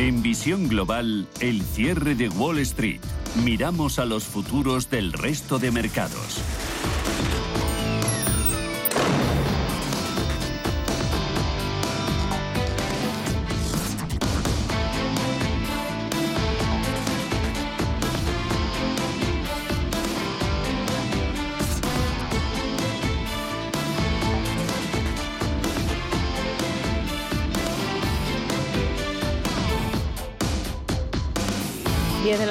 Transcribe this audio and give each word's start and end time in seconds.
En 0.00 0.22
Visión 0.22 0.66
Global, 0.66 1.28
el 1.40 1.60
cierre 1.60 2.14
de 2.14 2.30
Wall 2.30 2.58
Street. 2.60 3.02
Miramos 3.44 3.98
a 3.98 4.06
los 4.06 4.24
futuros 4.24 4.88
del 4.88 5.12
resto 5.12 5.58
de 5.58 5.70
mercados. 5.70 6.40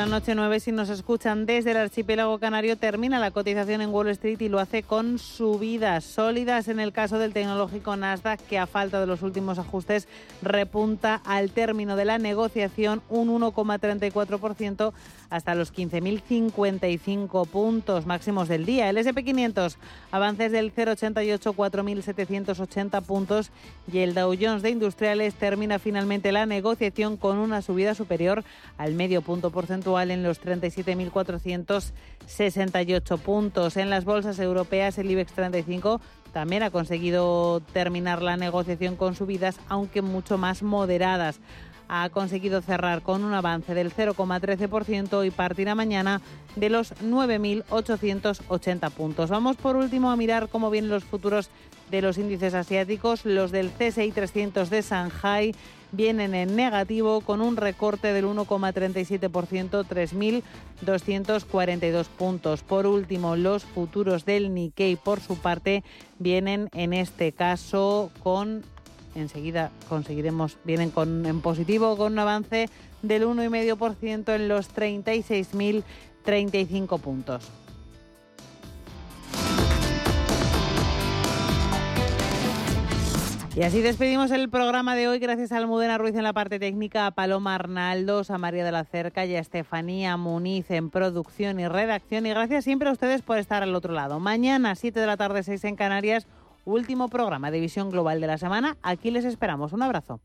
10 0.09 0.12
de 0.12 0.16
la 0.16 0.20
noche, 0.20 0.36
9 0.36 0.59
si 0.59 0.72
nos 0.72 0.90
escuchan 0.90 1.45
desde 1.45 1.70
el 1.70 1.77
archipiélago 1.77 2.40
canario, 2.40 2.76
termina 2.77 3.20
la 3.20 3.30
cotización 3.30 3.81
en 3.81 3.91
Wall 3.91 4.08
Street 4.09 4.41
y 4.41 4.50
lo 4.50 4.59
hace 4.59 4.81
con 4.81 5.20
subidas 5.20 6.04
sólidas 6.04 6.67
en 6.67 6.80
el 6.80 6.91
caso 6.91 7.20
del 7.20 7.31
tecnológico 7.31 7.95
Nasdaq, 7.95 8.40
que 8.48 8.58
a 8.58 8.66
falta 8.66 9.00
de 9.00 9.05
los 9.05 9.22
últimos 9.22 9.59
ajustes 9.59 10.08
repunta 10.41 11.22
al 11.26 11.52
término 11.52 11.95
de 11.95 12.05
la 12.05 12.17
negociación 12.17 13.03
un 13.09 13.30
1,34% 13.40 14.94
hasta 15.30 15.53
los 15.53 15.72
15.055 15.72 17.48
puntos 17.48 18.08
máximos 18.08 18.48
del 18.48 18.66
día. 18.66 18.89
El 18.89 18.98
SP500 18.98 19.76
avances 20.12 20.52
del 20.52 20.73
0,88 20.73 21.53
4.780 21.53 23.03
puntos 23.03 23.52
y 23.91 24.00
el 24.00 24.16
Dow 24.16 24.34
Jones 24.39 24.64
de 24.64 24.72
Industriales 24.72 25.36
termina 25.36 25.78
finalmente 25.78 26.31
la 26.31 26.48
negociación 26.48 27.16
con 27.16 27.38
una 27.38 27.62
subida 27.62 27.94
superior 27.94 28.44
al 28.78 28.95
medio 28.95 29.22
punto 29.22 29.52
por 29.52 29.67
porcentual 30.00 30.11
en 30.11 30.23
los 30.23 30.42
37.468 30.42 33.19
puntos. 33.19 33.78
En 33.78 33.89
las 33.89 34.06
bolsas 34.06 34.39
europeas, 34.39 34.97
el 34.97 35.11
IBEX 35.11 35.33
35 35.33 36.00
también 36.33 36.64
ha 36.64 36.72
conseguido 36.72 37.61
terminar 37.73 38.22
la 38.22 38.38
negociación 38.38 38.95
con 38.95 39.16
subidas, 39.16 39.59
aunque 39.67 40.02
mucho 40.02 40.38
más 40.38 40.64
moderadas. 40.64 41.41
Ha 41.91 42.09
conseguido 42.09 42.61
cerrar 42.61 43.02
con 43.02 43.23
un 43.23 43.33
avance 43.33 43.73
del 43.73 43.91
0,13% 43.91 45.25
y 45.25 45.31
partirá 45.31 45.73
mañana 45.73 46.22
de 46.56 46.69
los 46.69 46.94
9.880 46.97 48.91
puntos. 48.91 49.31
Vamos 49.31 49.58
por 49.58 49.75
último 49.75 50.11
a 50.11 50.16
mirar 50.16 50.50
cómo 50.50 50.69
vienen 50.69 50.91
los 50.91 51.03
futuros 51.03 51.50
de 51.89 52.03
los 52.03 52.19
índices 52.19 52.53
asiáticos. 52.53 53.25
Los 53.25 53.50
del 53.52 53.72
CSI 53.72 54.11
300 54.11 54.69
de 54.69 54.84
Shanghai 54.84 55.56
vienen 55.92 56.34
en 56.36 56.56
negativo 56.56 57.20
con 57.22 57.42
un 57.42 57.58
recorte 57.58 58.14
del 58.14 58.26
1,37%, 58.26 59.86
3.242 59.86 62.06
puntos. 62.08 62.62
Por 62.64 62.88
último, 62.88 63.36
los 63.36 63.64
futuros 63.64 64.26
del 64.26 64.54
Nikkei, 64.54 64.96
por 64.96 65.20
su 65.20 65.38
parte, 65.38 65.84
vienen 66.20 66.70
en 66.73 66.94
este 66.94 67.31
caso 67.31 68.12
con 68.22 68.64
enseguida 69.16 69.72
conseguiremos, 69.88 70.58
vienen 70.64 70.92
con, 70.92 71.26
en 71.26 71.42
positivo 71.42 71.98
con 71.98 72.14
un 72.14 72.20
avance 72.20 72.70
del 73.02 73.26
1,5% 73.26 74.36
en 74.36 74.48
los 74.48 74.72
36.035 74.74 77.00
puntos. 77.00 77.50
Y 83.55 83.64
así 83.64 83.81
despedimos 83.81 84.31
el 84.31 84.50
programa 84.50 84.95
de 84.95 85.08
hoy. 85.08 85.19
Gracias 85.19 85.52
a 85.52 85.58
Almudena 85.58 85.97
Ruiz 85.97 86.16
en 86.16 86.23
la 86.23 86.33
parte 86.33 86.59
técnica, 86.59 87.08
a 87.08 87.11
Paloma 87.11 87.56
Arnaldos, 87.56 88.30
a 88.30 88.38
María 88.38 88.64
de 88.64 88.72
la 88.72 88.86
Cerca 88.86 89.25
y 89.25 89.36
a 89.36 89.39
Estefanía 89.39 90.16
Muniz 90.17 90.69
en 90.72 90.89
producción 90.89 91.59
y 91.59 91.67
redacción. 91.67 92.25
Y 92.25 92.30
gracias 92.30 92.64
siempre 92.64 92.89
a 92.89 92.94
ustedes 92.94 93.22
por 93.22 93.38
estar 93.38 93.63
al 93.63 93.75
otro 93.75 93.94
lado. 93.94 94.19
Mañana, 94.19 94.75
7 94.75 95.00
de 95.00 95.07
la 95.07 95.18
tarde, 95.18 95.44
6 95.44 95.63
en 95.66 95.75
Canarias, 95.75 96.28
último 96.63 97.09
programa 97.09 97.51
de 97.51 97.59
Visión 97.59 97.90
Global 97.90 98.22
de 98.22 98.28
la 98.28 98.38
semana. 98.38 98.78
Aquí 98.81 99.12
les 99.12 99.25
esperamos. 99.25 99.74
Un 99.74 99.81
abrazo. 99.81 100.22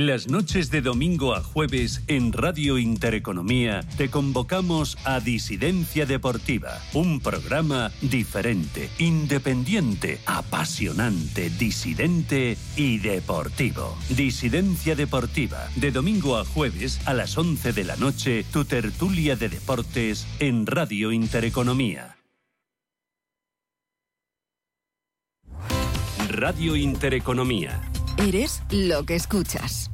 Las 0.00 0.28
noches 0.28 0.70
de 0.70 0.80
domingo 0.80 1.34
a 1.34 1.42
jueves 1.42 2.02
en 2.06 2.32
Radio 2.32 2.78
Intereconomía 2.78 3.82
te 3.98 4.08
convocamos 4.08 4.96
a 5.04 5.20
Disidencia 5.20 6.06
Deportiva, 6.06 6.80
un 6.94 7.20
programa 7.20 7.92
diferente, 8.00 8.88
independiente, 8.98 10.18
apasionante, 10.24 11.50
disidente 11.50 12.56
y 12.78 12.96
deportivo. 12.96 13.94
Disidencia 14.08 14.94
Deportiva, 14.94 15.68
de 15.76 15.90
domingo 15.90 16.38
a 16.38 16.46
jueves 16.46 17.06
a 17.06 17.12
las 17.12 17.36
11 17.36 17.74
de 17.74 17.84
la 17.84 17.96
noche, 17.96 18.46
tu 18.50 18.64
tertulia 18.64 19.36
de 19.36 19.50
deportes 19.50 20.26
en 20.38 20.64
Radio 20.64 21.12
Intereconomía. 21.12 22.16
Radio 26.30 26.74
Intereconomía 26.74 27.82
Eres 28.20 28.62
lo 28.70 29.06
que 29.06 29.14
escuchas. 29.14 29.90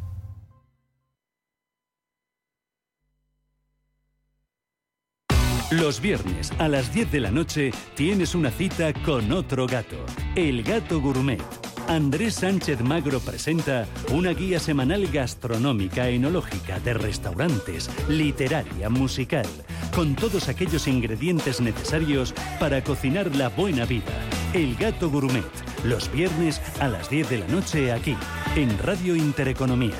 Los 5.70 6.00
viernes 6.00 6.52
a 6.58 6.66
las 6.66 6.92
10 6.92 7.12
de 7.12 7.20
la 7.20 7.30
noche 7.30 7.70
tienes 7.94 8.34
una 8.34 8.50
cita 8.50 8.92
con 9.04 9.30
otro 9.30 9.68
gato, 9.68 10.04
el 10.34 10.64
gato 10.64 11.00
gourmet. 11.00 11.40
Andrés 11.88 12.34
Sánchez 12.34 12.80
Magro 12.80 13.20
presenta 13.20 13.86
una 14.12 14.30
guía 14.30 14.58
semanal 14.58 15.06
gastronómica, 15.06 16.08
enológica, 16.08 16.80
de 16.80 16.94
restaurantes, 16.94 17.88
literaria, 18.08 18.88
musical, 18.90 19.46
con 19.94 20.16
todos 20.16 20.48
aquellos 20.48 20.88
ingredientes 20.88 21.60
necesarios 21.60 22.34
para 22.58 22.82
cocinar 22.82 23.34
la 23.36 23.50
buena 23.50 23.84
vida. 23.84 24.12
El 24.52 24.74
gato 24.74 25.10
gourmet 25.10 25.44
los 25.84 26.10
viernes 26.10 26.60
a 26.80 26.88
las 26.88 27.08
10 27.08 27.30
de 27.30 27.38
la 27.38 27.46
noche 27.46 27.92
aquí, 27.92 28.16
en 28.56 28.76
Radio 28.78 29.14
Intereconomía. 29.14 29.94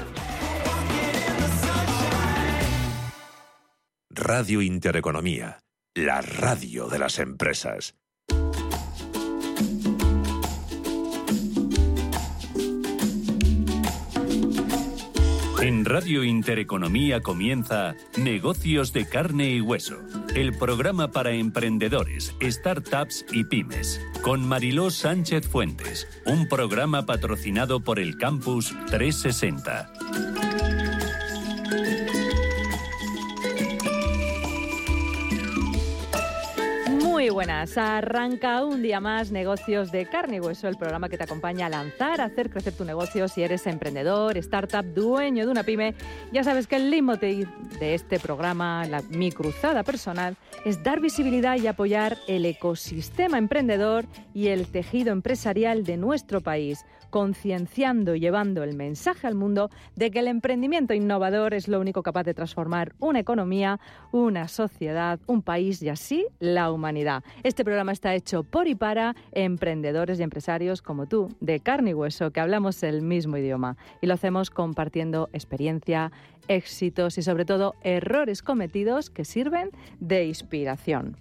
Radio 4.11 4.61
Intereconomía, 4.61 5.61
la 5.95 6.21
radio 6.21 6.89
de 6.89 6.99
las 6.99 7.21
empresas. 7.21 7.95
En 15.67 15.85
Radio 15.85 16.23
Intereconomía 16.23 17.23
comienza 17.23 17.97
Negocios 18.17 18.93
de 18.93 19.09
carne 19.09 19.51
y 19.51 19.61
hueso 19.61 19.97
el 20.37 20.57
programa 20.57 21.11
para 21.11 21.33
emprendedores, 21.33 22.37
startups 22.41 23.27
y 23.33 23.43
pymes, 23.43 24.01
con 24.23 24.47
Mariló 24.47 24.93
Sánchez 24.93 25.49
Fuentes, 25.49 26.07
un 26.25 26.47
programa 26.47 27.05
patrocinado 27.05 27.81
por 27.81 27.99
el 27.99 28.17
Campus 28.17 28.77
360. 28.91 30.36
Buenas, 37.37 37.77
arranca 37.77 38.65
un 38.65 38.81
día 38.81 38.99
más 38.99 39.31
Negocios 39.31 39.93
de 39.93 40.07
Carne 40.07 40.37
y 40.37 40.41
Hueso, 40.41 40.69
el 40.69 40.79
programa 40.79 41.11
que 41.11 41.19
te 41.19 41.25
acompaña 41.25 41.67
a 41.67 41.69
lanzar, 41.69 42.23
a 42.23 42.25
hacer 42.25 42.49
crecer 42.49 42.73
tu 42.73 42.87
negocio 42.87 43.29
si 43.29 43.43
eres 43.43 43.67
emprendedor, 43.67 44.39
startup, 44.39 44.83
dueño 44.83 45.45
de 45.45 45.53
una 45.53 45.63
pyme. 45.63 45.95
Ya 46.33 46.45
sabes 46.45 46.67
que 46.67 46.77
el 46.77 46.89
leitmotiv 46.89 47.47
de 47.79 47.93
este 47.93 48.19
programa, 48.19 48.87
la, 48.87 49.03
mi 49.11 49.33
cruzada 49.33 49.83
personal, 49.83 50.39
es 50.65 50.83
dar 50.83 51.01
visibilidad 51.01 51.59
y 51.59 51.67
apoyar 51.67 52.17
el 52.27 52.47
ecosistema 52.47 53.37
emprendedor 53.37 54.07
y 54.33 54.47
el 54.47 54.69
tejido 54.69 55.13
empresarial 55.13 55.85
de 55.85 55.99
nuestro 55.99 56.41
país 56.41 56.87
concienciando 57.17 58.15
y 58.15 58.21
llevando 58.21 58.63
el 58.63 58.77
mensaje 58.77 59.27
al 59.27 59.35
mundo 59.35 59.71
de 59.95 60.11
que 60.11 60.19
el 60.19 60.29
emprendimiento 60.29 60.93
innovador 60.93 61.55
es 61.55 61.67
lo 61.67 61.81
único 61.81 62.03
capaz 62.03 62.25
de 62.25 62.35
transformar 62.35 62.93
una 62.99 63.21
economía, 63.21 63.81
una 64.13 64.49
sociedad, 64.49 65.19
un 65.27 65.41
país 65.41 65.83
y 65.83 65.89
así 65.89 66.27
la 66.41 66.71
humanidad. 66.71 67.25
Este 67.43 67.65
programa 67.65 67.93
está 67.93 68.15
hecho 68.15 68.43
por 68.43 68.69
y 68.69 68.75
para 68.75 69.17
emprendedores 69.33 70.21
y 70.21 70.25
empresarios 70.25 70.83
como 70.83 71.07
tú, 71.07 71.35
de 71.41 71.59
carne 71.61 71.93
y 71.93 71.95
hueso, 71.95 72.33
que 72.33 72.41
hablamos 72.41 72.83
el 72.83 73.01
mismo 73.01 73.39
idioma 73.39 73.79
y 74.03 74.09
lo 74.09 74.13
hacemos 74.13 74.51
compartiendo 74.51 75.31
experiencia, 75.33 76.13
éxitos 76.49 77.17
y 77.17 77.23
sobre 77.23 77.47
todo 77.47 77.77
errores 77.81 78.43
cometidos 78.43 79.09
que 79.09 79.25
sirven 79.25 79.71
de 80.01 80.27
inspiración. 80.27 81.17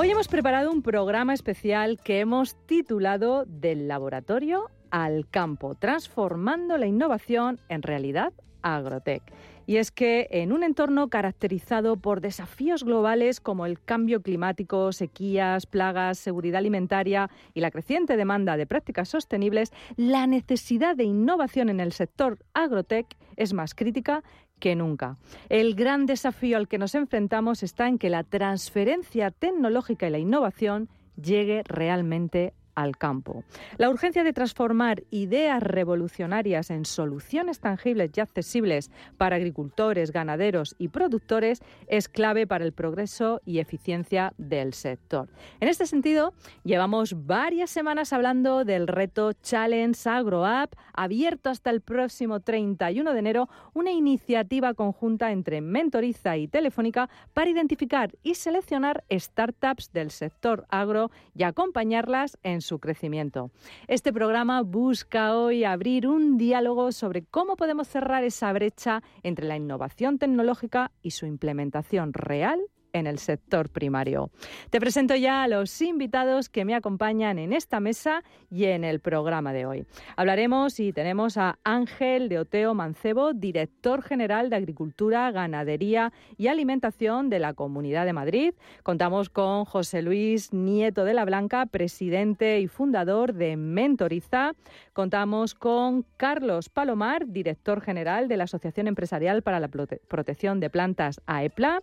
Hoy 0.00 0.10
hemos 0.10 0.28
preparado 0.28 0.70
un 0.70 0.82
programa 0.82 1.34
especial 1.34 1.98
que 1.98 2.20
hemos 2.20 2.54
titulado 2.66 3.44
Del 3.46 3.88
laboratorio 3.88 4.70
al 4.92 5.28
campo, 5.28 5.74
transformando 5.74 6.78
la 6.78 6.86
innovación 6.86 7.58
en 7.68 7.82
realidad 7.82 8.32
Agrotech. 8.62 9.24
Y 9.66 9.78
es 9.78 9.90
que 9.90 10.28
en 10.30 10.52
un 10.52 10.62
entorno 10.62 11.08
caracterizado 11.08 11.96
por 11.96 12.20
desafíos 12.20 12.84
globales 12.84 13.40
como 13.40 13.66
el 13.66 13.82
cambio 13.82 14.22
climático, 14.22 14.92
sequías, 14.92 15.66
plagas, 15.66 16.18
seguridad 16.18 16.58
alimentaria 16.58 17.28
y 17.52 17.60
la 17.60 17.72
creciente 17.72 18.16
demanda 18.16 18.56
de 18.56 18.68
prácticas 18.68 19.08
sostenibles, 19.08 19.72
la 19.96 20.28
necesidad 20.28 20.94
de 20.94 21.04
innovación 21.04 21.70
en 21.70 21.80
el 21.80 21.90
sector 21.90 22.38
agrotech 22.54 23.16
es 23.36 23.52
más 23.52 23.74
crítica 23.74 24.22
que 24.58 24.76
nunca. 24.76 25.16
El 25.48 25.74
gran 25.74 26.06
desafío 26.06 26.56
al 26.56 26.68
que 26.68 26.78
nos 26.78 26.94
enfrentamos 26.94 27.62
está 27.62 27.88
en 27.88 27.98
que 27.98 28.10
la 28.10 28.24
transferencia 28.24 29.30
tecnológica 29.30 30.06
y 30.06 30.10
la 30.10 30.18
innovación 30.18 30.88
llegue 31.16 31.62
realmente 31.66 32.52
al 32.78 32.96
campo. 32.96 33.42
La 33.76 33.90
urgencia 33.90 34.22
de 34.22 34.32
transformar 34.32 35.02
ideas 35.10 35.60
revolucionarias 35.60 36.70
en 36.70 36.84
soluciones 36.84 37.58
tangibles 37.58 38.12
y 38.14 38.20
accesibles 38.20 38.92
para 39.16 39.34
agricultores, 39.34 40.12
ganaderos 40.12 40.76
y 40.78 40.88
productores 40.88 41.60
es 41.88 42.08
clave 42.08 42.46
para 42.46 42.64
el 42.64 42.72
progreso 42.72 43.40
y 43.44 43.58
eficiencia 43.58 44.32
del 44.38 44.74
sector. 44.74 45.28
En 45.58 45.66
este 45.68 45.86
sentido, 45.86 46.34
llevamos 46.62 47.26
varias 47.26 47.70
semanas 47.70 48.12
hablando 48.12 48.64
del 48.64 48.86
reto 48.86 49.32
Challenge 49.32 49.98
Agro 50.08 50.46
App, 50.46 50.74
abierto 50.92 51.50
hasta 51.50 51.70
el 51.70 51.80
próximo 51.80 52.38
31 52.38 53.12
de 53.12 53.18
enero, 53.18 53.48
una 53.74 53.90
iniciativa 53.90 54.74
conjunta 54.74 55.32
entre 55.32 55.60
Mentoriza 55.60 56.36
y 56.36 56.46
Telefónica 56.46 57.10
para 57.34 57.50
identificar 57.50 58.12
y 58.22 58.36
seleccionar 58.36 59.02
startups 59.10 59.90
del 59.92 60.12
sector 60.12 60.64
agro 60.68 61.10
y 61.34 61.42
acompañarlas 61.42 62.38
en 62.44 62.60
su 62.68 62.78
crecimiento. 62.78 63.50
Este 63.86 64.12
programa 64.12 64.60
busca 64.62 65.34
hoy 65.34 65.64
abrir 65.64 66.06
un 66.06 66.36
diálogo 66.36 66.92
sobre 66.92 67.24
cómo 67.24 67.56
podemos 67.56 67.88
cerrar 67.88 68.24
esa 68.24 68.52
brecha 68.52 69.02
entre 69.22 69.46
la 69.46 69.56
innovación 69.56 70.18
tecnológica 70.18 70.92
y 71.02 71.12
su 71.12 71.24
implementación 71.24 72.12
real 72.12 72.60
en 72.92 73.06
el 73.06 73.18
sector 73.18 73.68
primario. 73.68 74.30
Te 74.70 74.80
presento 74.80 75.14
ya 75.16 75.42
a 75.42 75.48
los 75.48 75.80
invitados 75.80 76.48
que 76.48 76.64
me 76.64 76.74
acompañan 76.74 77.38
en 77.38 77.52
esta 77.52 77.80
mesa 77.80 78.22
y 78.50 78.64
en 78.64 78.84
el 78.84 79.00
programa 79.00 79.52
de 79.52 79.66
hoy. 79.66 79.86
Hablaremos 80.16 80.80
y 80.80 80.92
tenemos 80.92 81.36
a 81.36 81.58
Ángel 81.64 82.28
de 82.28 82.38
Oteo 82.38 82.74
Mancebo, 82.74 83.32
director 83.32 84.02
general 84.02 84.50
de 84.50 84.56
Agricultura, 84.56 85.30
Ganadería 85.30 86.12
y 86.36 86.48
Alimentación 86.48 87.30
de 87.30 87.38
la 87.38 87.54
Comunidad 87.54 88.06
de 88.06 88.12
Madrid. 88.12 88.54
Contamos 88.82 89.30
con 89.30 89.64
José 89.64 90.02
Luis 90.02 90.52
Nieto 90.52 91.04
de 91.04 91.14
la 91.14 91.24
Blanca, 91.24 91.66
presidente 91.66 92.60
y 92.60 92.68
fundador 92.68 93.34
de 93.34 93.56
Mentoriza. 93.56 94.52
Contamos 94.92 95.54
con 95.54 96.04
Carlos 96.16 96.68
Palomar, 96.68 97.26
director 97.26 97.80
general 97.80 98.28
de 98.28 98.36
la 98.36 98.44
Asociación 98.44 98.88
Empresarial 98.88 99.42
para 99.42 99.60
la 99.60 99.68
Protección 99.68 100.60
de 100.60 100.70
Plantas 100.70 101.20
AEPLA. 101.26 101.82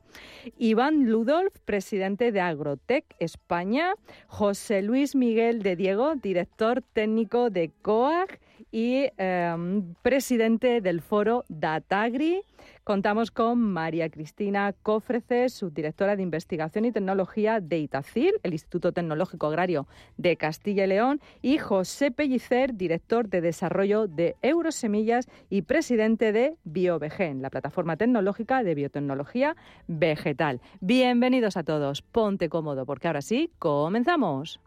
Iván 0.58 0.95
Ludolf, 1.04 1.60
presidente 1.66 2.32
de 2.32 2.40
Agrotec 2.40 3.06
España, 3.20 3.94
José 4.28 4.82
Luis 4.82 5.16
Miguel 5.16 5.62
de 5.62 5.76
Diego, 5.76 6.16
director 6.16 6.82
técnico 6.82 7.50
de 7.50 7.72
COAG 7.82 8.40
y 8.76 9.10
em, 9.16 9.94
presidente 10.02 10.82
del 10.82 11.00
foro 11.00 11.46
Datagri. 11.48 12.42
Contamos 12.84 13.32
con 13.32 13.58
María 13.58 14.10
Cristina 14.10 14.76
Cofreces, 14.84 15.54
subdirectora 15.54 16.18
de 16.18 16.24
Investigación 16.24 16.84
y 16.84 16.92
Tecnología 16.92 17.62
de 17.62 17.80
ITACIL, 17.80 18.34
el 18.44 18.52
Instituto 18.52 18.92
Tecnológico 18.92 19.48
Agrario 19.48 19.88
de 20.18 20.36
Castilla 20.36 20.84
y 20.84 20.88
León, 20.88 21.22
y 21.42 21.58
José 21.58 22.12
Pellicer, 22.12 22.76
director 22.76 23.30
de 23.30 23.40
Desarrollo 23.40 24.08
de 24.08 24.36
Eurosemillas 24.42 25.30
y 25.50 25.62
presidente 25.62 26.34
de 26.34 26.58
BioVegen, 26.66 27.42
la 27.42 27.50
plataforma 27.50 27.96
tecnológica 27.96 28.62
de 28.62 28.76
biotecnología 28.76 29.56
vegetal. 29.88 30.60
Bienvenidos 30.82 31.56
a 31.56 31.64
todos. 31.64 32.02
Ponte 32.02 32.50
cómodo 32.50 32.86
porque 32.86 33.08
ahora 33.08 33.22
sí, 33.22 33.52
comenzamos. 33.58 34.60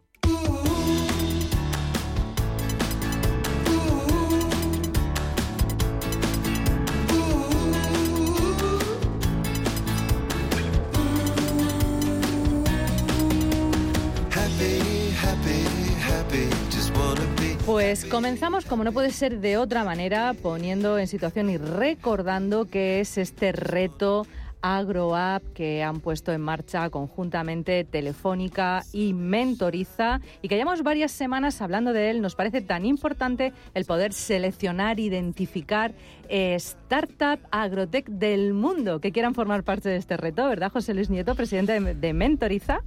Pues 17.89 18.05
comenzamos, 18.05 18.65
como 18.65 18.83
no 18.83 18.91
puede 18.91 19.09
ser 19.09 19.39
de 19.39 19.57
otra 19.57 19.83
manera, 19.83 20.35
poniendo 20.35 20.99
en 20.99 21.07
situación 21.07 21.49
y 21.49 21.57
recordando 21.57 22.65
que 22.65 22.99
es 22.99 23.17
este 23.17 23.51
reto 23.51 24.27
AgroApp 24.61 25.41
que 25.55 25.81
han 25.81 25.99
puesto 25.99 26.31
en 26.31 26.39
marcha 26.39 26.91
conjuntamente 26.91 27.83
Telefónica 27.85 28.83
y 28.93 29.13
Mentoriza 29.13 30.21
y 30.43 30.49
que 30.49 30.55
llevamos 30.57 30.83
varias 30.83 31.11
semanas 31.11 31.63
hablando 31.63 31.91
de 31.91 32.11
él. 32.11 32.21
Nos 32.21 32.35
parece 32.35 32.61
tan 32.61 32.85
importante 32.85 33.53
el 33.73 33.85
poder 33.85 34.13
seleccionar, 34.13 34.99
identificar 34.99 35.95
eh, 36.27 36.53
startup 36.57 37.39
agrotech 37.49 38.07
del 38.07 38.53
mundo 38.53 39.01
que 39.01 39.11
quieran 39.11 39.33
formar 39.33 39.63
parte 39.63 39.89
de 39.89 39.95
este 39.95 40.15
reto, 40.15 40.47
¿verdad, 40.47 40.71
José 40.71 40.93
Luis 40.93 41.09
Nieto, 41.09 41.33
presidente 41.33 41.79
de 41.95 42.13
Mentoriza? 42.13 42.81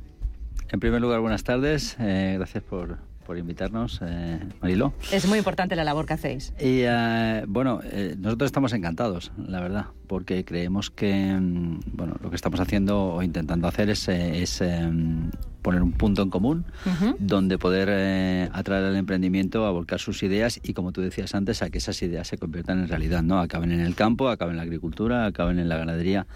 En 0.71 0.79
primer 0.79 1.01
lugar, 1.01 1.19
buenas 1.19 1.43
tardes. 1.43 1.97
Eh, 1.99 2.35
gracias 2.37 2.63
por, 2.63 2.99
por 3.25 3.39
invitarnos, 3.39 4.01
eh, 4.03 4.39
Marilo. 4.61 4.93
Es 5.11 5.27
muy 5.27 5.39
importante 5.39 5.77
la 5.77 5.85
labor 5.85 6.07
que 6.07 6.15
hacéis. 6.15 6.53
Y 6.59 6.83
eh, 6.83 7.45
bueno, 7.47 7.81
eh, 7.85 8.15
nosotros 8.19 8.49
estamos 8.49 8.73
encantados, 8.73 9.33
la 9.37 9.61
verdad, 9.61 9.87
porque 10.07 10.45
creemos 10.45 10.91
que 10.91 11.13
mm, 11.13 11.81
bueno, 11.93 12.17
lo 12.23 12.31
que 12.31 12.37
estamos 12.37 12.61
haciendo 12.61 13.15
o 13.15 13.23
intentando 13.23 13.69
hacer 13.69 13.91
es, 13.91 14.09
es 14.09 14.63
poner 15.63 15.83
un 15.83 15.93
punto 15.93 16.23
en 16.23 16.31
común 16.31 16.65
donde 17.19 17.59
poder 17.59 18.51
atraer 18.53 18.85
al 18.85 18.97
emprendimiento 18.97 19.67
a 19.67 19.71
volcar 19.71 20.01
sus 20.01 20.23
ideas 20.23 20.61
y, 20.63 20.73
como 20.73 20.93
tú 20.93 21.01
decías 21.01 21.35
antes, 21.35 21.63
a 21.63 21.71
que 21.71 21.79
esas 21.79 22.03
ideas 22.03 22.29
se 22.29 22.39
conviertan 22.39 22.81
en 22.81 22.89
realidad, 22.89 23.23
¿no? 23.23 23.41
Acaben 23.41 23.73
en 23.73 23.81
el 23.81 23.95
campo, 23.95 24.29
acaben 24.29 24.53
en 24.53 24.57
la 24.59 24.63
agricultura, 24.65 25.27
acaben 25.27 25.59
en 25.59 25.69
la 25.69 25.77
ganadería 25.77 26.27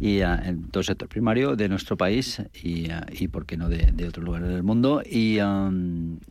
y 0.00 0.20
en 0.20 0.68
todo 0.68 0.80
el 0.80 0.86
sector 0.86 1.08
primario 1.08 1.56
de 1.56 1.68
nuestro 1.68 1.96
país 1.96 2.42
y, 2.62 2.88
y 3.10 3.28
por 3.28 3.46
qué 3.46 3.56
no 3.56 3.68
de, 3.68 3.92
de 3.92 4.08
otros 4.08 4.24
lugares 4.24 4.48
del 4.48 4.62
mundo 4.62 5.02
y, 5.04 5.38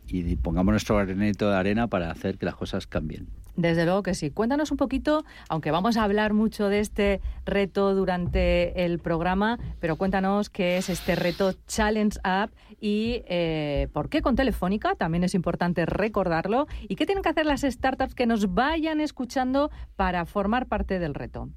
y 0.08 0.36
pongamos 0.36 0.72
nuestro 0.72 0.96
granito 0.96 1.50
de 1.50 1.56
arena 1.56 1.88
para 1.88 2.10
hacer 2.10 2.38
que 2.38 2.46
las 2.46 2.56
cosas 2.56 2.86
cambien. 2.86 3.26
Desde 3.56 3.86
luego 3.86 4.02
que 4.02 4.14
sí. 4.14 4.30
Cuéntanos 4.30 4.70
un 4.70 4.76
poquito, 4.76 5.24
aunque 5.48 5.70
vamos 5.70 5.96
a 5.96 6.04
hablar 6.04 6.34
mucho 6.34 6.68
de 6.68 6.80
este 6.80 7.22
reto 7.46 7.94
durante 7.94 8.84
el 8.84 8.98
programa, 8.98 9.58
pero 9.80 9.96
cuéntanos 9.96 10.50
qué 10.50 10.76
es 10.76 10.90
este 10.90 11.16
reto 11.16 11.54
Challenge 11.66 12.18
App 12.22 12.50
y 12.80 13.22
eh, 13.26 13.88
por 13.94 14.10
qué 14.10 14.20
con 14.20 14.36
Telefónica, 14.36 14.94
también 14.94 15.24
es 15.24 15.34
importante 15.34 15.86
recordarlo, 15.86 16.66
y 16.86 16.96
qué 16.96 17.06
tienen 17.06 17.22
que 17.22 17.30
hacer 17.30 17.46
las 17.46 17.62
startups 17.62 18.14
que 18.14 18.26
nos 18.26 18.52
vayan 18.52 19.00
escuchando 19.00 19.70
para 19.96 20.26
formar 20.26 20.66
parte 20.66 20.98
del 20.98 21.14
reto. 21.14 21.48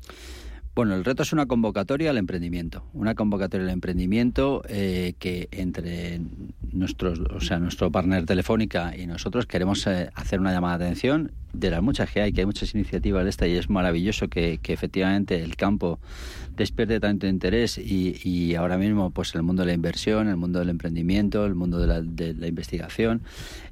Bueno, 0.76 0.96
el 0.96 1.04
reto 1.04 1.24
es 1.24 1.34
una 1.34 1.46
convocatoria 1.46 2.10
al 2.12 2.18
emprendimiento, 2.18 2.84
una 2.94 3.16
convocatoria 3.16 3.66
al 3.66 3.74
emprendimiento 3.74 4.62
eh, 4.70 5.14
que 5.20 5.50
entre 5.52 6.22
nuestros, 6.72 7.20
o 7.20 7.42
sea, 7.42 7.60
nuestro 7.60 7.92
partner 7.92 8.26
Telefónica 8.26 8.96
y 8.96 9.08
nosotros 9.08 9.46
queremos 9.46 9.86
eh, 9.88 10.10
hacer 10.14 10.40
una 10.40 10.54
llamada 10.54 10.78
de 10.78 10.86
atención 10.86 11.32
de 11.54 11.70
las 11.72 11.82
muchas 11.82 12.10
que 12.12 12.22
hay, 12.22 12.34
que 12.34 12.42
hay 12.42 12.46
muchas 12.46 12.74
iniciativas 12.76 13.24
de 13.24 13.30
esta 13.30 13.48
y 13.48 13.56
es 13.56 13.70
maravilloso 13.70 14.28
que, 14.28 14.60
efectivamente 14.64 15.42
el 15.42 15.56
campo 15.56 16.00
despierte 16.56 17.00
tanto 17.00 17.28
interés 17.28 17.78
y, 17.78 18.56
ahora 18.56 18.78
mismo 18.78 19.12
pues 19.12 19.34
el 19.36 19.44
mundo 19.44 19.64
de 19.64 19.68
la 19.68 19.74
inversión, 19.74 20.28
el 20.28 20.38
mundo 20.38 20.60
del 20.60 20.70
emprendimiento, 20.70 21.46
el 21.46 21.56
mundo 21.56 21.80
de 21.80 21.88
la, 21.88 22.02
de 22.02 22.34
la 22.34 22.48
investigación 22.48 23.22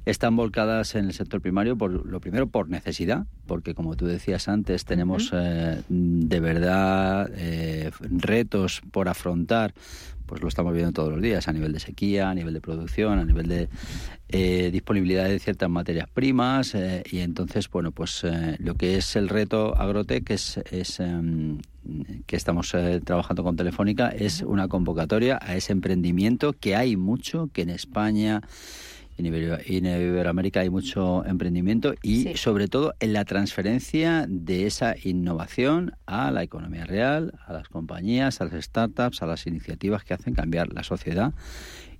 están 0.06 0.36
volcadas 0.36 0.94
en 0.94 1.06
el 1.06 1.12
sector 1.12 1.40
primario 1.40 1.76
por 1.76 1.90
lo 1.90 2.20
primero 2.20 2.48
por 2.48 2.68
necesidad, 2.68 3.26
porque 3.46 3.74
como 3.74 3.96
tú 3.96 4.06
decías 4.06 4.48
antes 4.48 4.84
tenemos 4.84 5.30
eh, 5.32 5.82
de 5.88 6.40
verdad 6.40 7.30
eh, 7.34 7.90
retos 8.00 8.82
por 8.90 9.08
afrontar 9.08 9.74
pues 10.28 10.42
lo 10.42 10.48
estamos 10.48 10.72
viendo 10.74 10.92
todos 10.92 11.10
los 11.10 11.22
días 11.22 11.48
a 11.48 11.52
nivel 11.52 11.72
de 11.72 11.80
sequía, 11.80 12.30
a 12.30 12.34
nivel 12.34 12.54
de 12.54 12.60
producción, 12.60 13.18
a 13.18 13.24
nivel 13.24 13.48
de 13.48 13.68
eh, 14.28 14.68
disponibilidad 14.70 15.24
de 15.24 15.38
ciertas 15.38 15.70
materias 15.70 16.06
primas 16.08 16.74
eh, 16.74 17.02
y 17.10 17.20
entonces, 17.20 17.68
bueno, 17.68 17.90
pues 17.90 18.22
eh, 18.24 18.56
lo 18.60 18.74
que 18.74 18.98
es 18.98 19.16
el 19.16 19.28
reto 19.28 19.74
Agrotec 19.76 20.30
es, 20.30 20.58
es 20.70 21.00
em, 21.00 21.58
que 22.26 22.36
estamos 22.36 22.74
trabajando 23.04 23.42
con 23.42 23.56
Telefónica 23.56 24.10
es 24.10 24.42
una 24.42 24.68
convocatoria 24.68 25.38
a 25.40 25.56
ese 25.56 25.72
emprendimiento 25.72 26.52
que 26.52 26.76
hay 26.76 26.96
mucho, 26.96 27.48
que 27.52 27.62
en 27.62 27.70
España 27.70 28.42
en, 29.18 29.26
Iberoamérica 29.26 30.60
hay 30.60 30.70
mucho 30.70 31.24
emprendimiento 31.24 31.94
y 32.02 32.36
sobre 32.36 32.68
todo 32.68 32.94
en 33.00 33.12
la 33.12 33.24
transferencia 33.24 34.26
de 34.28 34.66
esa 34.66 34.94
innovación 35.02 35.92
a 36.06 36.30
la 36.30 36.42
economía 36.42 36.86
real, 36.86 37.34
a 37.46 37.52
las 37.52 37.68
compañías, 37.68 38.40
a 38.40 38.44
las 38.44 38.64
startups, 38.64 39.22
a 39.22 39.26
las 39.26 39.46
iniciativas 39.46 40.04
que 40.04 40.14
hacen 40.14 40.34
cambiar 40.34 40.72
la 40.72 40.84
sociedad 40.84 41.34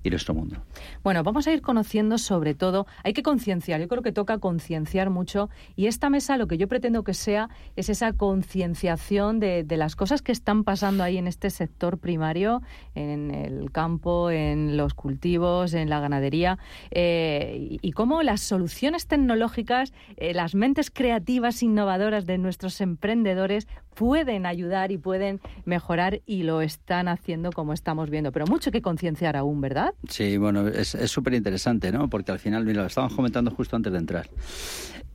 y 0.02 0.11
nuestro 0.11 0.35
mundo. 0.35 0.57
Bueno, 1.02 1.23
vamos 1.23 1.47
a 1.47 1.52
ir 1.52 1.61
conociendo 1.61 2.19
sobre 2.19 2.55
todo, 2.55 2.87
hay 3.02 3.12
que 3.12 3.23
concienciar, 3.23 3.81
yo 3.81 3.88
creo 3.88 4.02
que 4.02 4.12
toca 4.12 4.38
concienciar 4.38 5.11
mucho 5.11 5.50
y 5.76 5.87
esta 5.87 6.11
mesa 6.11 6.37
lo 6.37 6.47
que 6.47 6.57
yo 6.57 6.69
pretendo 6.69 7.02
que 7.05 7.14
sea 7.14 7.49
es 7.76 7.88
esa 7.88 8.12
concienciación 8.12 9.40
de, 9.40 9.67
las 9.78 9.97
cosas 9.97 10.23
que 10.23 10.33
están 10.33 10.64
pasando 10.64 11.05
ahí 11.05 11.19
en 11.19 11.28
este 11.28 11.50
sector 11.50 11.99
primario, 11.99 12.62
en 12.95 13.33
el 13.33 13.71
campo, 13.71 14.31
en 14.31 14.76
los 14.76 14.95
cultivos, 14.95 15.73
en 15.75 15.88
la 15.88 16.00
ganadería 16.00 16.59
eh, 16.90 17.78
y, 17.81 17.93
cómo 17.93 18.23
las 18.23 18.40
soluciones 18.40 19.07
tecnológicas, 19.07 19.93
eh, 20.17 20.35
las 20.35 20.55
mentes 20.55 20.90
creativas, 20.90 21.62
innovadoras 21.62 22.26
de 22.26 22.38
nuestros 22.38 22.81
emprendedores 22.81 23.67
pueden 23.95 24.47
ayudar 24.47 24.93
y 24.93 24.99
pueden 24.99 25.40
mejorar 25.64 26.21
y 26.25 26.45
lo 26.45 26.61
están 26.61 27.09
haciendo 27.09 27.50
como 27.50 27.73
estamos 27.73 28.11
viendo. 28.11 28.31
Pero 28.31 28.47
mucho 28.47 28.71
que 28.71 28.81
concienciar 28.81 29.37
aún, 29.37 29.61
¿verdad? 29.61 29.88
Sí, 30.09 30.37
bueno, 30.37 30.68
es 30.68 30.97
súper 31.11 31.35
interesante, 31.35 31.92
¿no? 31.92 32.09
Porque 32.09 32.33
al 32.33 32.38
final, 32.38 32.64
mira, 32.64 32.83
lo 32.83 32.87
estábamos 32.88 33.14
comentando 33.14 33.50
justo 33.50 33.76
antes 33.76 33.92
de 33.92 33.99
entrar. 33.99 34.28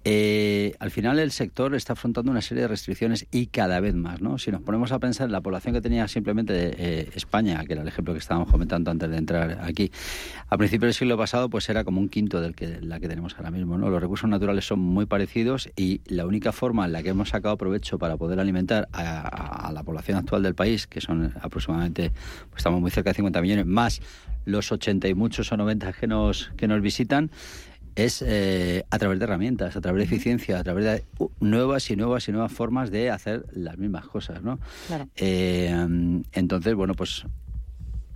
Eh, 0.05 0.75
al 0.79 0.91
final 0.91 1.17
el 1.19 1.31
sector 1.31 1.73
está 1.75 1.93
afrontando 1.93 2.29
una 2.29 2.41
serie 2.41 2.63
de 2.63 2.67
restricciones 2.67 3.25
y 3.31 3.47
cada 3.47 3.79
vez 3.79 3.95
más, 3.95 4.21
¿no? 4.21 4.37
Si 4.37 4.51
nos 4.51 4.61
ponemos 4.61 4.91
a 4.91 4.99
pensar 4.99 5.27
en 5.27 5.31
la 5.31 5.39
población 5.39 5.73
que 5.73 5.81
tenía 5.81 6.09
simplemente 6.09 6.73
eh, 6.77 7.09
España, 7.15 7.63
que 7.65 7.73
era 7.73 7.83
el 7.83 7.87
ejemplo 7.87 8.13
que 8.13 8.19
estábamos 8.19 8.51
comentando 8.51 8.91
antes 8.91 9.09
de 9.09 9.17
entrar 9.17 9.59
aquí, 9.61 9.91
a 10.49 10.57
principios 10.57 10.87
del 10.87 10.93
siglo 10.93 11.17
pasado 11.17 11.49
pues 11.49 11.69
era 11.69 11.85
como 11.85 12.01
un 12.01 12.09
quinto 12.09 12.41
del 12.41 12.53
que 12.53 12.81
la 12.81 12.99
que 12.99 13.07
tenemos 13.07 13.35
ahora 13.37 13.51
mismo, 13.51 13.77
¿no? 13.77 13.89
Los 13.89 14.01
recursos 14.01 14.29
naturales 14.29 14.65
son 14.65 14.79
muy 14.79 15.05
parecidos 15.05 15.69
y 15.77 16.01
la 16.05 16.25
única 16.25 16.51
forma 16.51 16.85
en 16.85 16.91
la 16.91 17.01
que 17.01 17.09
hemos 17.09 17.29
sacado 17.29 17.55
provecho 17.57 17.97
para 17.97 18.17
poder 18.17 18.41
alimentar 18.41 18.89
a, 18.91 19.71
la 19.73 19.83
población 19.83 20.17
actual 20.17 20.43
del 20.43 20.53
país, 20.53 20.85
que 20.85 20.99
son 20.99 21.33
aproximadamente, 21.41 22.11
pues 22.49 22.59
estamos 22.59 22.81
muy 22.81 22.91
cerca 22.91 23.11
de 23.11 23.15
50 23.15 23.41
millones, 23.41 23.65
más 23.65 24.01
los 24.45 24.71
80 24.71 25.07
y 25.07 25.13
muchos 25.13 25.51
o 25.51 25.57
90 25.57 25.93
que 25.93 26.07
nos, 26.07 26.51
que 26.57 26.67
nos 26.67 26.81
visitan, 26.81 27.31
es 27.95 28.21
eh, 28.25 28.85
a 28.89 28.97
través 28.99 29.19
de 29.19 29.25
herramientas, 29.25 29.75
a 29.75 29.81
través 29.81 29.99
de 29.99 30.15
eficiencia, 30.15 30.59
a 30.59 30.63
través 30.63 30.85
de 30.85 31.05
nuevas 31.39 31.89
y 31.89 31.95
nuevas 31.95 32.27
y 32.27 32.31
nuevas 32.31 32.51
formas 32.51 32.91
de 32.91 33.09
hacer 33.09 33.45
las 33.53 33.77
mismas 33.77 34.07
cosas, 34.07 34.41
¿no? 34.41 34.59
Eh, 35.15 35.69
entonces, 36.33 36.75
bueno, 36.75 36.93
pues 36.93 37.25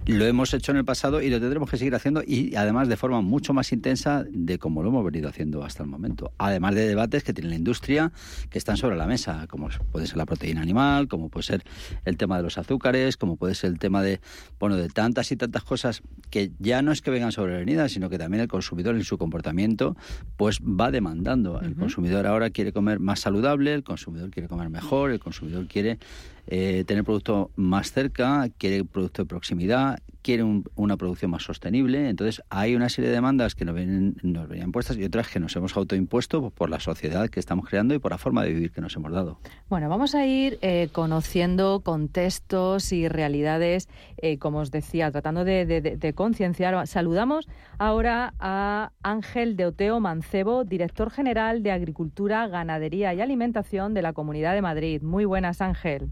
lo 0.07 0.25
hemos 0.25 0.53
hecho 0.53 0.71
en 0.71 0.77
el 0.77 0.85
pasado 0.85 1.21
y 1.21 1.29
lo 1.29 1.39
tendremos 1.39 1.69
que 1.69 1.77
seguir 1.77 1.93
haciendo 1.93 2.23
y 2.25 2.55
además 2.55 2.87
de 2.87 2.95
forma 2.95 3.21
mucho 3.21 3.53
más 3.53 3.73
intensa 3.73 4.25
de 4.29 4.57
como 4.57 4.81
lo 4.81 4.89
hemos 4.89 5.03
venido 5.03 5.27
haciendo 5.27 5.63
hasta 5.63 5.83
el 5.83 5.89
momento. 5.89 6.31
Además 6.37 6.75
de 6.75 6.87
debates 6.87 7.25
que 7.25 7.33
tiene 7.33 7.49
la 7.49 7.57
industria 7.57 8.13
que 8.49 8.57
están 8.57 8.77
sobre 8.77 8.95
la 8.95 9.05
mesa, 9.05 9.47
como 9.49 9.67
puede 9.91 10.07
ser 10.07 10.15
la 10.15 10.25
proteína 10.25 10.61
animal, 10.61 11.09
como 11.09 11.27
puede 11.27 11.43
ser 11.43 11.63
el 12.05 12.15
tema 12.15 12.37
de 12.37 12.43
los 12.43 12.57
azúcares, 12.57 13.17
como 13.17 13.35
puede 13.35 13.53
ser 13.53 13.71
el 13.71 13.79
tema 13.79 14.01
de 14.01 14.21
bueno 14.59 14.77
de 14.77 14.87
tantas 14.87 15.31
y 15.33 15.35
tantas 15.35 15.63
cosas 15.63 16.01
que 16.29 16.51
ya 16.59 16.81
no 16.81 16.93
es 16.93 17.01
que 17.01 17.11
vengan 17.11 17.33
sobre 17.33 17.51
la 17.51 17.57
avenida, 17.57 17.89
sino 17.89 18.09
que 18.09 18.17
también 18.17 18.41
el 18.41 18.47
consumidor 18.47 18.95
en 18.95 19.03
su 19.03 19.17
comportamiento 19.17 19.97
pues 20.37 20.61
va 20.61 20.89
demandando. 20.89 21.59
El 21.59 21.75
consumidor 21.75 22.27
ahora 22.27 22.49
quiere 22.49 22.71
comer 22.71 23.01
más 23.01 23.19
saludable, 23.19 23.73
el 23.73 23.83
consumidor 23.83 24.29
quiere 24.31 24.47
comer 24.47 24.69
mejor, 24.69 25.11
el 25.11 25.19
consumidor 25.19 25.67
quiere 25.67 25.99
eh, 26.47 26.83
tener 26.85 27.03
producto 27.03 27.51
más 27.55 27.91
cerca, 27.91 28.47
quiere 28.57 28.83
producto 28.85 29.23
de 29.23 29.27
proximidad, 29.27 29.99
quiere 30.27 30.43
una 30.75 30.97
producción 30.97 31.31
más 31.31 31.43
sostenible. 31.43 32.09
Entonces, 32.09 32.43
hay 32.49 32.75
una 32.75 32.89
serie 32.89 33.09
de 33.09 33.15
demandas 33.15 33.55
que 33.55 33.63
nos, 33.63 33.75
vienen, 33.75 34.17
nos 34.23 34.49
venían 34.49 34.73
puestas 34.73 34.97
y 34.97 35.03
otras 35.05 35.29
que 35.29 35.39
nos 35.39 35.55
hemos 35.55 35.77
autoimpuesto 35.77 36.49
por 36.49 36.69
la 36.69 36.81
sociedad 36.81 37.29
que 37.29 37.39
estamos 37.39 37.69
creando 37.69 37.93
y 37.93 37.99
por 37.99 38.11
la 38.11 38.17
forma 38.17 38.43
de 38.43 38.53
vivir 38.53 38.71
que 38.71 38.81
nos 38.81 38.93
hemos 38.97 39.13
dado. 39.13 39.39
Bueno, 39.69 39.87
vamos 39.87 40.15
a 40.15 40.25
ir 40.25 40.57
eh, 40.61 40.89
conociendo 40.91 41.79
contextos 41.79 42.91
y 42.91 43.07
realidades, 43.07 43.87
eh, 44.17 44.37
como 44.37 44.59
os 44.59 44.69
decía, 44.69 45.11
tratando 45.11 45.45
de, 45.45 45.65
de 45.65 46.13
concienciar. 46.13 46.87
Saludamos 46.87 47.47
ahora 47.77 48.33
a 48.39 48.91
Ángel 49.03 49.55
Deoteo 49.55 50.01
Mancebo, 50.01 50.65
director 50.65 51.09
general 51.09 51.63
de 51.63 51.71
Agricultura, 51.71 52.47
Ganadería 52.47 53.13
y 53.13 53.21
Alimentación 53.21 53.93
de 53.93 54.01
la 54.01 54.11
Comunidad 54.11 54.55
de 54.55 54.61
Madrid. 54.61 55.01
Muy 55.01 55.23
buenas, 55.23 55.61
Ángel. 55.61 56.11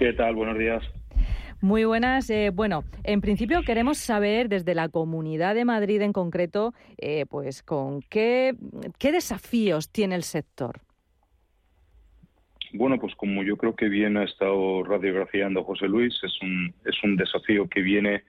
¿Qué 0.00 0.14
tal? 0.14 0.34
Buenos 0.34 0.56
días. 0.56 0.82
Muy 1.60 1.84
buenas. 1.84 2.30
Eh, 2.30 2.48
bueno, 2.54 2.84
en 3.04 3.20
principio 3.20 3.60
queremos 3.60 3.98
saber 3.98 4.48
desde 4.48 4.74
la 4.74 4.88
Comunidad 4.88 5.54
de 5.54 5.66
Madrid 5.66 6.00
en 6.00 6.14
concreto, 6.14 6.72
eh, 6.96 7.26
pues 7.28 7.62
con 7.62 8.00
qué, 8.08 8.54
qué 8.98 9.12
desafíos 9.12 9.92
tiene 9.92 10.14
el 10.14 10.22
sector. 10.22 10.80
Bueno, 12.72 12.98
pues 12.98 13.14
como 13.14 13.42
yo 13.42 13.58
creo 13.58 13.76
que 13.76 13.90
bien 13.90 14.16
ha 14.16 14.24
estado 14.24 14.82
radiografiando 14.84 15.64
José 15.64 15.86
Luis, 15.86 16.18
es 16.22 16.32
un, 16.40 16.72
es 16.86 16.96
un 17.04 17.16
desafío 17.16 17.68
que 17.68 17.82
viene 17.82 18.22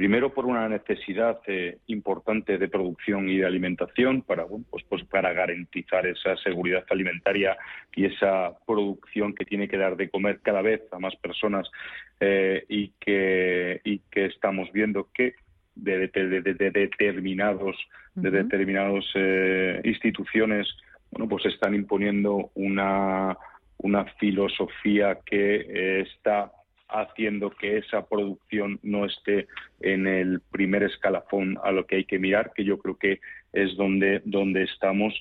Primero 0.00 0.32
por 0.32 0.46
una 0.46 0.66
necesidad 0.66 1.40
eh, 1.46 1.76
importante 1.88 2.56
de 2.56 2.68
producción 2.68 3.28
y 3.28 3.36
de 3.36 3.44
alimentación 3.44 4.22
para, 4.22 4.46
pues, 4.46 4.82
pues, 4.88 5.04
para 5.04 5.34
garantizar 5.34 6.06
esa 6.06 6.38
seguridad 6.38 6.86
alimentaria 6.88 7.58
y 7.94 8.06
esa 8.06 8.56
producción 8.66 9.34
que 9.34 9.44
tiene 9.44 9.68
que 9.68 9.76
dar 9.76 9.98
de 9.98 10.08
comer 10.08 10.40
cada 10.40 10.62
vez 10.62 10.80
a 10.90 10.98
más 10.98 11.14
personas 11.16 11.70
eh, 12.18 12.64
y, 12.66 12.94
que, 12.98 13.82
y 13.84 13.98
que 14.10 14.24
estamos 14.24 14.72
viendo 14.72 15.10
que 15.12 15.34
de, 15.74 16.08
determinados 16.08 17.76
de 18.14 18.30
determinados 18.30 19.04
eh, 19.16 19.82
instituciones 19.84 20.66
bueno 21.10 21.28
pues 21.28 21.44
están 21.44 21.74
imponiendo 21.74 22.50
una 22.54 23.36
una 23.76 24.06
filosofía 24.18 25.18
que 25.26 26.00
está 26.00 26.52
haciendo 26.92 27.50
que 27.50 27.78
esa 27.78 28.06
producción 28.06 28.78
no 28.82 29.06
esté 29.06 29.46
en 29.80 30.06
el 30.06 30.40
primer 30.50 30.82
escalafón 30.82 31.58
a 31.62 31.70
lo 31.70 31.86
que 31.86 31.96
hay 31.96 32.04
que 32.04 32.18
mirar, 32.18 32.52
que 32.54 32.64
yo 32.64 32.78
creo 32.78 32.96
que 32.96 33.20
es 33.52 33.76
donde, 33.76 34.22
donde 34.24 34.64
estamos 34.64 35.14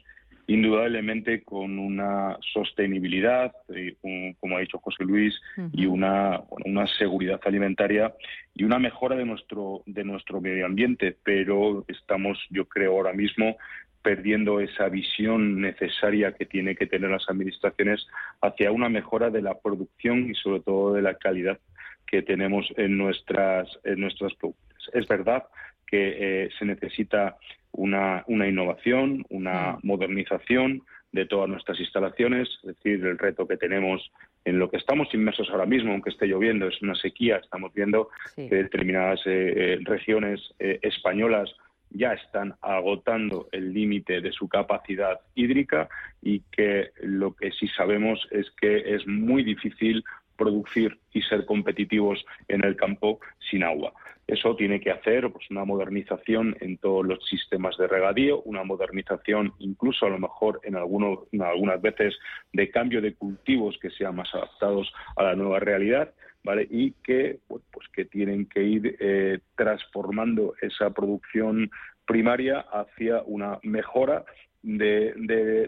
indudablemente 0.49 1.43
con 1.43 1.77
una 1.77 2.35
sostenibilidad, 2.53 3.51
como 4.39 4.57
ha 4.57 4.61
dicho 4.61 4.79
José 4.79 5.03
Luis, 5.03 5.39
y 5.71 5.85
una, 5.85 6.41
una 6.65 6.87
seguridad 6.97 7.39
alimentaria 7.45 8.15
y 8.55 8.63
una 8.63 8.79
mejora 8.79 9.15
de 9.15 9.25
nuestro, 9.25 9.83
de 9.85 10.03
nuestro 10.03 10.41
medio 10.41 10.65
ambiente. 10.65 11.15
Pero 11.23 11.85
estamos, 11.87 12.39
yo 12.49 12.65
creo, 12.65 12.93
ahora 12.93 13.13
mismo 13.13 13.57
perdiendo 14.01 14.59
esa 14.59 14.89
visión 14.89 15.61
necesaria 15.61 16.31
que 16.31 16.47
tiene 16.47 16.75
que 16.75 16.87
tener 16.87 17.11
las 17.11 17.29
administraciones 17.29 18.07
hacia 18.41 18.71
una 18.71 18.89
mejora 18.89 19.29
de 19.29 19.43
la 19.43 19.59
producción 19.59 20.31
y 20.31 20.33
sobre 20.33 20.61
todo 20.61 20.93
de 20.93 21.03
la 21.03 21.13
calidad 21.13 21.59
que 22.07 22.23
tenemos 22.23 22.65
en 22.75 22.97
nuestras 22.97 23.67
en 23.83 23.99
nuestras 23.99 24.33
productos. 24.33 24.89
Es 24.93 25.07
verdad 25.07 25.43
que 25.85 26.45
eh, 26.45 26.49
se 26.57 26.65
necesita 26.65 27.37
una, 27.71 28.23
una 28.27 28.47
innovación, 28.47 29.25
una 29.29 29.73
mm. 29.73 29.87
modernización 29.87 30.83
de 31.11 31.25
todas 31.25 31.49
nuestras 31.49 31.79
instalaciones, 31.79 32.47
es 32.61 32.75
decir, 32.75 33.03
el 33.05 33.17
reto 33.17 33.47
que 33.47 33.57
tenemos 33.57 34.11
en 34.45 34.59
lo 34.59 34.69
que 34.69 34.77
estamos 34.77 35.11
inmersos 35.13 35.49
ahora 35.49 35.65
mismo, 35.65 35.91
aunque 35.91 36.11
esté 36.11 36.27
lloviendo, 36.27 36.67
es 36.67 36.81
una 36.81 36.95
sequía, 36.95 37.37
estamos 37.37 37.73
viendo 37.73 38.09
que 38.35 38.49
determinadas 38.49 39.19
eh, 39.25 39.53
eh, 39.55 39.79
regiones 39.83 40.39
españolas 40.59 41.51
ya 41.91 42.13
están 42.13 42.55
agotando 42.61 43.47
el 43.51 43.73
límite 43.73 44.21
de 44.21 44.31
su 44.31 44.47
capacidad 44.47 45.19
hídrica 45.35 45.89
y 46.21 46.41
que 46.51 46.91
lo 47.01 47.35
que 47.35 47.51
sí 47.51 47.67
sabemos 47.69 48.27
es 48.31 48.49
que 48.61 48.95
es 48.95 49.07
muy 49.07 49.43
difícil 49.43 50.03
producir 50.39 50.97
y 51.13 51.21
ser 51.21 51.45
competitivos 51.45 52.25
en 52.47 52.65
el 52.65 52.75
campo 52.75 53.19
sin 53.51 53.63
agua. 53.63 53.93
Eso 54.25 54.55
tiene 54.55 54.79
que 54.79 54.91
hacer 54.91 55.31
pues, 55.31 55.49
una 55.49 55.65
modernización 55.65 56.55
en 56.61 56.77
todos 56.77 57.05
los 57.05 57.19
sistemas 57.27 57.75
de 57.77 57.87
regadío, 57.87 58.41
una 58.43 58.63
modernización 58.63 59.53
incluso 59.57 60.05
a 60.05 60.09
lo 60.09 60.19
mejor 60.19 60.61
en, 60.63 60.75
algunos, 60.75 61.21
algunas 61.39 61.81
veces 61.81 62.15
de 62.53 62.69
cambio 62.69 63.01
de 63.01 63.15
cultivos 63.15 63.77
que 63.81 63.89
sean 63.89 64.15
más 64.15 64.33
adaptados 64.33 64.93
a 65.15 65.23
la 65.23 65.35
nueva 65.35 65.59
realidad. 65.59 66.13
¿Vale? 66.41 66.65
y 66.71 66.93
que 67.03 67.39
pues 67.49 67.85
que 67.93 68.05
tienen 68.05 68.45
que 68.45 68.63
ir 68.63 68.95
eh, 69.01 69.39
transformando 69.57 70.53
esa 70.61 70.89
producción 70.91 71.69
primaria 72.05 72.61
hacia 72.71 73.23
una 73.23 73.59
mejora 73.61 74.23
de, 74.61 75.13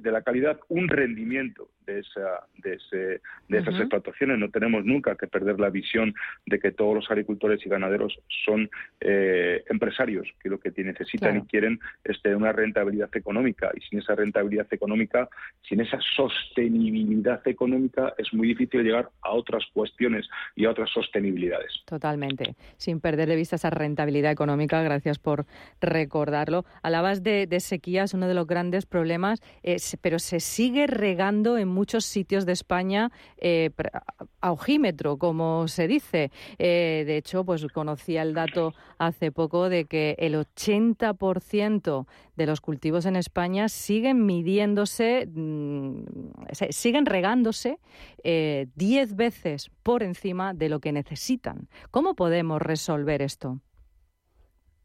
de, 0.01 0.12
la 0.12 0.22
calidad, 0.22 0.60
un 0.70 0.88
rendimiento 0.88 1.70
de, 1.93 2.00
esa, 2.00 2.48
de, 2.57 2.74
ese, 2.74 3.21
de 3.48 3.57
esas 3.57 3.75
explotaciones. 3.75 4.39
No 4.39 4.50
tenemos 4.50 4.86
nunca 4.86 5.15
que 5.15 5.27
perder 5.27 5.60
la 5.60 5.69
visión 5.69 6.13
de 6.45 6.60
que 6.60 6.71
todos 6.71 6.95
los 6.95 7.10
agricultores 7.10 7.65
y 7.65 7.69
ganaderos 7.69 8.17
son 8.45 8.69
eh, 9.00 9.63
empresarios, 9.69 10.27
que 10.41 10.50
lo 10.50 10.60
que 10.60 10.71
necesitan 10.83 11.38
y 11.38 11.41
quieren 11.41 11.79
es 12.03 12.21
tener 12.21 12.38
una 12.38 12.51
rentabilidad 12.51 13.10
económica. 13.15 13.71
Y 13.75 13.81
sin 13.81 14.00
esa 14.00 14.15
rentabilidad 14.15 14.67
económica, 14.71 15.29
sin 15.67 15.81
esa 15.81 16.00
sostenibilidad 16.15 17.41
económica, 17.48 18.13
es 18.17 18.33
muy 18.33 18.48
difícil 18.48 18.83
llegar 18.83 19.10
a 19.21 19.31
otras 19.31 19.63
cuestiones 19.74 20.27
y 20.55 20.65
a 20.65 20.71
otras 20.71 20.89
sostenibilidades. 20.89 21.83
Totalmente. 21.86 22.55
Sin 22.77 23.00
perder 23.00 23.29
de 23.29 23.36
vista 23.36 23.55
esa 23.55 23.69
rentabilidad 23.69 24.31
económica, 24.31 24.81
gracias 24.81 25.19
por 25.19 25.45
recordarlo. 25.79 26.65
Alabas 26.81 27.24
de, 27.24 27.48
de 27.48 27.60
sequías, 27.60 28.13
uno 28.13 28.27
de 28.27 28.33
los 28.33 28.48
grandes 28.48 28.86
problemas, 28.86 29.41
pero 30.01 30.19
se 30.19 30.39
sigue 30.39 30.88
regando 30.88 31.57
en 31.57 31.67
muchos 31.81 32.05
sitios 32.05 32.45
de 32.45 32.51
España 32.51 33.11
eh, 33.38 33.71
a 34.39 34.51
ojímetro, 34.51 35.17
como 35.17 35.67
se 35.67 35.88
dice. 35.88 36.31
Eh, 36.59 37.03
de 37.07 37.17
hecho, 37.17 37.43
pues 37.43 37.65
conocía 37.73 38.21
el 38.21 38.35
dato 38.35 38.75
hace 39.00 39.31
poco 39.31 39.67
de 39.67 39.85
que 39.85 40.15
el 40.19 40.35
80% 40.35 42.05
de 42.35 42.45
los 42.45 42.61
cultivos 42.61 43.07
en 43.07 43.15
España 43.15 43.67
siguen 43.67 44.27
midiéndose, 44.27 45.27
mm, 45.27 46.03
siguen 46.69 47.07
regándose 47.07 47.79
10 48.23 49.15
veces 49.15 49.71
por 49.81 50.03
encima 50.03 50.53
de 50.53 50.69
lo 50.69 50.79
que 50.79 50.91
necesitan. 50.91 51.67
¿Cómo 51.89 52.13
podemos 52.13 52.61
resolver 52.61 53.23
esto? 53.23 53.59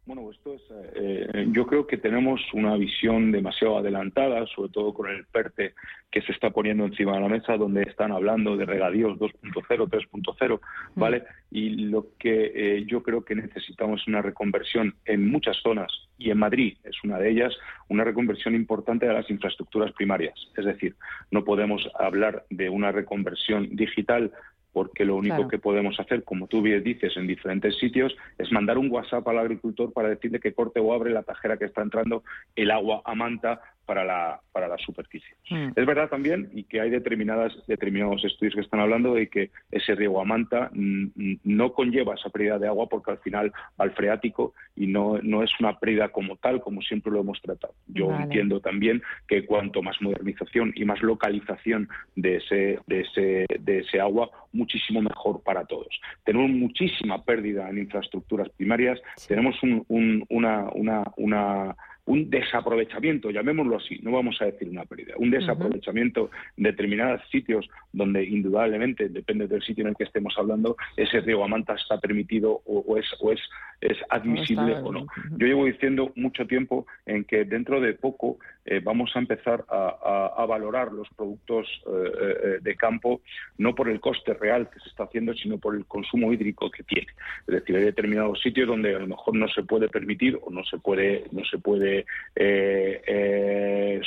Bueno, 0.07 0.31
esto 0.31 0.55
es, 0.55 0.63
eh, 0.95 1.49
yo 1.51 1.67
creo 1.67 1.89
que 1.89 1.99
tenemos 1.99 2.41
una 2.53 2.77
visión 2.77 3.33
demasiado 3.33 3.79
adelantada, 3.79 4.47
sobre 4.47 4.71
todo 4.71 4.95
con 4.95 5.11
el 5.11 5.25
PERTE 5.27 5.75
que 6.13 6.23
se 6.23 6.31
está 6.31 6.51
poniendo 6.51 6.85
encima 6.85 7.15
de 7.15 7.23
la 7.23 7.29
mesa, 7.29 7.57
donde 7.57 7.83
están 7.83 8.13
hablando 8.13 8.57
de 8.57 8.67
regadíos 8.67 9.19
2.0, 9.19 9.89
3.0, 9.89 10.61
¿vale? 10.95 11.25
Y 11.51 11.71
lo 11.89 12.07
que 12.21 12.53
eh, 12.55 12.85
yo 12.87 13.03
creo 13.03 13.25
que 13.25 13.35
necesitamos 13.35 14.01
es 14.01 14.07
una 14.07 14.23
reconversión 14.23 14.95
en 15.07 15.29
muchas 15.29 15.57
zonas, 15.57 15.91
y 16.19 16.31
en 16.31 16.39
Madrid 16.39 16.77
es 16.85 16.97
una 17.03 17.19
de 17.19 17.31
ellas, 17.31 17.53
una 17.89 18.05
reconversión 18.05 18.55
importante 18.55 19.07
de 19.07 19.13
las 19.13 19.29
infraestructuras 19.29 19.93
primarias. 19.93 20.35
Es 20.57 20.65
decir, 20.65 20.95
no 21.33 21.45
podemos 21.45 21.87
hablar 21.99 22.45
de 22.49 22.69
una 22.69 22.93
reconversión 22.93 23.75
digital 23.75 24.31
porque 24.77 25.07
lo 25.07 25.17
único 25.17 25.49
que 25.49 25.57
podemos 25.57 25.99
hacer, 25.99 26.23
como 26.23 26.49
tú 26.49 26.61
bien 26.61 26.85
dices, 26.85 27.17
en 27.17 27.27
diferentes 27.27 27.79
sitios, 27.79 28.15
es 28.37 28.53
mandar 28.53 28.77
un 28.77 28.91
WhatsApp 28.91 29.27
al 29.27 29.39
agricultor 29.39 29.91
para 29.91 30.11
decirle 30.11 30.39
que 30.39 30.53
corte 30.53 30.81
o 30.81 30.93
abre 30.93 31.11
la 31.13 31.23
tajera 31.23 31.57
que 31.57 31.65
está 31.65 31.81
entrando 31.81 32.25
el 32.55 32.71
agua 32.71 33.01
a 33.07 33.15
manta 33.15 33.59
para 33.87 34.05
la, 34.05 34.41
para 34.53 34.69
la 34.69 34.77
superficie. 34.79 35.35
Mm. 35.49 35.69
Es 35.75 35.87
verdad 35.87 36.09
también 36.09 36.51
y 36.53 36.65
que 36.65 36.81
hay 36.81 36.91
determinadas, 36.91 37.53
determinados 37.67 38.25
estudios 38.25 38.55
que 38.55 38.61
están 38.61 38.81
hablando 38.81 39.15
de 39.15 39.29
que 39.29 39.51
ese 39.71 39.95
riego 39.95 40.21
a 40.21 40.25
manta 40.25 40.71
no 40.75 41.73
conlleva 41.73 42.15
esa 42.15 42.31
pérdida 42.31 42.59
de 42.59 42.67
agua 42.67 42.89
porque 42.89 43.13
al 43.13 43.19
final 43.19 43.53
va 43.81 43.85
al 43.85 43.93
freático 43.93 44.55
y 44.75 44.89
no, 44.89 45.19
no 45.23 45.43
es 45.43 45.51
una 45.61 45.79
pérdida 45.79 46.09
como 46.09 46.37
tal, 46.37 46.61
como 46.61 46.83
siempre 46.83 47.13
lo 47.13 47.21
hemos 47.21 47.41
tratado. 47.41 47.75
Yo 47.87 48.15
entiendo 48.15 48.61
también 48.61 49.03
que 49.29 49.47
cuanto 49.47 49.83
más 49.83 49.97
modernización 50.03 50.73
y 50.75 50.85
más 50.85 51.01
localización 51.01 51.89
de 52.17 52.37
ese, 52.37 52.81
de 52.87 53.01
ese, 53.01 53.47
de 53.59 53.79
ese 53.79 54.01
agua, 54.01 54.31
muchísimo 54.53 55.01
mejor 55.01 55.43
para 55.43 55.65
todos. 55.65 55.89
Tenemos 56.25 56.51
muchísima 56.51 57.23
pérdida 57.23 57.71
en 57.71 57.79
infraestructuras 57.79 58.49
primarias, 58.51 59.01
tenemos 59.29 59.55
un, 59.63 60.25
una, 60.29 60.69
una, 60.75 61.05
una 61.17 61.77
un 62.07 62.31
desaprovechamiento, 62.31 63.31
llamémoslo 63.31 63.77
así, 63.77 63.99
no 64.03 64.13
vamos 64.13 64.41
a 64.41 64.47
decir 64.47 64.69
una 64.69 64.85
pérdida, 64.85 65.15
un 65.19 65.31
desaprovechamiento 65.31 66.31
en 66.57 66.65
determinados 66.65 67.21
sitios 67.31 67.69
donde 67.93 68.25
indudablemente, 68.25 69.09
depende 69.09 69.49
del 69.49 69.63
sitio 69.63 69.83
en 69.83 69.89
el 69.89 69.97
que 69.97 70.05
estemos 70.05 70.35
hablando, 70.39 70.77
ese 70.97 71.21
riego 71.21 71.45
a 71.45 71.49
manta 71.49 71.75
está 71.75 71.99
permitido 71.99 72.63
o, 72.65 72.97
es, 72.97 73.07
o 73.21 73.33
es, 73.33 73.41
es 73.81 73.99
admisible 74.09 74.75
o 74.77 74.93
no. 74.93 75.07
Yo 75.37 75.47
llevo 75.47 75.67
diciendo 75.67 76.13
mucho 76.15 76.47
tiempo 76.47 76.87
en 77.07 77.25
que 77.25 77.45
dentro 77.45 77.81
de 77.81 77.95
poco 77.95 78.39
eh, 78.65 78.81
vamos 78.83 79.11
a 79.15 79.19
empezar 79.19 79.65
a, 79.69 80.45
valorar 80.47 80.93
los 80.93 81.09
productos 81.17 81.67
eh, 81.87 82.13
eh, 82.45 82.59
de 82.61 82.77
campo 82.77 83.21
no 83.59 83.75
por 83.75 83.89
el 83.89 84.01
coste 84.01 84.33
real 84.35 84.71
que 84.71 84.79
se 84.81 84.89
está 84.89 85.05
haciendo, 85.05 85.35
sino 85.35 85.59
por 85.59 85.75
el 85.75 85.87
consumo 85.87 86.33
hídrico 86.33 86.71
que 86.71 86.83
tiene. 86.85 87.09
Es 87.47 87.55
decir, 87.55 87.77
hay 87.77 87.85
determinados 87.85 88.41
sitios 88.41 88.69
donde 88.69 88.95
a 88.95 88.99
lo 89.01 89.09
mejor 89.09 89.35
no 89.35 89.49
se 89.49 89.63
puede 89.65 89.89
permitir 89.89 90.39
o 90.43 90.51
no 90.51 90.65
se 90.65 90.79
puede, 90.79 91.25
no 91.33 91.45
se 91.45 91.59
puede 91.59 91.96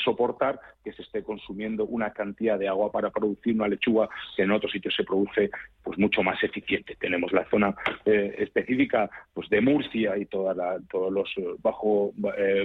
soportar 0.03 0.59
que 0.83 0.93
se 0.93 1.01
esté 1.01 1.23
consumiendo 1.23 1.85
una 1.85 2.11
cantidad 2.11 2.57
de 2.57 2.67
agua 2.67 2.91
para 2.91 3.09
producir 3.09 3.53
una 3.55 3.67
lechuga 3.67 4.09
que 4.35 4.43
en 4.43 4.51
otros 4.51 4.71
sitios 4.71 4.95
se 4.95 5.03
produce 5.03 5.49
pues 5.83 5.97
mucho 5.97 6.23
más 6.23 6.41
eficiente. 6.43 6.95
Tenemos 6.99 7.31
la 7.31 7.45
zona 7.49 7.75
específica 8.05 9.09
pues 9.33 9.49
de 9.49 9.61
Murcia 9.61 10.17
y 10.17 10.25
toda 10.25 10.79
todos 10.89 11.11
los 11.11 11.29
bajos 11.61 12.11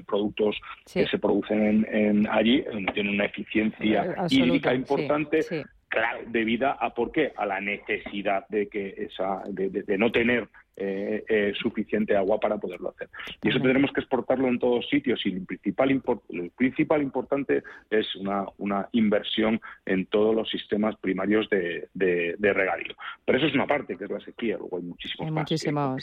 productos 0.06 0.56
que 0.92 1.06
se 1.06 1.18
producen 1.18 1.62
en, 1.62 1.86
en 1.94 2.28
allí, 2.28 2.62
donde 2.62 2.92
tiene 2.92 3.10
una 3.10 3.24
eficiencia 3.24 4.04
eh, 4.04 4.14
hídrica 4.30 4.74
importante. 4.74 5.40
Claro, 5.88 6.20
debida 6.26 6.72
a 6.72 6.92
por 6.92 7.12
qué 7.12 7.32
a 7.36 7.46
la 7.46 7.60
necesidad 7.60 8.48
de 8.48 8.68
que 8.68 8.94
esa 8.96 9.44
de, 9.46 9.96
no 9.96 10.10
tener 10.10 10.48
eh, 10.76 11.24
eh, 11.28 11.52
suficiente 11.60 12.16
agua 12.16 12.40
para 12.40 12.58
poderlo 12.58 12.90
hacer. 12.90 13.08
Y 13.42 13.48
eso 13.48 13.60
tendremos 13.60 13.92
que 13.92 14.00
exportarlo 14.00 14.48
en 14.48 14.58
todos 14.58 14.88
sitios 14.88 15.24
y 15.24 15.30
el 15.30 15.46
principal 15.46 15.90
el 16.30 16.50
principal 16.50 17.02
importante 17.02 17.62
es 17.90 18.14
una, 18.16 18.44
una 18.58 18.88
inversión 18.92 19.60
en 19.86 20.06
todos 20.06 20.34
los 20.34 20.50
sistemas 20.50 20.96
primarios 20.96 21.48
de, 21.50 21.88
de, 21.94 22.52
regadío. 22.52 22.94
Pero 23.24 23.38
eso 23.38 23.46
es 23.46 23.54
una 23.54 23.66
parte 23.66 23.96
que 23.96 24.04
es 24.04 24.10
la 24.10 24.20
sequía 24.20 24.56
luego 24.58 24.78
hay 24.78 24.82
muchísimos 24.82 25.30
más 25.32 25.42
muchísimos. 25.42 26.02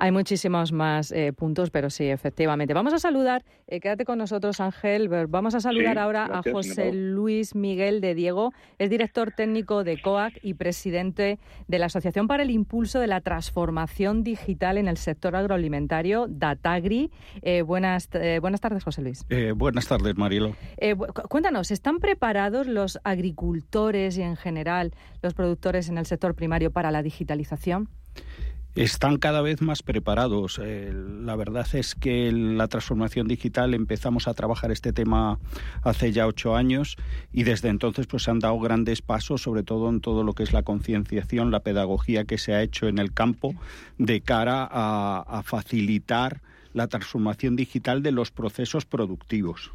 Hay 0.00 0.12
muchísimos 0.12 0.70
más 0.70 1.10
eh, 1.10 1.32
puntos, 1.32 1.70
pero 1.70 1.90
sí, 1.90 2.04
efectivamente. 2.04 2.72
Vamos 2.72 2.92
a 2.92 3.00
saludar, 3.00 3.44
eh, 3.66 3.80
quédate 3.80 4.04
con 4.04 4.18
nosotros, 4.18 4.60
Ángel. 4.60 5.08
Vamos 5.08 5.56
a 5.56 5.60
saludar 5.60 5.98
ahora 5.98 6.26
a 6.26 6.42
José 6.42 6.92
Luis 6.92 7.56
Miguel 7.56 8.00
de 8.00 8.14
Diego. 8.14 8.52
Es 8.78 8.90
director 8.90 9.32
técnico 9.32 9.82
de 9.82 10.00
COAC 10.00 10.38
y 10.42 10.54
presidente 10.54 11.40
de 11.66 11.78
la 11.80 11.86
Asociación 11.86 12.28
para 12.28 12.44
el 12.44 12.50
Impulso 12.50 13.00
de 13.00 13.08
la 13.08 13.20
Transformación 13.22 14.22
Digital 14.22 14.78
en 14.78 14.86
el 14.86 14.98
Sector 14.98 15.34
Agroalimentario, 15.34 16.26
Datagri. 16.28 17.10
Eh, 17.42 17.62
buenas, 17.62 18.08
buenas 18.40 18.60
tardes, 18.60 18.84
José 18.84 19.02
Luis. 19.02 19.26
buenas 19.56 19.88
tardes, 19.88 20.16
Marilo. 20.16 20.54
cuéntanos, 21.28 21.72
¿están 21.72 21.98
preparados 21.98 22.68
los 22.68 23.00
agricultores 23.02 24.16
y 24.16 24.22
en 24.22 24.36
general 24.36 24.92
los 25.22 25.34
productores 25.34 25.88
en 25.88 25.98
el 25.98 26.06
sector 26.06 26.36
primario 26.36 26.70
para 26.70 26.92
la 26.92 27.02
digitalización? 27.02 27.88
Están 28.84 29.16
cada 29.16 29.42
vez 29.42 29.60
más 29.60 29.82
preparados. 29.82 30.60
Eh, 30.62 30.92
la 30.94 31.34
verdad 31.34 31.66
es 31.74 31.96
que 31.96 32.30
la 32.30 32.68
transformación 32.68 33.26
digital 33.26 33.74
empezamos 33.74 34.28
a 34.28 34.34
trabajar 34.34 34.70
este 34.70 34.92
tema 34.92 35.40
hace 35.82 36.12
ya 36.12 36.28
ocho 36.28 36.54
años 36.54 36.96
y 37.32 37.42
desde 37.42 37.70
entonces 37.70 38.06
pues 38.06 38.22
se 38.22 38.30
han 38.30 38.38
dado 38.38 38.58
grandes 38.60 39.02
pasos, 39.02 39.42
sobre 39.42 39.64
todo 39.64 39.88
en 39.88 40.00
todo 40.00 40.22
lo 40.22 40.32
que 40.32 40.44
es 40.44 40.52
la 40.52 40.62
concienciación, 40.62 41.50
la 41.50 41.60
pedagogía 41.60 42.24
que 42.24 42.38
se 42.38 42.54
ha 42.54 42.62
hecho 42.62 42.86
en 42.86 42.98
el 42.98 43.12
campo 43.12 43.54
de 43.98 44.20
cara 44.20 44.68
a, 44.70 45.42
facilitar 45.44 46.40
la 46.74 46.86
transformación 46.86 47.56
digital 47.56 48.02
de 48.02 48.12
los 48.12 48.30
procesos 48.30 48.84
productivos. 48.84 49.72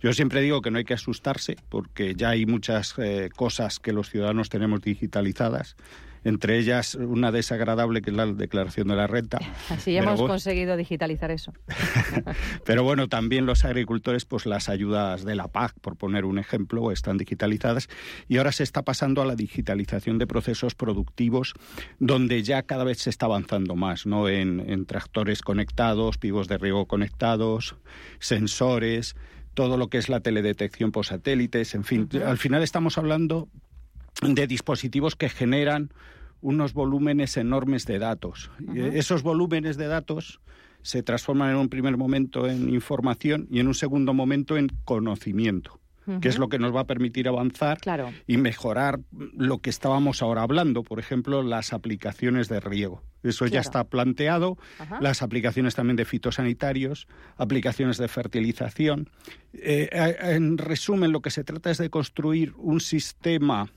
Yo 0.00 0.12
siempre 0.12 0.40
digo 0.42 0.60
que 0.60 0.70
no 0.70 0.78
hay 0.78 0.84
que 0.84 0.94
asustarse 0.94 1.56
porque 1.68 2.14
ya 2.14 2.30
hay 2.30 2.46
muchas 2.46 2.94
eh, 2.98 3.30
cosas 3.34 3.80
que 3.80 3.92
los 3.92 4.10
ciudadanos 4.10 4.50
tenemos 4.50 4.82
digitalizadas 4.82 5.76
entre 6.24 6.58
ellas 6.58 6.94
una 6.94 7.32
desagradable 7.32 8.02
que 8.02 8.10
es 8.10 8.16
la 8.16 8.26
declaración 8.26 8.88
de 8.88 8.96
la 8.96 9.06
renta. 9.06 9.38
Así 9.70 9.96
hemos 9.96 10.20
conseguido 10.20 10.76
digitalizar 10.76 11.30
eso. 11.30 11.52
Pero 12.64 12.84
bueno, 12.84 13.08
también 13.08 13.46
los 13.46 13.64
agricultores, 13.64 14.24
pues 14.24 14.46
las 14.46 14.68
ayudas 14.68 15.24
de 15.24 15.34
la 15.34 15.48
PAC, 15.48 15.78
por 15.80 15.96
poner 15.96 16.24
un 16.24 16.38
ejemplo, 16.38 16.92
están 16.92 17.16
digitalizadas 17.16 17.88
y 18.28 18.36
ahora 18.38 18.52
se 18.52 18.62
está 18.62 18.82
pasando 18.82 19.22
a 19.22 19.24
la 19.24 19.34
digitalización 19.34 20.18
de 20.18 20.26
procesos 20.26 20.74
productivos 20.74 21.54
donde 21.98 22.42
ya 22.42 22.62
cada 22.62 22.84
vez 22.84 22.98
se 22.98 23.10
está 23.10 23.26
avanzando 23.26 23.76
más, 23.76 24.06
¿no? 24.06 24.28
En, 24.28 24.60
tractores 24.86 25.42
conectados, 25.42 26.18
pivos 26.18 26.48
de 26.48 26.58
riego 26.58 26.86
conectados, 26.86 27.76
sensores, 28.18 29.14
todo 29.54 29.76
lo 29.76 29.88
que 29.88 29.98
es 29.98 30.08
la 30.08 30.20
teledetección 30.20 30.90
por 30.90 31.06
satélites, 31.06 31.74
en 31.74 31.84
fin, 31.84 32.08
al 32.24 32.38
final 32.38 32.62
estamos 32.62 32.98
hablando 32.98 33.48
de 34.22 34.46
dispositivos 34.46 35.16
que 35.16 35.28
generan 35.28 35.90
unos 36.40 36.72
volúmenes 36.72 37.36
enormes 37.36 37.86
de 37.86 37.98
datos. 37.98 38.50
Esos 38.74 39.22
volúmenes 39.22 39.76
de 39.76 39.86
datos 39.86 40.40
se 40.82 41.02
transforman 41.02 41.50
en 41.50 41.56
un 41.56 41.68
primer 41.68 41.96
momento 41.96 42.46
en 42.48 42.70
información 42.70 43.46
y 43.50 43.60
en 43.60 43.66
un 43.66 43.74
segundo 43.74 44.14
momento 44.14 44.56
en 44.56 44.68
conocimiento 44.84 45.80
que 46.20 46.28
es 46.28 46.38
lo 46.38 46.48
que 46.48 46.58
nos 46.58 46.74
va 46.74 46.80
a 46.80 46.86
permitir 46.86 47.28
avanzar 47.28 47.78
y 48.26 48.36
mejorar 48.38 49.00
lo 49.12 49.58
que 49.58 49.70
estábamos 49.70 50.22
ahora 50.22 50.42
hablando, 50.42 50.82
por 50.82 50.98
ejemplo, 50.98 51.42
las 51.42 51.72
aplicaciones 51.72 52.48
de 52.48 52.60
riego. 52.60 53.02
Eso 53.22 53.46
ya 53.46 53.60
está 53.60 53.84
planteado, 53.84 54.56
las 55.00 55.22
aplicaciones 55.22 55.74
también 55.74 55.96
de 55.96 56.06
fitosanitarios, 56.06 57.06
aplicaciones 57.36 57.98
de 57.98 58.08
fertilización. 58.08 59.10
Eh, 59.52 59.90
en 60.22 60.58
resumen, 60.58 61.12
lo 61.12 61.20
que 61.20 61.30
se 61.30 61.44
trata 61.44 61.70
es 61.70 61.78
de 61.78 61.90
construir 61.90 62.54
un 62.56 62.80
sistema 62.80 63.70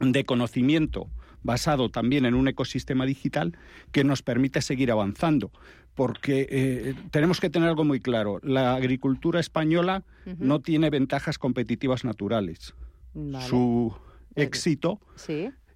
de 0.00 0.24
conocimiento 0.24 1.08
basado 1.42 1.90
también 1.90 2.26
en 2.26 2.34
un 2.34 2.48
ecosistema 2.48 3.06
digital 3.06 3.56
que 3.92 4.04
nos 4.04 4.22
permite 4.22 4.60
seguir 4.60 4.90
avanzando. 4.90 5.50
Porque 5.94 6.46
eh, 6.50 6.94
tenemos 7.10 7.40
que 7.40 7.50
tener 7.50 7.68
algo 7.68 7.84
muy 7.84 8.00
claro, 8.00 8.38
la 8.42 8.74
agricultura 8.74 9.40
española 9.40 10.04
no 10.38 10.60
tiene 10.60 10.90
ventajas 10.90 11.38
competitivas 11.38 12.04
naturales. 12.04 12.74
Su 13.48 13.96
éxito, 14.36 15.00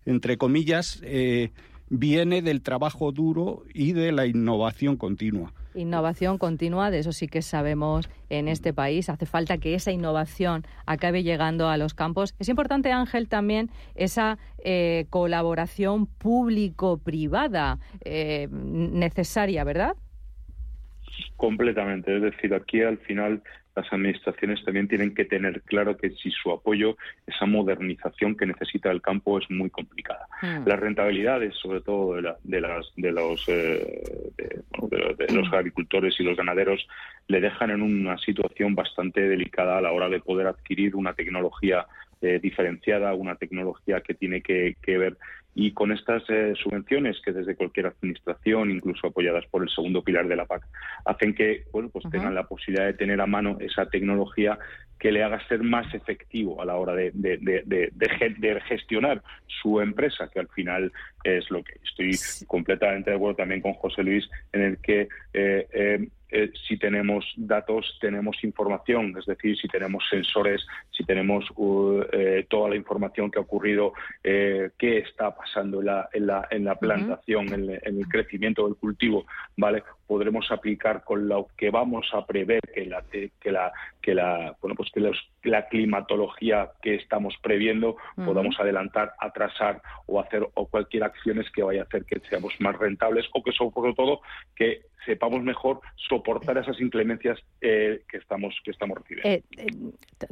entre 0.04 0.36
comillas, 0.36 1.00
eh, 1.02 1.50
viene 1.88 2.40
del 2.42 2.62
trabajo 2.62 3.10
duro 3.10 3.64
y 3.74 3.92
de 3.92 4.12
la 4.12 4.26
innovación 4.26 4.96
continua. 4.96 5.52
Innovación 5.74 6.38
continua, 6.38 6.90
de 6.90 6.98
eso 6.98 7.12
sí 7.12 7.28
que 7.28 7.42
sabemos 7.42 8.08
en 8.28 8.48
este 8.48 8.72
país. 8.72 9.08
Hace 9.08 9.26
falta 9.26 9.58
que 9.58 9.74
esa 9.74 9.92
innovación 9.92 10.64
acabe 10.86 11.22
llegando 11.22 11.68
a 11.68 11.76
los 11.76 11.94
campos. 11.94 12.34
Es 12.38 12.48
importante, 12.48 12.92
Ángel, 12.92 13.28
también 13.28 13.70
esa 13.94 14.38
eh, 14.64 15.06
colaboración 15.10 16.06
público-privada 16.06 17.78
eh, 18.04 18.48
necesaria, 18.50 19.64
¿verdad? 19.64 19.96
Completamente. 21.36 22.16
Es 22.16 22.22
decir, 22.22 22.54
aquí 22.54 22.82
al 22.82 22.98
final 22.98 23.42
las 23.74 23.90
administraciones 23.92 24.62
también 24.64 24.88
tienen 24.88 25.14
que 25.14 25.24
tener 25.24 25.62
claro 25.62 25.96
que 25.96 26.10
si 26.10 26.30
su 26.30 26.50
apoyo, 26.50 26.96
esa 27.26 27.46
modernización 27.46 28.36
que 28.36 28.46
necesita 28.46 28.90
el 28.90 29.00
campo 29.00 29.38
es 29.38 29.50
muy 29.50 29.70
complicada. 29.70 30.26
Hmm. 30.42 30.66
Las 30.66 30.78
rentabilidades, 30.78 31.54
sobre 31.56 31.80
todo 31.80 32.14
de, 32.14 32.34
de, 32.42 32.60
las, 32.60 32.92
de 32.96 33.12
los, 33.12 33.48
eh, 33.48 34.30
de, 34.38 35.34
los 35.34 35.52
agricultores 35.52 36.14
y 36.18 36.22
los 36.22 36.36
ganaderos, 36.36 36.86
le 37.28 37.40
dejan 37.40 37.70
en 37.70 37.82
una 37.82 38.18
situación 38.18 38.74
bastante 38.74 39.26
delicada 39.28 39.78
a 39.78 39.80
la 39.80 39.92
hora 39.92 40.08
de 40.08 40.20
poder 40.20 40.46
adquirir 40.46 40.94
una 40.94 41.14
tecnología 41.14 41.86
eh, 42.20 42.38
diferenciada, 42.42 43.14
una 43.14 43.36
tecnología 43.36 44.00
que 44.00 44.14
tiene 44.14 44.42
que, 44.42 44.76
que 44.82 44.98
ver 44.98 45.16
y 45.54 45.72
con 45.72 45.92
estas 45.92 46.22
eh, 46.30 46.54
subvenciones 46.62 47.20
que 47.22 47.32
desde 47.32 47.54
cualquier 47.54 47.86
administración, 47.86 48.70
incluso 48.70 49.06
apoyadas 49.06 49.44
por 49.46 49.62
el 49.62 49.68
segundo 49.68 50.02
pilar 50.02 50.26
de 50.26 50.36
la 50.36 50.46
PAC, 50.46 50.66
hacen 51.04 51.34
que 51.34 51.64
bueno, 51.72 51.90
pues 51.90 52.04
tengan 52.10 52.34
la 52.34 52.44
posibilidad 52.44 52.86
de 52.86 52.94
tener 52.94 53.20
a 53.20 53.26
mano 53.26 53.58
esa 53.60 53.86
tecnología 53.86 54.58
que 54.98 55.10
le 55.10 55.24
haga 55.24 55.44
ser 55.48 55.62
más 55.64 55.92
efectivo 55.94 56.62
a 56.62 56.64
la 56.64 56.76
hora 56.76 56.94
de, 56.94 57.10
de, 57.12 57.38
de, 57.64 58.60
gestionar 58.68 59.20
su 59.46 59.80
empresa, 59.80 60.30
que 60.32 60.38
al 60.38 60.48
final 60.48 60.92
es 61.24 61.50
lo 61.50 61.62
que 61.64 61.72
estoy 61.84 62.12
completamente 62.46 63.10
de 63.10 63.16
acuerdo 63.16 63.34
también 63.34 63.60
con 63.60 63.72
José 63.74 64.04
Luis, 64.04 64.28
en 64.52 64.62
el 64.62 64.78
que 64.78 65.08
eh, 65.34 65.66
eh, 65.72 66.08
eh, 66.32 66.50
si 66.66 66.78
tenemos 66.78 67.24
datos, 67.36 67.98
tenemos 68.00 68.42
información, 68.42 69.14
es 69.18 69.26
decir, 69.26 69.56
si 69.58 69.68
tenemos 69.68 70.02
sensores, 70.08 70.66
si 70.90 71.04
tenemos 71.04 71.44
uh, 71.56 72.02
eh, 72.10 72.46
toda 72.48 72.70
la 72.70 72.76
información 72.76 73.30
que 73.30 73.38
ha 73.38 73.42
ocurrido, 73.42 73.92
eh, 74.24 74.70
qué 74.78 74.98
está 74.98 75.34
pasando 75.34 75.80
en 75.80 75.86
la, 75.86 76.08
en 76.12 76.26
la, 76.26 76.48
en 76.50 76.64
la 76.64 76.74
plantación, 76.76 77.52
en, 77.52 77.70
el 77.70 78.08
crecimiento 78.08 78.66
del 78.66 78.76
cultivo, 78.76 79.26
¿vale? 79.56 79.82
Podremos 80.06 80.50
aplicar 80.50 81.04
con 81.04 81.28
lo 81.28 81.48
que 81.56 81.70
vamos 81.70 82.08
a 82.12 82.26
prever 82.26 82.60
que 82.74 82.86
la, 82.86 83.02
que 83.02 83.52
la, 83.52 83.72
que 84.00 84.14
la, 84.14 84.56
bueno, 84.60 84.74
pues 84.74 84.90
que 84.90 85.00
la 85.48 85.68
climatología 85.68 86.70
que 86.82 86.96
estamos 86.96 87.34
previendo 87.42 87.96
podamos 88.16 88.58
adelantar, 88.58 89.14
atrasar 89.18 89.80
o 90.06 90.20
hacer 90.20 90.46
o 90.54 90.66
cualquier 90.66 91.04
acciones 91.04 91.50
que 91.50 91.62
vaya 91.62 91.82
a 91.82 91.84
hacer 91.84 92.04
que 92.04 92.20
seamos 92.28 92.54
más 92.60 92.76
rentables 92.76 93.26
o 93.32 93.42
que 93.42 93.52
sobre 93.52 93.94
todo 93.94 94.20
que 94.54 94.82
sepamos 95.04 95.42
mejor 95.42 95.80
soportar 96.08 96.58
esas 96.58 96.80
inclemencias 96.80 97.38
eh, 97.60 98.02
que 98.08 98.18
estamos 98.18 98.54
que 98.64 98.70
estamos 98.70 98.98
recibiendo. 98.98 99.28
Eh, 99.28 99.42
eh, 99.56 99.66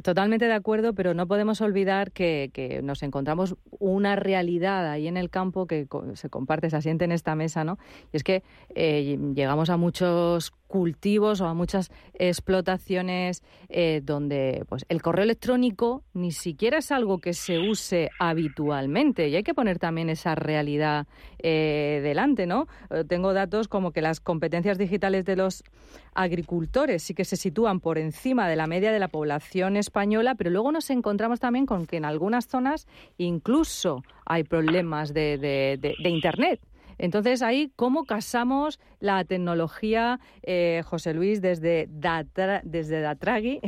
totalmente 0.03 0.45
de 0.45 0.53
acuerdo, 0.53 0.93
pero 0.93 1.13
no 1.13 1.27
podemos 1.27 1.61
olvidar 1.61 2.11
que, 2.11 2.51
que, 2.53 2.81
nos 2.81 3.03
encontramos 3.03 3.55
una 3.79 4.15
realidad 4.15 4.89
ahí 4.89 5.07
en 5.07 5.17
el 5.17 5.29
campo 5.29 5.67
que 5.67 5.87
se 6.13 6.29
comparte, 6.29 6.69
se 6.69 6.77
asiente 6.77 7.05
en 7.05 7.11
esta 7.11 7.35
mesa, 7.35 7.63
¿no? 7.63 7.77
Y 8.13 8.17
es 8.17 8.23
que 8.23 8.43
llegamos 8.73 9.69
a 9.71 9.77
muchos 9.77 10.51
cultivos 10.71 11.41
o 11.41 11.47
a 11.47 11.53
muchas 11.53 11.91
explotaciones 12.13 13.43
eh, 13.67 14.01
donde 14.03 14.63
pues 14.69 14.85
el 14.87 15.01
correo 15.01 15.23
electrónico 15.23 16.03
ni 16.13 16.31
siquiera 16.31 16.77
es 16.77 16.91
algo 16.91 17.19
que 17.19 17.33
se 17.33 17.59
use 17.59 18.09
habitualmente 18.19 19.27
y 19.27 19.35
hay 19.35 19.43
que 19.43 19.53
poner 19.53 19.79
también 19.79 20.09
esa 20.09 20.33
realidad 20.33 21.07
eh, 21.39 21.99
delante, 22.01 22.47
¿no? 22.47 22.67
Eh, 22.89 23.03
tengo 23.05 23.33
datos 23.33 23.67
como 23.67 23.91
que 23.91 24.01
las 24.01 24.21
competencias 24.21 24.77
digitales 24.77 25.25
de 25.25 25.35
los 25.35 25.63
agricultores 26.13 27.03
sí 27.03 27.13
que 27.13 27.25
se 27.25 27.35
sitúan 27.35 27.81
por 27.81 27.97
encima 27.97 28.47
de 28.47 28.55
la 28.55 28.67
media 28.67 28.93
de 28.93 28.99
la 28.99 29.09
población 29.09 29.75
española, 29.75 30.35
pero 30.35 30.49
luego 30.49 30.71
nos 30.71 30.89
encontramos 30.89 31.41
también 31.41 31.65
con 31.65 31.85
que 31.85 31.97
en 31.97 32.05
algunas 32.05 32.47
zonas 32.47 32.87
incluso 33.17 34.03
hay 34.25 34.43
problemas 34.45 35.13
de, 35.13 35.37
de 35.37 36.09
Internet. 36.09 36.61
Entonces, 37.01 37.41
ahí, 37.41 37.71
¿cómo 37.75 38.05
casamos 38.05 38.79
la 38.99 39.25
tecnología, 39.25 40.19
eh, 40.43 40.83
José 40.85 41.15
Luis, 41.15 41.41
desde, 41.41 41.87
desde 42.63 43.01
Datragui 43.01 43.59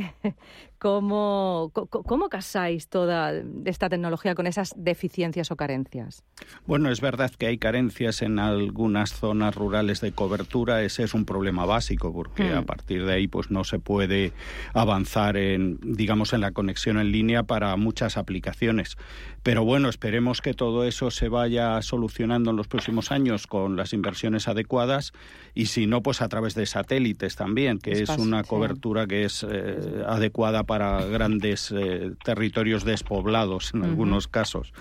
¿Cómo, 0.84 1.72
¿Cómo 1.72 2.28
casáis 2.28 2.88
toda 2.88 3.32
esta 3.64 3.88
tecnología 3.88 4.34
con 4.34 4.46
esas 4.46 4.74
deficiencias 4.76 5.50
o 5.50 5.56
carencias? 5.56 6.22
Bueno, 6.66 6.90
es 6.90 7.00
verdad 7.00 7.30
que 7.30 7.46
hay 7.46 7.56
carencias 7.56 8.20
en 8.20 8.38
algunas 8.38 9.14
zonas 9.14 9.54
rurales 9.54 10.02
de 10.02 10.12
cobertura. 10.12 10.82
Ese 10.82 11.04
es 11.04 11.14
un 11.14 11.24
problema 11.24 11.64
básico 11.64 12.12
porque 12.12 12.52
a 12.52 12.60
hmm. 12.60 12.66
partir 12.66 13.06
de 13.06 13.14
ahí 13.14 13.28
pues 13.28 13.50
no 13.50 13.64
se 13.64 13.78
puede 13.78 14.34
avanzar 14.74 15.38
en, 15.38 15.78
digamos, 15.80 16.34
en 16.34 16.42
la 16.42 16.52
conexión 16.52 16.98
en 16.98 17.12
línea 17.12 17.44
para 17.44 17.74
muchas 17.76 18.18
aplicaciones. 18.18 18.98
Pero 19.42 19.64
bueno, 19.64 19.88
esperemos 19.88 20.42
que 20.42 20.52
todo 20.52 20.84
eso 20.84 21.10
se 21.10 21.30
vaya 21.30 21.80
solucionando 21.80 22.50
en 22.50 22.56
los 22.56 22.68
próximos 22.68 23.10
años 23.10 23.46
con 23.46 23.76
las 23.76 23.94
inversiones 23.94 24.48
adecuadas 24.48 25.12
y 25.54 25.66
si 25.66 25.86
no, 25.86 26.02
pues 26.02 26.20
a 26.20 26.28
través 26.28 26.54
de 26.54 26.66
satélites 26.66 27.36
también, 27.36 27.78
que 27.78 28.02
es, 28.02 28.10
una 28.10 28.44
cobertura 28.44 29.06
que 29.06 29.24
es 29.24 29.46
eh, 29.48 30.02
adecuada 30.06 30.64
para 30.64 30.73
para 30.74 31.04
grandes 31.04 31.70
eh, 31.70 32.14
territorios 32.24 32.84
despoblados 32.84 33.72
en 33.74 33.84
algunos 33.84 34.26
casos. 34.26 34.72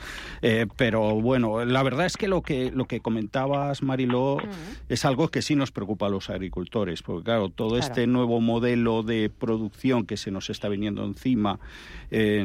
Eh, 0.41 0.65
pero 0.75 1.21
bueno, 1.21 1.65
la 1.65 1.83
verdad 1.83 2.07
es 2.07 2.17
que 2.17 2.27
lo 2.27 2.41
que, 2.41 2.71
lo 2.71 2.85
que 2.85 2.99
comentabas, 2.99 3.83
Mariló, 3.83 4.39
es 4.89 5.05
algo 5.05 5.27
que 5.27 5.43
sí 5.43 5.55
nos 5.55 5.71
preocupa 5.71 6.07
a 6.07 6.09
los 6.09 6.31
agricultores, 6.31 7.03
porque 7.03 7.25
claro, 7.25 7.49
todo 7.49 7.77
este 7.77 8.07
nuevo 8.07 8.41
modelo 8.41 9.03
de 9.03 9.29
producción 9.29 10.07
que 10.07 10.17
se 10.17 10.31
nos 10.31 10.49
está 10.49 10.67
viniendo 10.67 11.05
encima, 11.05 11.59
eh, 12.09 12.43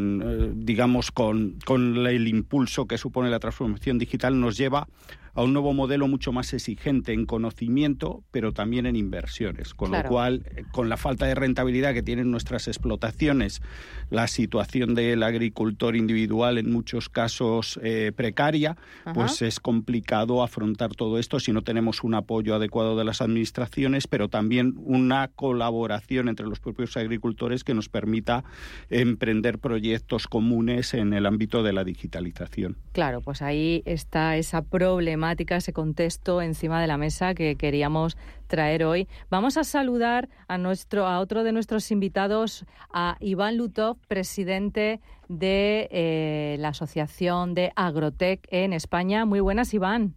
digamos, 0.55 1.11
con, 1.11 1.57
con 1.65 2.07
el 2.07 2.29
impulso 2.29 2.87
que 2.87 2.99
supone 2.99 3.31
la 3.31 3.39
transformación 3.39 3.99
digital, 3.99 4.39
nos 4.39 4.59
lleva 4.59 4.89
a 5.39 5.45
un 5.45 5.53
nuevo 5.53 5.73
modelo 5.73 6.09
mucho 6.09 6.33
más 6.33 6.53
exigente 6.53 7.13
en 7.13 7.25
conocimiento, 7.25 8.25
pero 8.33 8.53
también 8.53 8.87
en 8.87 8.97
inversiones. 8.97 9.73
Con 9.73 9.93
lo 9.93 10.03
cual, 10.03 10.45
eh, 10.57 10.65
con 10.73 10.89
la 10.89 10.97
falta 10.97 11.27
de 11.27 11.37
rentabilidad 11.37 11.95
que 11.95 12.03
tienen 12.03 12.33
nuestras 12.33 12.67
explotaciones, 12.67 13.63
la 14.11 14.27
situación 14.27 14.97
del 14.97 15.23
agricultor 15.23 15.95
individual 15.95 16.59
en 16.59 16.73
muchos 16.73 17.09
casos 17.09 17.79
eh, 17.85 18.11
precaria, 18.17 18.77
pues 19.15 19.41
es 19.43 19.61
complicado 19.61 20.43
afrontar 20.43 20.97
todo 20.97 21.21
esto 21.21 21.39
si 21.39 21.53
no 21.53 21.63
tenemos 21.63 22.03
un 22.03 22.15
apoyo 22.15 22.57
adecuado 22.57 22.97
de 22.97 23.05
las 23.05 23.21
administraciones, 23.21 24.09
pero 24.09 24.27
también 24.29 24.75
una 24.79 25.29
colaboración 25.29 26.29
entre 26.29 26.47
los 26.47 26.59
propios 26.59 26.97
agricultores 26.97 27.63
que 27.63 27.75
nos 27.75 27.89
permita 27.89 28.43
emprender 28.91 29.61
proyectos 29.61 30.27
comunes 30.27 30.95
en 30.95 31.13
el 31.13 31.27
ámbito 31.27 31.63
de 31.63 31.73
la 31.73 31.85
digitalización. 31.85 32.77
Claro, 32.91 33.21
pues 33.21 33.41
ahí 33.41 33.85
está 33.87 34.37
esa 34.37 34.63
problemática 34.63 35.28
ese 35.37 35.73
contexto 35.73 36.43
encima 36.43 36.81
de 36.81 36.87
la 36.87 36.97
mesa 36.97 37.35
que 37.35 37.57
queríamos 37.57 38.17
traer 38.47 38.85
hoy. 38.85 39.09
Vamos 39.31 39.57
a 39.57 39.65
saludar 39.65 40.29
a 40.47 40.59
nuestro 40.59 41.07
a 41.07 41.21
otro 41.21 41.45
de 41.45 41.53
nuestros 41.53 41.91
invitados, 41.91 42.65
a 42.93 43.17
Iván 43.21 43.57
Lutov, 43.57 43.99
presidente 44.09 45.01
de 45.29 45.89
eh, 45.91 46.57
la 46.59 46.69
Asociación 46.69 47.55
de 47.55 47.73
Agrotec 47.77 48.47
en 48.51 48.73
España. 48.73 49.25
Muy 49.25 49.41
buenas, 49.41 49.75
Iván. 49.75 50.15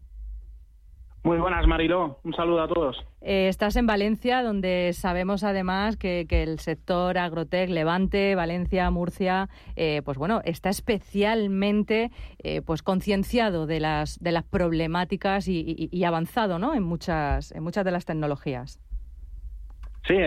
Muy 1.24 1.38
buenas, 1.38 1.68
Mariló. 1.68 2.18
Un 2.24 2.34
saludo 2.34 2.64
a 2.64 2.68
todos. 2.68 2.98
Eh, 3.22 3.48
estás 3.48 3.76
en 3.76 3.86
Valencia, 3.86 4.42
donde 4.42 4.92
sabemos 4.94 5.44
además 5.44 5.96
que, 5.96 6.26
el 6.28 6.58
sector 6.58 7.20
agrotec, 7.20 7.70
Levante, 7.70 8.34
Valencia, 8.34 8.90
Murcia, 8.90 9.48
eh, 9.76 10.02
pues 10.04 10.18
bueno, 10.18 10.42
está 10.46 10.70
especialmente 10.70 12.10
eh, 12.40 12.64
pues 12.64 12.82
concienciado 12.82 13.68
de 13.68 13.80
las, 13.80 14.18
de 14.20 14.32
las 14.32 14.44
problemáticas 14.44 15.48
y, 15.48 16.04
avanzado 16.04 16.58
¿no? 16.58 16.74
en, 16.74 16.82
muchas, 16.82 17.52
en 17.52 17.62
muchas 17.62 17.86
de 17.86 17.92
las 17.92 18.06
tecnologías. 18.06 18.80
Sí, 20.08 20.18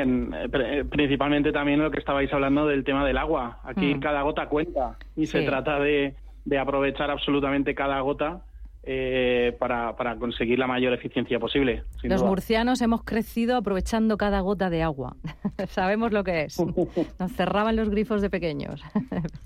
principalmente 0.88 1.50
también 1.50 1.82
lo 1.82 1.90
que 1.90 1.98
estabais 1.98 2.32
hablando 2.32 2.68
del 2.68 2.84
tema 2.84 3.04
del 3.04 3.18
agua. 3.18 3.58
Aquí 3.64 3.96
mm. 3.96 4.00
cada 4.00 4.22
gota 4.22 4.48
cuenta 4.48 4.96
y 5.16 5.26
se 5.26 5.42
trata 5.42 5.80
de, 5.80 6.14
de 6.44 6.58
aprovechar 6.58 7.10
absolutamente 7.10 7.74
cada 7.74 7.98
gota 7.98 8.44
eh, 8.86 9.56
para, 9.58 9.96
para, 9.96 10.16
conseguir 10.16 10.58
la 10.58 10.66
mayor 10.66 10.92
eficiencia 10.92 11.38
posible. 11.38 11.84
Los 12.02 12.22
murcianos 12.22 12.82
hemos 12.82 13.02
crecido 13.02 13.56
aprovechando 13.56 14.18
cada 14.18 14.40
gota 14.40 14.68
de 14.68 14.82
agua. 14.82 15.16
Sabemos 15.68 16.12
lo 16.12 16.22
que 16.22 16.42
es. 16.42 16.58
Nos 17.18 17.32
cerraban 17.32 17.76
los 17.76 17.88
grifos 17.88 18.20
de 18.20 18.28
pequeños. 18.28 18.82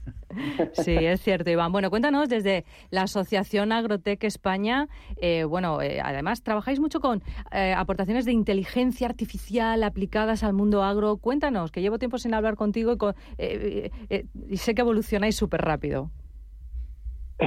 sí, 0.72 0.92
es 0.92 1.20
cierto, 1.20 1.50
Iván. 1.50 1.70
Bueno, 1.70 1.88
cuéntanos 1.90 2.28
desde 2.28 2.64
la 2.90 3.02
Asociación 3.02 3.70
Agrotec 3.70 4.24
España. 4.24 4.88
Eh, 5.20 5.44
bueno, 5.44 5.80
eh, 5.82 6.00
además 6.02 6.42
trabajáis 6.42 6.80
mucho 6.80 6.98
con 6.98 7.22
aportaciones 7.52 8.24
de 8.24 8.32
inteligencia 8.32 9.06
artificial 9.06 9.84
aplicadas 9.84 10.42
al 10.42 10.52
mundo 10.52 10.82
agro. 10.82 11.16
Cuéntanos, 11.16 11.70
que 11.70 11.80
llevo 11.80 11.98
tiempo 11.98 12.18
sin 12.18 12.34
hablar 12.34 12.56
contigo 12.56 12.96
y 13.38 14.56
sé 14.56 14.74
que 14.74 14.80
evolucionáis 14.80 15.36
súper 15.36 15.60
rápido. 15.60 16.10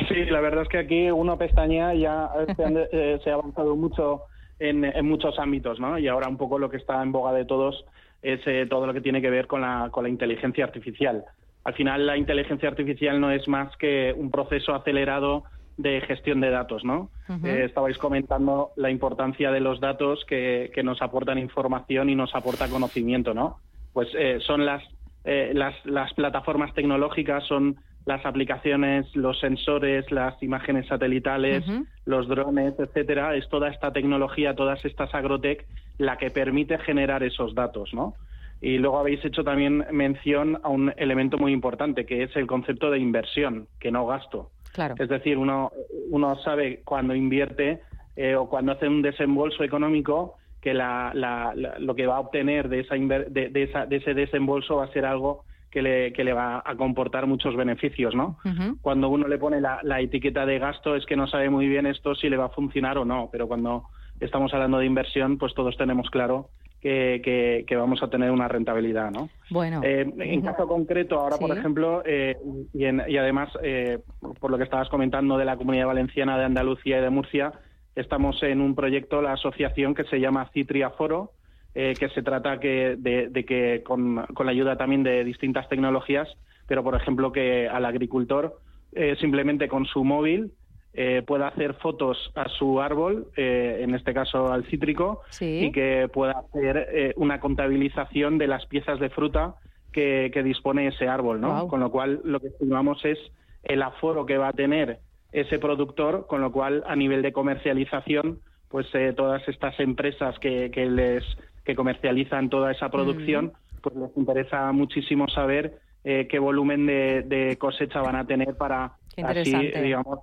Sí, 0.07 0.25
la 0.25 0.39
verdad 0.39 0.63
es 0.63 0.69
que 0.69 0.77
aquí 0.77 1.11
uno 1.11 1.37
pestañea 1.37 1.93
ya 1.93 2.29
eh, 2.57 3.19
se, 3.21 3.29
ha 3.29 3.33
avanzado 3.33 3.75
mucho 3.75 4.23
en, 4.57 4.85
muchos 5.05 5.37
ámbitos, 5.37 5.79
¿no? 5.79 5.97
Y 5.97 6.07
ahora 6.07 6.29
un 6.29 6.37
poco 6.37 6.57
lo 6.59 6.69
que 6.69 6.77
está 6.77 7.01
en 7.03 7.11
boga 7.11 7.33
de 7.33 7.45
todos 7.45 7.85
es 8.21 8.39
eh, 8.45 8.67
todo 8.69 8.87
lo 8.87 8.93
que 8.93 9.01
tiene 9.01 9.21
que 9.21 9.29
ver 9.29 9.47
con 9.47 9.61
la, 9.61 9.89
con 9.91 10.03
la 10.03 10.09
inteligencia 10.09 10.63
artificial. 10.63 11.25
Al 11.65 11.73
final, 11.73 12.07
la 12.07 12.15
inteligencia 12.15 12.69
artificial 12.69 13.19
no 13.19 13.31
es 13.31 13.47
más 13.47 13.75
que 13.77 14.13
un 14.15 14.31
proceso 14.31 14.73
acelerado 14.73 15.43
de 15.77 15.99
gestión 16.01 16.39
de 16.41 16.51
datos, 16.51 16.85
¿no? 16.85 17.09
Eh, 17.43 17.63
estabais 17.65 17.97
comentando 17.97 18.71
la 18.75 18.91
importancia 18.91 19.51
de 19.51 19.59
los 19.59 19.79
datos 19.79 20.23
que, 20.25 20.71
que, 20.73 20.83
nos 20.83 21.01
aportan 21.01 21.37
información 21.37 22.09
y 22.09 22.15
nos 22.15 22.33
aporta 22.35 22.67
conocimiento, 22.69 23.33
¿no? 23.33 23.57
Pues 23.93 24.09
eh, 24.17 24.39
son 24.41 24.65
las, 24.65 24.83
las, 25.23 25.73
las 25.85 26.13
plataformas 26.13 26.73
tecnológicas, 26.73 27.43
son 27.45 27.77
las 28.05 28.25
aplicaciones, 28.25 29.15
los 29.15 29.39
sensores, 29.39 30.11
las 30.11 30.41
imágenes 30.41 30.87
satelitales, 30.87 31.63
los 32.05 32.27
drones, 32.27 32.73
etcétera, 32.79 33.35
es 33.35 33.47
toda 33.49 33.69
esta 33.69 33.93
tecnología, 33.93 34.55
todas 34.55 34.83
estas 34.85 35.13
agrotech 35.13 35.65
la 35.97 36.17
que 36.17 36.31
permite 36.31 36.79
generar 36.79 37.23
esos 37.23 37.53
datos, 37.53 37.93
¿no? 37.93 38.15
Y 38.59 38.77
luego 38.77 38.99
habéis 38.99 39.23
hecho 39.25 39.43
también 39.43 39.85
mención 39.91 40.59
a 40.63 40.69
un 40.69 40.93
elemento 40.97 41.37
muy 41.37 41.51
importante, 41.51 42.05
que 42.05 42.23
es 42.23 42.35
el 42.35 42.47
concepto 42.47 42.91
de 42.91 42.99
inversión, 42.99 43.67
que 43.79 43.91
no 43.91 44.05
gasto. 44.05 44.51
Claro. 44.71 44.95
Es 44.97 45.09
decir, 45.09 45.37
uno, 45.37 45.71
uno 46.09 46.35
sabe 46.37 46.81
cuando 46.85 47.15
invierte 47.15 47.81
eh, 48.15 48.35
o 48.35 48.47
cuando 48.47 48.71
hace 48.73 48.87
un 48.87 49.01
desembolso 49.01 49.63
económico 49.63 50.37
que 50.61 50.73
la, 50.75 51.11
la, 51.15 51.53
lo 51.79 51.95
que 51.95 52.05
va 52.05 52.17
a 52.17 52.19
obtener 52.19 52.69
de, 52.69 52.81
esa, 52.81 52.95
de, 52.95 53.51
esa, 53.55 53.87
de 53.87 53.95
ese 53.95 54.13
desembolso 54.13 54.77
va 54.77 54.85
a 54.85 54.93
ser 54.93 55.05
algo 55.05 55.43
que 55.71 55.81
le, 55.81 56.13
que 56.13 56.23
le 56.23 56.33
va 56.33 56.61
a 56.63 56.75
comportar 56.75 57.25
muchos 57.25 57.55
beneficios, 57.55 58.13
¿no? 58.13 58.37
Cuando 58.81 59.09
uno 59.09 59.27
le 59.27 59.37
pone 59.37 59.61
la, 59.61 60.01
etiqueta 60.01 60.45
de 60.45 60.59
gasto 60.59 60.95
es 60.95 61.05
que 61.05 61.15
no 61.15 61.27
sabe 61.27 61.49
muy 61.49 61.67
bien 61.67 61.85
esto 61.85 62.13
si 62.13 62.29
le 62.29 62.37
va 62.37 62.45
a 62.45 62.49
funcionar 62.49 62.97
o 62.97 63.05
no, 63.05 63.29
pero 63.31 63.47
cuando 63.47 63.85
estamos 64.19 64.53
hablando 64.53 64.79
de 64.79 64.85
inversión, 64.85 65.37
pues 65.37 65.53
todos 65.53 65.77
tenemos 65.77 66.09
claro 66.09 66.49
que, 66.81 67.63
que, 67.67 67.75
vamos 67.75 68.01
a 68.03 68.09
tener 68.09 68.31
una 68.31 68.47
rentabilidad, 68.47 69.11
¿no? 69.11 69.29
Bueno. 69.49 69.81
Eh, 69.83 70.11
en 70.17 70.41
caso 70.41 70.67
concreto, 70.67 71.19
ahora, 71.19 71.37
por 71.37 71.55
ejemplo, 71.55 72.01
eh, 72.05 72.35
y, 72.73 72.83
y, 72.83 73.17
además, 73.17 73.49
eh, 73.63 73.99
por 74.39 74.49
lo 74.49 74.57
que 74.57 74.63
estabas 74.63 74.89
comentando 74.89 75.37
de 75.37 75.45
la 75.45 75.57
Comunidad 75.57 75.87
Valenciana, 75.87 76.37
de 76.37 76.45
Andalucía 76.45 76.97
y 76.97 77.01
de 77.01 77.09
Murcia, 77.11 77.53
estamos 77.95 78.41
en 78.41 78.61
un 78.61 78.73
proyecto, 78.73 79.21
la 79.21 79.33
asociación 79.33 79.93
que 79.93 80.05
se 80.05 80.19
llama 80.19 80.49
Citria 80.53 80.89
Foro, 80.89 81.33
eh, 81.73 81.93
que 81.97 82.09
se 82.09 82.21
trata 82.21 82.59
que, 82.59 82.97
de, 82.97 83.45
que 83.45 83.81
con, 83.81 84.15
la 84.15 84.51
ayuda 84.51 84.75
también 84.75 85.03
de 85.03 85.23
distintas 85.23 85.69
tecnologías, 85.69 86.27
pero 86.67 86.83
por 86.83 86.95
ejemplo 86.95 87.31
que 87.31 87.69
al 87.69 87.85
agricultor 87.85 88.59
eh, 88.91 89.15
simplemente 89.21 89.69
con 89.69 89.85
su 89.85 90.03
móvil 90.03 90.51
eh, 90.93 91.23
pueda 91.25 91.47
hacer 91.47 91.75
fotos 91.75 92.33
a 92.35 92.49
su 92.49 92.81
árbol, 92.81 93.27
en 93.37 93.95
este 93.95 94.13
caso 94.13 94.51
al 94.51 94.65
cítrico, 94.65 95.21
y 95.39 95.71
que 95.71 96.09
pueda 96.11 96.39
hacer 96.39 97.13
una 97.15 97.39
contabilización 97.39 98.37
de 98.37 98.47
las 98.47 98.65
piezas 98.65 98.99
de 98.99 99.09
fruta 99.09 99.55
que, 99.93 100.29
dispone 100.43 100.87
ese 100.87 101.07
árbol, 101.07 101.39
¿no? 101.39 101.69
Con 101.69 101.79
lo 101.79 101.89
cual 101.89 102.19
lo 102.25 102.41
que 102.41 102.47
estimamos 102.47 103.05
es 103.05 103.17
el 103.63 103.81
aforo 103.81 104.25
que 104.25 104.37
va 104.37 104.49
a 104.49 104.53
tener 104.53 104.99
ese 105.31 105.57
productor, 105.57 106.27
con 106.27 106.41
lo 106.41 106.51
cual 106.51 106.83
a 106.85 106.97
nivel 106.97 107.21
de 107.21 107.31
comercialización, 107.31 108.39
pues 108.67 108.87
todas 109.15 109.47
estas 109.47 109.79
empresas 109.79 110.37
que, 110.39 110.71
que 110.71 110.85
les 110.85 111.23
que 111.63 111.75
comercializan 111.75 112.49
toda 112.49 112.71
esa 112.71 112.89
producción, 112.89 113.53
pues 113.81 113.95
les 113.95 114.15
interesa 114.17 114.71
muchísimo 114.71 115.27
saber 115.27 115.79
eh, 116.03 116.27
qué 116.29 116.39
volumen 116.39 116.85
de, 116.87 117.23
de, 117.23 117.57
cosecha 117.57 118.01
van 118.01 118.15
a 118.15 118.25
tener 118.25 118.55
para 118.55 118.93
así, 119.23 119.53
digamos, 119.53 120.19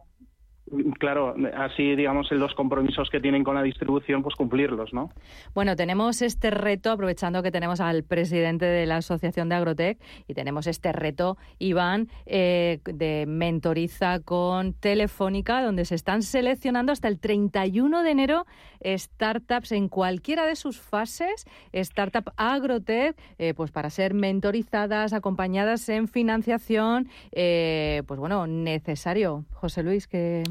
claro, 0.98 1.34
así 1.56 1.96
digamos 1.96 2.30
los 2.30 2.54
compromisos 2.54 3.08
que 3.10 3.20
tienen 3.20 3.44
con 3.44 3.54
la 3.54 3.62
distribución, 3.62 4.22
pues 4.22 4.34
cumplirlos, 4.34 4.92
¿no? 4.92 5.10
Bueno, 5.54 5.76
tenemos 5.76 6.22
este 6.22 6.50
reto, 6.50 6.90
aprovechando 6.90 7.42
que 7.42 7.50
tenemos 7.50 7.80
al 7.80 8.04
presidente 8.04 8.66
de 8.66 8.86
la 8.86 8.96
Asociación 8.96 9.48
de 9.48 9.54
Agrotec 9.56 9.98
y 10.26 10.34
tenemos 10.34 10.66
este 10.66 10.92
reto, 10.92 11.36
Iván, 11.58 12.08
eh, 12.26 12.80
de 12.84 13.24
Mentoriza 13.26 14.20
con 14.20 14.72
Telefónica, 14.74 15.62
donde 15.62 15.84
se 15.84 15.94
están 15.94 16.22
seleccionando 16.22 16.92
hasta 16.92 17.08
el 17.08 17.18
31 17.18 18.02
de 18.02 18.10
enero 18.10 18.46
startups 18.84 19.72
en 19.72 19.88
cualquiera 19.88 20.46
de 20.46 20.56
sus 20.56 20.80
fases, 20.80 21.46
startup 21.72 22.32
Agrotec, 22.36 23.16
eh, 23.38 23.54
pues 23.54 23.70
para 23.70 23.90
ser 23.90 24.14
mentorizadas, 24.14 25.12
acompañadas 25.12 25.88
en 25.88 26.08
financiación, 26.08 27.08
eh, 27.32 28.02
pues 28.06 28.20
bueno, 28.20 28.46
necesario. 28.46 29.44
José 29.52 29.82
Luis, 29.82 30.06
que 30.06 30.42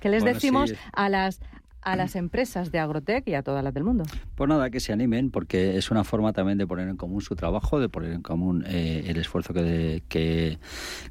¿Qué 0.00 0.08
les 0.08 0.24
decimos 0.24 0.74
a 0.92 1.08
las 1.08 1.40
a 1.82 1.96
las 1.96 2.14
empresas 2.14 2.70
de 2.70 2.78
Agrotec 2.78 3.26
y 3.26 3.34
a 3.34 3.42
todas 3.42 3.62
las 3.62 3.74
del 3.74 3.84
mundo. 3.84 4.04
Pues 4.36 4.48
nada, 4.48 4.70
que 4.70 4.80
se 4.80 4.92
animen, 4.92 5.30
porque 5.30 5.76
es 5.76 5.90
una 5.90 6.04
forma 6.04 6.32
también 6.32 6.56
de 6.56 6.66
poner 6.66 6.88
en 6.88 6.96
común 6.96 7.20
su 7.20 7.34
trabajo, 7.34 7.80
de 7.80 7.88
poner 7.88 8.12
en 8.12 8.22
común 8.22 8.64
eh, 8.66 9.04
el 9.08 9.16
esfuerzo 9.16 9.52
que, 9.52 10.02
que, 10.08 10.58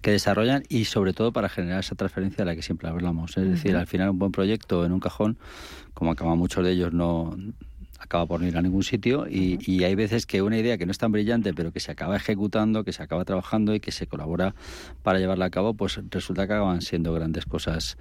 desarrollan 0.02 0.64
y 0.70 0.86
sobre 0.86 1.14
todo 1.14 1.34
para 1.34 1.50
generar 1.50 1.82
esa 1.82 1.96
transferencia 1.96 2.46
de 2.46 2.52
la 2.52 2.56
que 2.56 2.62
siempre 2.62 2.88
hablamos. 2.88 3.38
Es 3.38 3.50
decir, 3.50 3.76
al 3.76 3.88
final 3.88 4.12
un 4.12 4.20
buen 4.20 4.32
proyecto 4.32 4.86
en 4.86 4.94
un 4.94 5.02
cajón, 5.02 5.38
como 5.94 6.12
acaban 6.12 6.38
muchos 6.38 6.64
de 6.64 6.72
ellos, 6.72 6.94
no 6.94 7.36
acaba 8.02 8.26
por 8.26 8.42
no 8.42 8.48
ir 8.48 8.58
a 8.58 8.62
ningún 8.62 8.84
sitio 8.84 9.28
y, 9.30 9.60
y, 9.66 9.84
hay 9.84 9.96
veces 9.96 10.26
que 10.26 10.42
una 10.42 10.58
idea 10.58 10.78
que 10.78 10.86
no 10.86 10.92
es 10.92 10.98
tan 10.98 11.12
brillante 11.12 11.54
pero 11.54 11.72
que 11.72 11.80
se 11.80 11.92
acaba 11.92 12.16
ejecutando, 12.16 12.84
que 12.84 12.94
se 12.94 13.04
acaba 13.04 13.24
trabajando 13.26 13.76
y 13.76 13.80
que 13.80 13.92
se 13.92 14.08
colabora 14.08 14.56
para 15.04 15.20
llevarla 15.20 15.46
a 15.46 15.50
cabo, 15.50 15.74
pues 15.76 16.00
resulta 16.10 16.48
que 16.48 16.54
acaban 16.54 16.82
siendo 16.82 17.14
grandes 17.14 17.46
cosas 17.46 17.98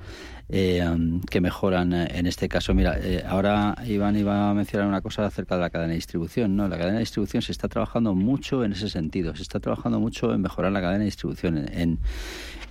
eh, 0.49 0.85
que 1.31 1.41
mejoran 1.41 1.93
eh, 1.93 2.09
en 2.15 2.27
este 2.27 2.49
caso. 2.49 2.75
Mira, 2.75 2.99
eh, 3.01 3.23
ahora 3.27 3.77
Iván 3.87 4.17
iba 4.17 4.51
a 4.51 4.55
mencionar 4.55 4.89
una 4.89 5.01
cosa 5.01 5.25
acerca 5.27 5.55
de 5.55 5.61
la 5.61 5.71
cadena 5.71 5.91
de 5.91 5.97
distribución. 5.97 6.57
No, 6.57 6.67
la 6.67 6.77
cadena 6.77 6.95
de 6.95 7.01
distribución 7.01 7.43
se 7.43 7.53
está 7.53 7.69
trabajando 7.69 8.15
mucho 8.15 8.65
en 8.65 8.73
ese 8.73 8.89
sentido, 8.89 9.37
se 9.37 9.43
está 9.43 9.61
trabajando 9.61 10.01
mucho 10.01 10.35
en 10.35 10.41
mejorar 10.41 10.73
la 10.73 10.81
cadena 10.81 11.01
de 11.01 11.05
distribución 11.05 11.69
en, 11.73 11.99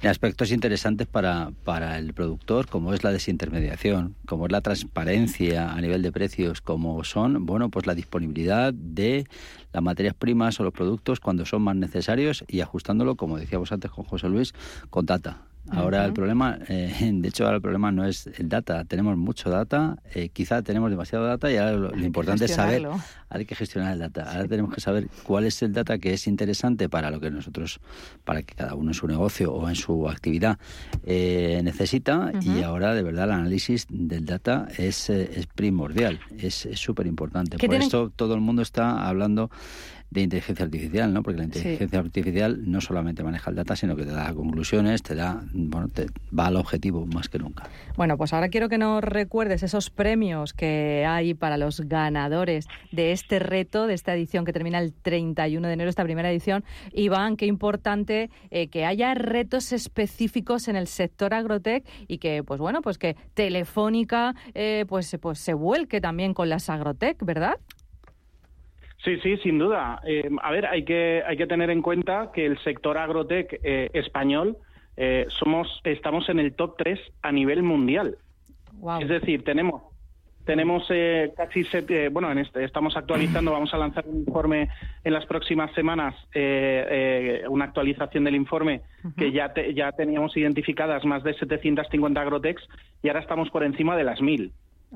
aspectos 0.03 0.51
interesantes 0.51 1.07
para, 1.07 1.51
para 1.65 1.97
el 1.97 2.13
productor, 2.13 2.67
como 2.67 2.93
es 2.93 3.03
la 3.03 3.11
desintermediación, 3.11 4.15
como 4.25 4.45
es 4.45 4.51
la 4.51 4.61
transparencia 4.61 5.73
a 5.73 5.81
nivel 5.81 6.01
de 6.01 6.11
precios, 6.13 6.61
como 6.61 7.03
son, 7.03 7.18
bueno, 7.27 7.69
pues 7.69 7.85
la 7.85 7.95
disponibilidad 7.95 8.73
de 8.73 9.25
las 9.73 9.83
materias 9.83 10.15
primas 10.15 10.59
o 10.59 10.63
los 10.63 10.73
productos 10.73 11.19
cuando 11.19 11.45
son 11.45 11.61
más 11.61 11.75
necesarios 11.75 12.43
y 12.47 12.61
ajustándolo, 12.61 13.15
como 13.15 13.37
decíamos 13.37 13.71
antes 13.71 13.91
con 13.91 14.05
José 14.05 14.29
Luis, 14.29 14.53
con 14.89 15.05
data. 15.05 15.48
Ahora 15.71 16.05
el 16.05 16.13
problema, 16.13 16.57
eh, 16.67 17.11
de 17.13 17.27
hecho 17.27 17.45
ahora 17.45 17.57
el 17.57 17.61
problema 17.61 17.91
no 17.91 18.05
es 18.05 18.27
el 18.37 18.49
data, 18.49 18.85
tenemos 18.85 19.17
mucho 19.17 19.49
data, 19.49 19.97
eh, 20.13 20.29
quizá 20.29 20.61
tenemos 20.61 20.89
demasiado 20.89 21.25
data 21.25 21.51
y 21.51 21.57
ahora 21.57 21.73
lo, 21.73 21.97
importante 21.99 22.45
es 22.45 22.53
saber, 22.53 22.87
hay 23.29 23.45
que 23.45 23.55
gestionar 23.55 23.93
el 23.93 23.99
data, 23.99 24.31
ahora 24.31 24.47
tenemos 24.47 24.73
que 24.73 24.81
saber 24.81 25.07
cuál 25.23 25.45
es 25.45 25.61
el 25.61 25.73
data 25.73 25.97
que 25.99 26.13
es 26.13 26.27
interesante 26.27 26.89
para 26.89 27.11
lo 27.11 27.19
que 27.19 27.29
nosotros, 27.29 27.79
para 28.23 28.41
que 28.41 28.55
cada 28.55 28.73
uno 28.73 28.91
en 28.91 28.95
su 28.95 29.07
negocio 29.07 29.53
o 29.53 29.69
en 29.69 29.75
su 29.75 30.09
actividad 30.09 30.57
eh, 31.03 31.61
necesita. 31.63 32.31
Y 32.41 32.63
ahora 32.63 32.93
de 32.93 33.03
verdad 33.03 33.25
el 33.25 33.31
análisis 33.31 33.85
del 33.89 34.25
data 34.25 34.67
es, 34.77 35.09
es 35.09 35.45
primordial, 35.47 36.19
es 36.37 36.67
súper 36.73 37.05
importante. 37.05 37.57
Por 37.57 37.75
eso 37.75 38.11
todo 38.15 38.33
el 38.33 38.41
mundo 38.41 38.61
está 38.61 39.07
hablando 39.07 39.51
de 40.11 40.21
inteligencia 40.21 40.65
artificial, 40.65 41.13
¿no? 41.13 41.21
Porque 41.21 41.37
la 41.37 41.43
inteligencia 41.45 41.99
artificial 41.99 42.59
no 42.69 42.81
solamente 42.81 43.23
maneja 43.23 43.49
el 43.51 43.55
data, 43.55 43.75
sino 43.75 43.95
que 43.95 44.03
te 44.03 44.11
da 44.11 44.33
conclusiones, 44.33 45.03
te 45.03 45.15
da, 45.15 45.43
bueno, 45.53 45.87
te 45.87 46.07
va 46.37 46.47
al 46.47 46.55
objetivo 46.55 47.05
más 47.05 47.29
que 47.29 47.37
nunca. 47.37 47.69
Bueno, 47.95 48.17
pues 48.17 48.33
ahora 48.33 48.49
quiero 48.49 48.69
que 48.69 48.77
nos 48.77 49.03
recuerdes 49.03 49.61
esos 49.61 49.89
premios 49.89 50.53
que 50.53 51.05
hay 51.07 51.35
para 51.35 51.57
los 51.57 51.81
ganadores 51.81 52.67
de 52.91 53.11
este 53.11 53.39
reto, 53.39 53.85
de 53.85 53.93
esta 53.93 54.13
edición 54.15 54.45
que 54.45 54.53
termina 54.53 54.79
el 54.79 54.93
31 54.93 55.67
de 55.67 55.73
enero, 55.73 55.89
esta 55.89 56.03
primera 56.03 56.31
edición. 56.31 56.63
Iván, 56.91 57.37
qué 57.37 57.45
importante 57.45 58.31
eh, 58.49 58.67
que 58.69 58.85
haya 58.85 59.13
retos 59.13 59.71
específicos 59.71 60.67
en 60.67 60.75
el 60.75 60.87
sector 60.87 61.33
agrotech 61.33 61.85
y 62.07 62.17
que, 62.17 62.43
pues 62.43 62.59
bueno, 62.59 62.81
pues 62.81 62.97
que 62.97 63.15
Telefónica 63.35 64.35
eh, 64.55 64.85
pues, 64.87 65.15
pues 65.21 65.39
se 65.39 65.53
vuelque 65.53 66.01
también 66.01 66.33
con 66.33 66.49
las 66.49 66.69
agrotech, 66.69 67.23
¿verdad? 67.23 67.57
Sí, 69.03 69.17
sí, 69.21 69.37
sin 69.37 69.59
duda. 69.59 70.01
Eh, 70.05 70.29
a 70.41 70.51
ver, 70.51 70.65
hay 70.65 70.83
que, 70.83 71.23
hay 71.25 71.37
que 71.37 71.47
tener 71.47 71.69
en 71.69 71.81
cuenta 71.81 72.31
que 72.33 72.45
el 72.45 72.57
sector 72.59 72.97
agrotech 72.97 73.59
eh, 73.63 73.89
español 73.93 74.57
eh, 74.97 75.25
somos, 75.29 75.79
estamos 75.85 76.27
en 76.27 76.39
el 76.39 76.53
top 76.53 76.75
3 76.77 76.99
a 77.21 77.31
nivel 77.31 77.63
mundial. 77.63 78.17
Es 79.01 79.09
decir, 79.09 79.43
tenemos 79.43 79.83
tenemos 80.45 80.87
casi 81.37 81.63
bueno 82.11 82.31
en 82.31 82.39
este, 82.39 82.63
estamos 82.63 82.97
actualizando 82.97 83.51
vamos 83.51 83.71
a 83.71 83.77
lanzar 83.77 84.03
un 84.07 84.21
informe 84.21 84.67
en 85.03 85.13
las 85.13 85.23
próximas 85.27 85.71
semanas 85.73 86.15
una 87.49 87.65
actualización 87.65 88.23
del 88.23 88.35
informe 88.35 88.81
que 89.15 89.31
ya 89.31 89.53
ya 89.75 89.91
teníamos 89.91 90.35
identificadas 90.35 91.05
más 91.05 91.23
de 91.23 91.35
750 91.35 92.19
agrotechs 92.19 92.67
y 93.03 93.09
ahora 93.09 93.19
estamos 93.19 93.51
por 93.51 93.63
encima 93.63 93.95
de 93.95 94.03
las 94.03 94.21
1000 94.21 94.51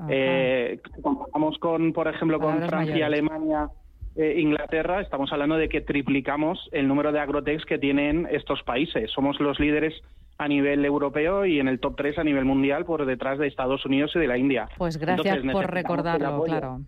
eh, 0.08 0.80
comparamos 1.02 1.56
con 1.58 1.92
por 1.92 2.08
ejemplo 2.08 2.40
con 2.40 2.60
Francia 2.66 2.96
y 2.96 3.02
Alemania 3.02 3.68
eh, 4.16 4.36
Inglaterra, 4.38 5.00
estamos 5.00 5.32
hablando 5.32 5.56
de 5.56 5.68
que 5.68 5.80
triplicamos 5.80 6.68
el 6.72 6.86
número 6.86 7.12
de 7.12 7.20
agrotechs 7.20 7.64
que 7.64 7.78
tienen 7.78 8.28
estos 8.30 8.62
países. 8.62 9.10
Somos 9.10 9.40
los 9.40 9.58
líderes 9.58 9.94
a 10.38 10.48
nivel 10.48 10.84
europeo 10.84 11.46
y 11.46 11.60
en 11.60 11.68
el 11.68 11.80
top 11.80 11.96
3 11.96 12.18
a 12.18 12.24
nivel 12.24 12.44
mundial 12.44 12.84
por 12.84 13.06
detrás 13.06 13.38
de 13.38 13.46
Estados 13.46 13.84
Unidos 13.86 14.12
y 14.14 14.18
de 14.18 14.26
la 14.26 14.38
India. 14.38 14.68
Pues 14.76 14.96
gracias 14.96 15.38
por 15.52 15.70
recordarlo, 15.70 16.42
claro. 16.44 16.80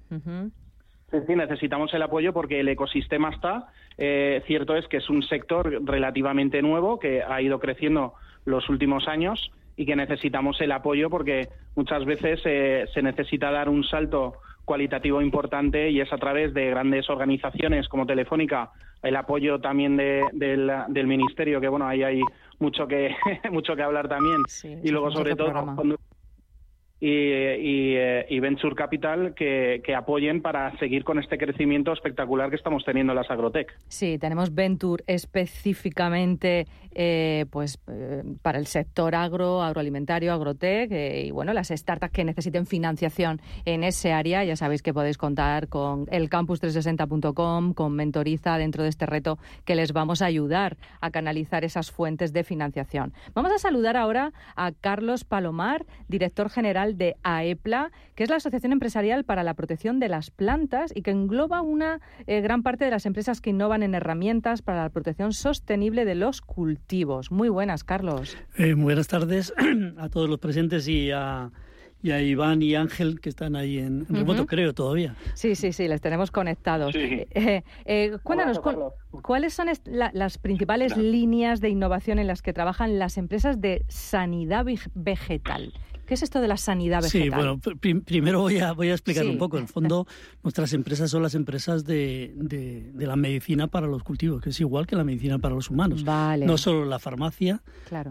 Sí, 1.10 1.34
necesitamos 1.34 1.94
el 1.94 2.02
apoyo 2.02 2.32
porque 2.32 2.60
el 2.60 2.68
ecosistema 2.68 3.30
está. 3.30 3.68
Eh, 3.96 4.42
cierto 4.46 4.76
es 4.76 4.86
que 4.88 4.98
es 4.98 5.08
un 5.08 5.22
sector 5.22 5.80
relativamente 5.84 6.60
nuevo 6.62 6.98
que 6.98 7.22
ha 7.22 7.40
ido 7.40 7.60
creciendo 7.60 8.14
los 8.44 8.68
últimos 8.68 9.06
años 9.08 9.50
y 9.76 9.86
que 9.86 9.94
necesitamos 9.94 10.60
el 10.60 10.72
apoyo 10.72 11.08
porque 11.08 11.48
muchas 11.76 12.04
veces 12.04 12.40
eh, 12.44 12.86
se 12.92 13.02
necesita 13.02 13.50
dar 13.50 13.68
un 13.68 13.84
salto 13.84 14.34
cualitativo 14.66 15.22
importante 15.22 15.88
y 15.90 16.00
es 16.00 16.12
a 16.12 16.18
través 16.18 16.52
de 16.52 16.68
grandes 16.68 17.08
organizaciones 17.08 17.88
como 17.88 18.04
Telefónica, 18.04 18.72
el 19.02 19.16
apoyo 19.16 19.60
también 19.60 19.96
del, 19.96 21.06
ministerio, 21.06 21.60
que 21.60 21.68
bueno, 21.68 21.86
ahí 21.86 22.02
hay 22.02 22.20
mucho 22.58 22.86
que 22.86 23.14
mucho 23.50 23.74
que 23.74 23.82
hablar 23.82 24.08
también. 24.08 24.42
y 24.82 24.90
luego 24.90 25.10
sobre 25.10 25.34
todo 25.34 25.54
y, 27.06 27.94
eh, 27.94 28.26
y, 28.28 28.40
Venture 28.40 28.74
Capital 28.74 29.32
que, 29.34 29.80
apoyen 29.96 30.42
para 30.42 30.76
seguir 30.78 31.04
con 31.04 31.20
este 31.20 31.38
crecimiento 31.38 31.92
espectacular 31.92 32.50
que 32.50 32.56
estamos 32.56 32.84
teniendo 32.84 33.12
en 33.12 33.16
las 33.16 33.30
Agrotech. 33.30 33.72
Sí, 33.86 34.18
tenemos 34.18 34.52
Venture 34.54 35.04
específicamente 35.06 36.66
eh, 36.92 37.46
pues 37.50 37.78
eh, 37.86 38.24
para 38.42 38.58
el 38.58 38.66
sector 38.66 39.14
agro, 39.14 39.62
agroalimentario, 39.62 40.32
agrotech 40.32 40.90
y 40.90 41.30
bueno, 41.30 41.52
las 41.52 41.68
startups 41.68 42.12
que 42.12 42.24
necesiten 42.24 42.66
financiación 42.66 43.40
en 43.64 43.84
ese 43.84 44.12
área, 44.12 44.42
ya 44.44 44.56
sabéis 44.56 44.82
que 44.82 44.92
podéis 44.92 45.16
contar 45.16 45.68
con 45.68 46.06
el 46.10 46.28
campus360.com, 46.28 47.74
con 47.74 47.92
Mentoriza 47.94 48.58
dentro 48.58 48.82
de 48.82 48.88
este 48.88 49.06
reto 49.06 49.38
que 49.64 49.76
les 49.76 49.92
vamos 49.92 50.22
a 50.22 50.26
ayudar 50.26 50.76
a 51.00 51.10
canalizar 51.10 51.64
esas 51.64 51.92
fuentes 51.92 52.32
de 52.32 52.42
financiación. 52.42 53.12
Vamos 53.34 53.52
a 53.52 53.58
saludar 53.58 53.96
ahora 53.96 54.32
a 54.56 54.72
Carlos 54.72 55.24
Palomar, 55.24 55.86
director 56.08 56.50
general 56.50 56.95
de 56.96 57.16
AEPLA, 57.22 57.92
que 58.14 58.24
es 58.24 58.30
la 58.30 58.36
Asociación 58.36 58.72
Empresarial 58.72 59.24
para 59.24 59.42
la 59.42 59.54
Protección 59.54 60.00
de 60.00 60.08
las 60.08 60.30
Plantas 60.30 60.92
y 60.94 61.02
que 61.02 61.10
engloba 61.10 61.62
una 61.62 62.00
eh, 62.26 62.40
gran 62.40 62.62
parte 62.62 62.84
de 62.84 62.90
las 62.90 63.06
empresas 63.06 63.40
que 63.40 63.50
innovan 63.50 63.82
en 63.82 63.94
herramientas 63.94 64.62
para 64.62 64.82
la 64.82 64.90
protección 64.90 65.32
sostenible 65.32 66.04
de 66.04 66.14
los 66.14 66.40
cultivos. 66.40 67.30
Muy 67.30 67.48
buenas, 67.48 67.84
Carlos. 67.84 68.36
Eh, 68.56 68.74
buenas 68.74 69.08
tardes 69.08 69.52
a 69.98 70.08
todos 70.08 70.28
los 70.28 70.38
presentes 70.38 70.88
y 70.88 71.10
a 71.10 71.50
y 72.02 72.12
a 72.12 72.22
Iván 72.22 72.62
y 72.62 72.74
Ángel 72.74 73.20
que 73.20 73.28
están 73.28 73.56
ahí 73.56 73.78
en, 73.78 74.06
remoto, 74.08 74.46
creo, 74.46 74.72
todavía. 74.74 75.16
Sí, 75.34 75.54
sí, 75.54 75.72
sí, 75.72 75.88
les 75.88 76.00
tenemos 76.00 76.30
conectados. 76.30 76.94
Eh, 76.94 78.16
cuéntanos, 78.22 78.60
¿cuáles 79.22 79.54
son 79.54 79.68
las 79.84 80.38
principales 80.38 80.96
líneas 80.96 81.60
de 81.60 81.68
innovación 81.68 82.18
en 82.18 82.26
las 82.26 82.42
que 82.42 82.52
trabajan 82.52 82.98
las 82.98 83.18
empresas 83.18 83.60
de 83.60 83.84
sanidad 83.88 84.66
vegetal? 84.94 85.72
¿Qué 86.06 86.14
es 86.14 86.22
esto 86.22 86.40
de 86.40 86.48
la 86.48 86.56
sanidad 86.56 87.02
vegetal? 87.02 87.22
Sí, 87.22 87.28
bueno, 87.30 87.60
primero 88.04 88.40
voy 88.40 88.58
a, 88.58 88.72
voy 88.72 88.90
a 88.90 88.92
explicar 88.92 89.26
un 89.26 89.38
poco. 89.38 89.56
En 89.56 89.64
el 89.64 89.68
fondo, 89.68 90.06
nuestras 90.42 90.72
empresas 90.72 91.10
son 91.10 91.22
las 91.22 91.34
empresas 91.34 91.84
de, 91.84 92.32
de, 92.36 93.06
la 93.06 93.16
medicina 93.16 93.66
para 93.66 93.86
los 93.86 94.02
cultivos, 94.02 94.40
que 94.40 94.50
es 94.50 94.60
igual 94.60 94.86
que 94.86 94.96
la 94.96 95.04
medicina 95.04 95.38
para 95.38 95.54
los 95.54 95.68
humanos. 95.68 96.04
Vale. 96.04 96.46
No 96.46 96.58
solo 96.58 96.84
la 96.84 96.98
farmacia, 96.98 97.62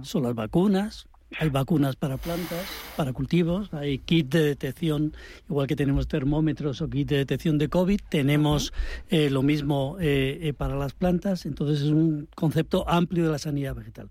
son 0.04 0.24
las 0.24 0.36
vacunas, 0.36 1.08
hay 1.40 1.50
vacunas 1.50 1.96
para 1.96 2.18
plantas, 2.18 2.66
para 2.96 3.12
cultivos, 3.14 3.74
hay 3.74 4.00
kit 4.00 4.30
de 4.30 4.44
detección, 4.44 5.14
igual 5.50 5.68
que 5.68 5.76
tenemos 5.76 6.08
termómetros 6.08 6.82
o 6.82 6.90
kit 6.90 7.10
de 7.10 7.18
detección 7.18 7.58
de 7.58 7.70
COVID, 7.70 8.00
tenemos 8.10 8.74
eh, 9.10 9.30
lo 9.30 9.42
mismo 9.42 9.98
eh, 10.00 10.40
eh, 10.42 10.54
para 10.54 10.76
las 10.76 10.94
plantas, 10.94 11.46
entonces 11.46 11.82
es 11.82 11.90
un 11.90 12.28
concepto 12.36 12.88
amplio 12.88 13.26
de 13.26 13.32
la 13.32 13.40
sanidad 13.40 13.76
vegetal 13.76 14.08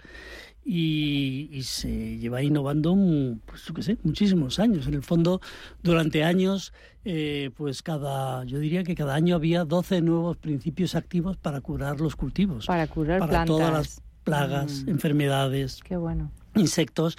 y, 0.64 1.60
se 1.62 2.18
lleva 2.18 2.42
innovando, 2.42 2.96
pues 3.44 3.64
qué 3.74 3.82
sé, 3.82 3.98
muchísimos 4.02 4.58
años. 4.58 4.86
En 4.86 4.94
el 4.94 5.02
fondo, 5.02 5.40
durante 5.82 6.24
años, 6.24 6.72
eh, 7.04 7.50
pues 7.56 7.82
cada, 7.82 8.44
yo 8.44 8.58
diría 8.58 8.82
que 8.82 8.94
cada 8.94 9.14
año 9.14 9.36
había 9.36 9.64
12 9.64 10.00
nuevos 10.00 10.36
principios 10.36 10.94
activos 10.94 11.36
para 11.36 11.60
curar 11.60 12.00
los 12.00 12.16
cultivos. 12.16 12.66
Para 12.66 12.86
curar 12.86 13.20
para 13.20 13.44
todas 13.44 13.72
las 13.72 14.02
plagas, 14.24 14.84
mm. 14.84 14.88
enfermedades, 14.88 15.80
qué 15.84 15.96
bueno. 15.96 16.30
insectos. 16.54 17.16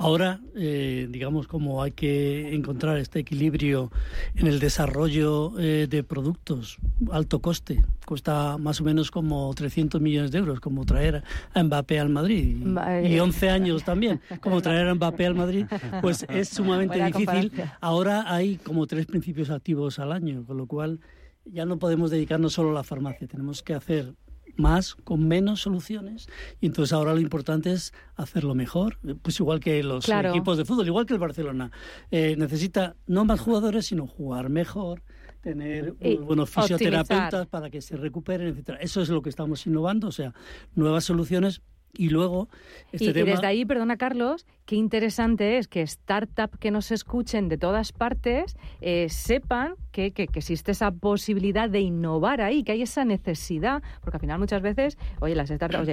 Ahora, 0.00 0.40
eh, 0.54 1.08
digamos, 1.10 1.48
como 1.48 1.82
hay 1.82 1.90
que 1.90 2.54
encontrar 2.54 2.98
este 2.98 3.18
equilibrio 3.18 3.90
en 4.36 4.46
el 4.46 4.60
desarrollo 4.60 5.58
eh, 5.58 5.88
de 5.90 6.04
productos, 6.04 6.78
alto 7.10 7.40
coste, 7.40 7.84
cuesta 8.06 8.58
más 8.58 8.80
o 8.80 8.84
menos 8.84 9.10
como 9.10 9.52
300 9.52 10.00
millones 10.00 10.30
de 10.30 10.38
euros, 10.38 10.60
como 10.60 10.84
traer 10.84 11.24
a 11.52 11.62
Mbappé 11.64 11.98
al 11.98 12.10
Madrid, 12.10 12.64
y, 13.04 13.18
11 13.18 13.50
años 13.50 13.82
también, 13.82 14.20
como 14.40 14.62
traer 14.62 14.86
a 14.86 14.94
Mbappé 14.94 15.26
al 15.26 15.34
Madrid, 15.34 15.66
pues 16.00 16.24
es 16.28 16.48
sumamente 16.48 17.04
difícil. 17.04 17.50
Ahora 17.80 18.32
hay 18.32 18.54
como 18.56 18.86
tres 18.86 19.06
principios 19.06 19.50
activos 19.50 19.98
al 19.98 20.12
año, 20.12 20.44
con 20.46 20.58
lo 20.58 20.66
cual 20.66 21.00
ya 21.44 21.66
no 21.66 21.80
podemos 21.80 22.12
dedicarnos 22.12 22.52
solo 22.52 22.70
a 22.70 22.74
la 22.74 22.84
farmacia, 22.84 23.26
tenemos 23.26 23.64
que 23.64 23.74
hacer 23.74 24.14
más 24.58 24.94
con 24.94 25.26
menos 25.26 25.62
soluciones 25.62 26.28
y 26.60 26.66
entonces 26.66 26.92
ahora 26.92 27.14
lo 27.14 27.20
importante 27.20 27.72
es 27.72 27.94
hacerlo 28.16 28.54
mejor. 28.54 28.98
Pues 29.22 29.40
igual 29.40 29.60
que 29.60 29.82
los 29.82 30.08
equipos 30.08 30.58
de 30.58 30.64
fútbol 30.64 30.86
igual 30.86 31.06
que 31.06 31.14
el 31.14 31.20
Barcelona. 31.20 31.70
Eh, 32.10 32.34
necesita 32.36 32.96
no 33.06 33.24
más 33.24 33.40
jugadores 33.40 33.86
sino 33.86 34.06
jugar 34.06 34.50
mejor 34.50 35.02
tener 35.40 35.92
buenos 36.20 36.50
fisioterapeutas 36.50 37.46
para 37.46 37.70
que 37.70 37.80
se 37.80 37.96
recuperen 37.96 38.48
etcétera. 38.48 38.78
Eso 38.80 39.00
es 39.00 39.08
lo 39.08 39.22
que 39.22 39.30
estamos 39.30 39.66
innovando 39.66 40.08
o 40.08 40.12
sea 40.12 40.34
nuevas 40.74 41.04
soluciones 41.04 41.62
y 41.96 42.10
luego 42.10 42.48
este 42.92 43.06
y, 43.06 43.12
desde 43.12 43.46
ahí, 43.46 43.64
perdona 43.64 43.96
Carlos, 43.96 44.46
qué 44.64 44.76
interesante 44.76 45.58
es 45.58 45.68
que 45.68 45.86
startups 45.86 46.58
que 46.58 46.70
nos 46.70 46.90
escuchen 46.90 47.48
de 47.48 47.58
todas 47.58 47.92
partes 47.92 48.56
eh, 48.80 49.08
sepan 49.08 49.74
que, 49.92 50.12
que, 50.12 50.28
existe 50.34 50.70
esa 50.72 50.90
posibilidad 50.92 51.68
de 51.68 51.80
innovar 51.80 52.40
ahí, 52.40 52.62
que 52.62 52.72
hay 52.72 52.82
esa 52.82 53.04
necesidad, 53.04 53.82
porque 54.00 54.16
al 54.16 54.20
final 54.20 54.38
muchas 54.38 54.62
veces, 54.62 54.96
oye, 55.20 55.34
las 55.34 55.48
startups 55.48 55.88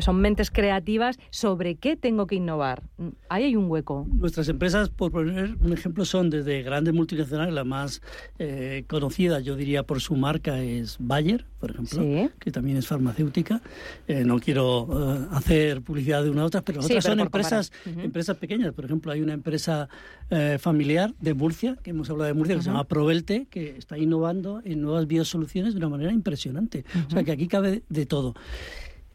son 0.00 0.20
mentes 0.20 0.50
creativas 0.50 1.18
sobre 1.30 1.76
qué 1.76 1.96
tengo 1.96 2.26
que 2.26 2.34
innovar. 2.34 2.82
Ahí 3.28 3.44
hay 3.44 3.56
un 3.56 3.70
hueco. 3.70 4.06
Nuestras 4.12 4.48
empresas, 4.48 4.90
por 4.90 5.10
poner 5.10 5.56
un 5.60 5.72
ejemplo, 5.72 6.04
son 6.04 6.28
desde 6.28 6.62
grandes 6.62 6.92
multinacionales, 6.92 7.54
la 7.54 7.64
más 7.64 8.02
eh, 8.38 8.84
conocida, 8.86 9.40
yo 9.40 9.56
diría, 9.56 9.82
por 9.84 10.00
su 10.00 10.14
marca 10.16 10.60
es 10.60 10.96
Bayer, 11.00 11.46
por 11.58 11.70
ejemplo, 11.70 12.30
que 12.38 12.50
también 12.50 12.76
es 12.76 12.86
farmacéutica. 12.86 13.60
Eh, 14.06 14.24
no 14.24 14.38
quiero 14.38 15.28
hacer 15.32 15.82
publicidad 15.82 16.22
de 16.22 16.30
una 16.30 16.42
a 16.42 16.46
otra, 16.46 16.62
pero 16.62 16.80
otras 16.80 17.04
son 17.04 17.20
empresas, 17.20 17.72
empresas 17.84 18.36
pequeñas. 18.36 18.72
Por 18.72 18.84
ejemplo, 18.84 19.12
hay 19.12 19.20
una 19.20 19.32
empresa 19.34 19.88
eh, 20.30 20.58
familiar 20.60 21.14
de 21.20 21.34
Murcia, 21.34 21.76
que 21.82 21.90
hemos 21.90 22.08
hablado 22.10 22.28
de 22.28 22.34
Murcia, 22.34 22.56
que 22.56 22.62
se 22.62 22.68
llama 22.68 22.84
Provelte, 22.84 23.46
que 23.50 23.76
está 23.76 23.98
innovando 23.98 24.62
en 24.64 24.80
nuevas 24.80 25.06
biosoluciones 25.06 25.74
de 25.74 25.78
una 25.78 25.88
manera 25.88 26.12
impresionante. 26.12 26.84
O 27.06 27.10
sea 27.10 27.24
que 27.24 27.32
aquí 27.32 27.48
cabe 27.48 27.82
de 27.88 28.06
todo. 28.06 28.34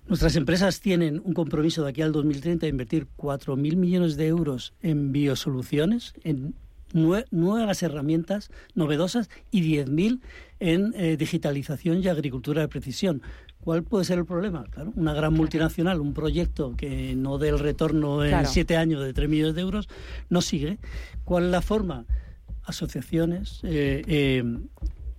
Nuestras 0.08 0.36
empresas 0.36 0.82
tienen 0.82 1.22
un 1.24 1.34
compromiso 1.34 1.84
de 1.84 1.90
aquí 1.90 2.02
al 2.02 2.12
2030 2.12 2.66
de 2.66 2.70
invertir 2.70 3.08
4.000 3.18 3.78
millones 3.78 4.18
de 4.18 4.28
euros 4.28 4.74
en 4.82 5.14
biosoluciones, 5.14 6.14
en 6.24 6.56
nuevas 6.94 7.84
herramientas 7.84 8.52
novedosas 8.76 9.30
y 9.50 9.62
10.000 9.62 10.20
en 10.64 10.94
eh, 10.96 11.18
digitalización 11.18 12.02
y 12.02 12.08
agricultura 12.08 12.62
de 12.62 12.70
precisión. 12.70 13.22
¿Cuál 13.60 13.84
puede 13.84 14.06
ser 14.06 14.18
el 14.18 14.26
problema? 14.26 14.64
Claro, 14.70 14.94
una 14.96 15.14
gran 15.14 15.34
multinacional, 15.34 16.00
un 16.00 16.14
proyecto 16.14 16.74
que 16.78 17.16
no 17.16 17.38
dé 17.38 17.50
el 17.50 17.60
retorno 17.60 18.24
en 18.24 18.46
siete 18.46 18.78
años 18.78 19.04
de 19.04 19.14
tres 19.14 19.30
millones 19.30 19.56
de 19.56 19.62
euros, 19.62 19.90
no 20.30 20.42
sigue. 20.42 20.80
¿Cuál 21.26 21.46
es 21.46 21.52
la 21.52 21.62
forma? 21.62 22.06
Asociaciones, 22.64 23.60
eh, 23.64 24.04
eh, 24.08 24.44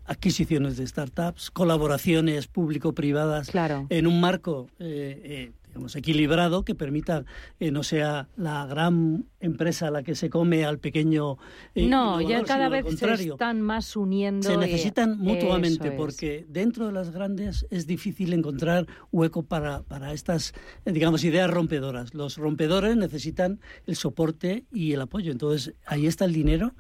adquisiciones 0.07 0.79
de 0.79 0.87
startups, 0.87 1.51
colaboraciones 1.51 2.47
público-privadas 2.47 3.51
en 3.91 4.07
un 4.07 4.21
marco 4.21 4.69
eh, 4.79 5.53
equilibrado 5.95 6.65
que 6.65 6.75
permita 6.75 7.25
que 7.59 7.71
no 7.71 7.83
sea 7.83 8.29
la 8.37 8.67
gran 8.67 9.27
empresa 9.41 9.91
la 9.91 10.03
que 10.03 10.15
se 10.15 10.31
come 10.31 10.65
al 10.65 10.79
pequeño. 10.79 11.37
Eh, 11.75 11.87
no, 11.87 12.21
ya 12.21 12.43
cada 12.43 12.69
vez 12.69 12.87
se 12.99 13.13
están 13.13 13.61
más 13.61 13.97
uniendo. 13.97 14.49
Se 14.49 14.57
necesitan 14.57 15.19
mutuamente 15.19 15.91
porque 15.93 16.47
dentro 16.49 16.87
de 16.87 16.93
las 16.93 17.11
grandes 17.11 17.67
es 17.71 17.87
difícil 17.87 18.33
encontrar 18.33 18.87
hueco 19.13 19.43
para, 19.43 19.83
para 19.83 20.13
estas, 20.13 20.55
eh, 20.85 20.93
digamos, 20.93 21.25
ideas 21.25 21.51
rompedoras. 21.51 22.15
Los 22.15 22.37
rompedores 22.37 22.97
necesitan 22.97 23.61
el 23.87 23.97
soporte 23.97 24.65
y 24.73 24.93
el 24.93 25.01
apoyo. 25.01 25.33
Entonces, 25.33 25.75
ahí 25.87 26.07
está 26.07 26.25
el 26.25 26.33
dinero 26.33 26.75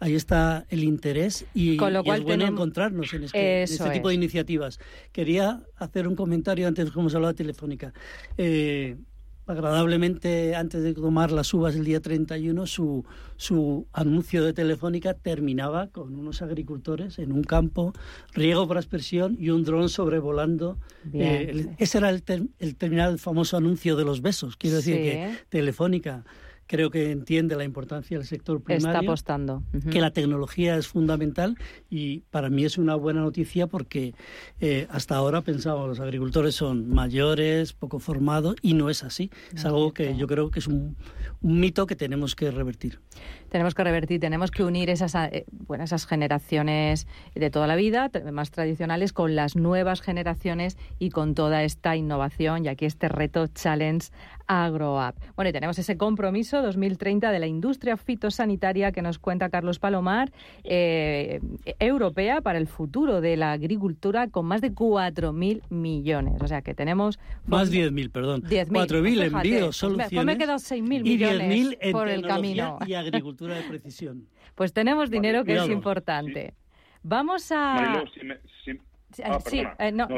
ahí 0.00 0.14
está 0.14 0.66
el 0.68 0.84
interés 0.84 1.46
y, 1.54 1.76
Con 1.76 1.92
lo 1.92 2.04
cual 2.04 2.20
es 2.20 2.24
bueno 2.24 2.46
encontrarnos 2.46 3.12
en 3.14 3.24
este, 3.24 3.62
este 3.62 3.90
tipo 3.90 4.08
de 4.08 4.14
iniciativas. 4.14 4.78
Quería 5.12 5.62
hacer 5.76 6.08
un 6.08 6.16
comentario 6.16 6.68
antes, 6.68 6.90
como 6.90 7.10
se 7.10 7.16
hablaba 7.16 7.34
telefónica. 7.34 7.92
Eh, 8.36 8.96
agradablemente 9.46 10.56
antes 10.56 10.82
de 10.82 10.92
tomar 10.92 11.30
las 11.30 11.54
uvas 11.54 11.76
el 11.76 11.84
día 11.84 12.00
31, 12.00 12.66
su, 12.66 13.04
su 13.36 13.86
anuncio 13.92 14.44
de 14.44 14.52
Telefónica 14.52 15.14
terminaba 15.14 15.86
con 15.88 16.16
unos 16.16 16.42
agricultores 16.42 17.18
en 17.20 17.32
un 17.32 17.44
campo, 17.44 17.92
riego 18.34 18.66
por 18.66 18.76
aspersión 18.76 19.36
y 19.38 19.50
un 19.50 19.62
dron 19.62 19.88
sobrevolando. 19.88 20.78
Eh, 21.12 21.68
ese 21.78 21.98
era 21.98 22.10
el, 22.10 22.24
el 22.58 22.76
terminal, 22.76 23.12
el 23.12 23.18
famoso 23.20 23.56
anuncio 23.56 23.94
de 23.94 24.04
los 24.04 24.20
besos. 24.20 24.56
Quiero 24.56 24.76
decir 24.76 24.96
que 24.96 25.36
Telefónica 25.48 26.24
creo 26.66 26.90
que 26.90 27.10
entiende 27.10 27.56
la 27.56 27.64
importancia 27.64 28.18
del 28.18 28.26
sector 28.26 28.62
primario. 28.62 28.88
Está 28.88 28.98
apostando. 28.98 29.62
Que 29.90 30.00
la 30.00 30.10
tecnología 30.10 30.76
es 30.76 30.88
fundamental 30.88 31.56
y 31.88 32.20
para 32.30 32.50
mí 32.50 32.64
es 32.64 32.78
una 32.78 32.94
buena 32.94 33.20
noticia 33.20 33.66
porque 33.66 34.14
eh, 34.60 34.86
hasta 34.90 35.16
ahora 35.16 35.42
pensábamos 35.42 35.88
los 35.88 36.00
agricultores 36.00 36.54
son 36.54 36.88
mayores, 36.88 37.72
poco 37.72 37.98
formados 37.98 38.56
y 38.62 38.74
no 38.74 38.90
es 38.90 39.04
así. 39.04 39.30
Es 39.54 39.64
algo 39.64 39.92
que 39.92 40.16
yo 40.16 40.26
creo 40.26 40.50
que 40.50 40.58
es 40.58 40.66
un, 40.66 40.96
un 41.40 41.60
mito 41.60 41.86
que 41.86 41.96
tenemos 41.96 42.34
que 42.34 42.50
revertir. 42.50 43.00
Tenemos 43.48 43.74
que 43.74 43.84
revertir, 43.84 44.20
tenemos 44.20 44.50
que 44.50 44.64
unir 44.64 44.90
esas, 44.90 45.14
eh, 45.14 45.46
bueno, 45.50 45.84
esas 45.84 46.06
generaciones 46.06 47.06
de 47.34 47.50
toda 47.50 47.66
la 47.66 47.76
vida, 47.76 48.10
más 48.32 48.50
tradicionales, 48.50 49.12
con 49.12 49.36
las 49.36 49.56
nuevas 49.56 50.00
generaciones 50.00 50.76
y 50.98 51.10
con 51.10 51.34
toda 51.34 51.62
esta 51.62 51.96
innovación 51.96 52.64
y 52.64 52.68
aquí 52.68 52.86
este 52.86 53.08
reto 53.08 53.46
Challenge 53.46 54.06
AgroApp. 54.46 55.16
Bueno, 55.34 55.48
y 55.50 55.52
tenemos 55.52 55.78
ese 55.78 55.96
compromiso 55.96 56.62
2030 56.62 57.30
de 57.30 57.38
la 57.38 57.46
industria 57.46 57.96
fitosanitaria 57.96 58.92
que 58.92 59.02
nos 59.02 59.18
cuenta 59.18 59.48
Carlos 59.48 59.78
Palomar, 59.78 60.32
eh, 60.64 61.40
europea 61.78 62.40
para 62.40 62.58
el 62.58 62.66
futuro 62.66 63.20
de 63.20 63.36
la 63.36 63.52
agricultura 63.52 64.28
con 64.28 64.46
más 64.46 64.60
de 64.60 64.72
4.000 64.72 65.62
millones. 65.70 66.40
O 66.40 66.46
sea 66.46 66.62
que 66.62 66.74
tenemos... 66.74 67.18
Más 67.46 67.72
10.000, 67.72 68.10
perdón. 68.10 68.42
4.000 68.42 69.24
envíos, 69.24 69.76
soluciones. 69.76 70.10
Pues 70.12 70.26
me 70.26 70.32
he 70.32 70.38
quedado 70.38 70.58
6.000 70.58 70.82
millones 71.02 71.76
por 71.92 72.08
el 72.08 72.22
camino. 72.26 72.78
Y 72.86 72.94
agricultura 72.94 73.56
de 73.56 73.62
precisión. 73.62 74.28
Pues 74.54 74.72
tenemos 74.72 75.10
dinero 75.10 75.44
que 75.44 75.54
es 75.54 75.68
importante. 75.68 76.54
Vamos 77.02 77.52
a... 77.52 78.02
Ah, 79.24 79.38
sí, 79.40 79.62
eh, 79.78 79.92
no, 79.92 80.08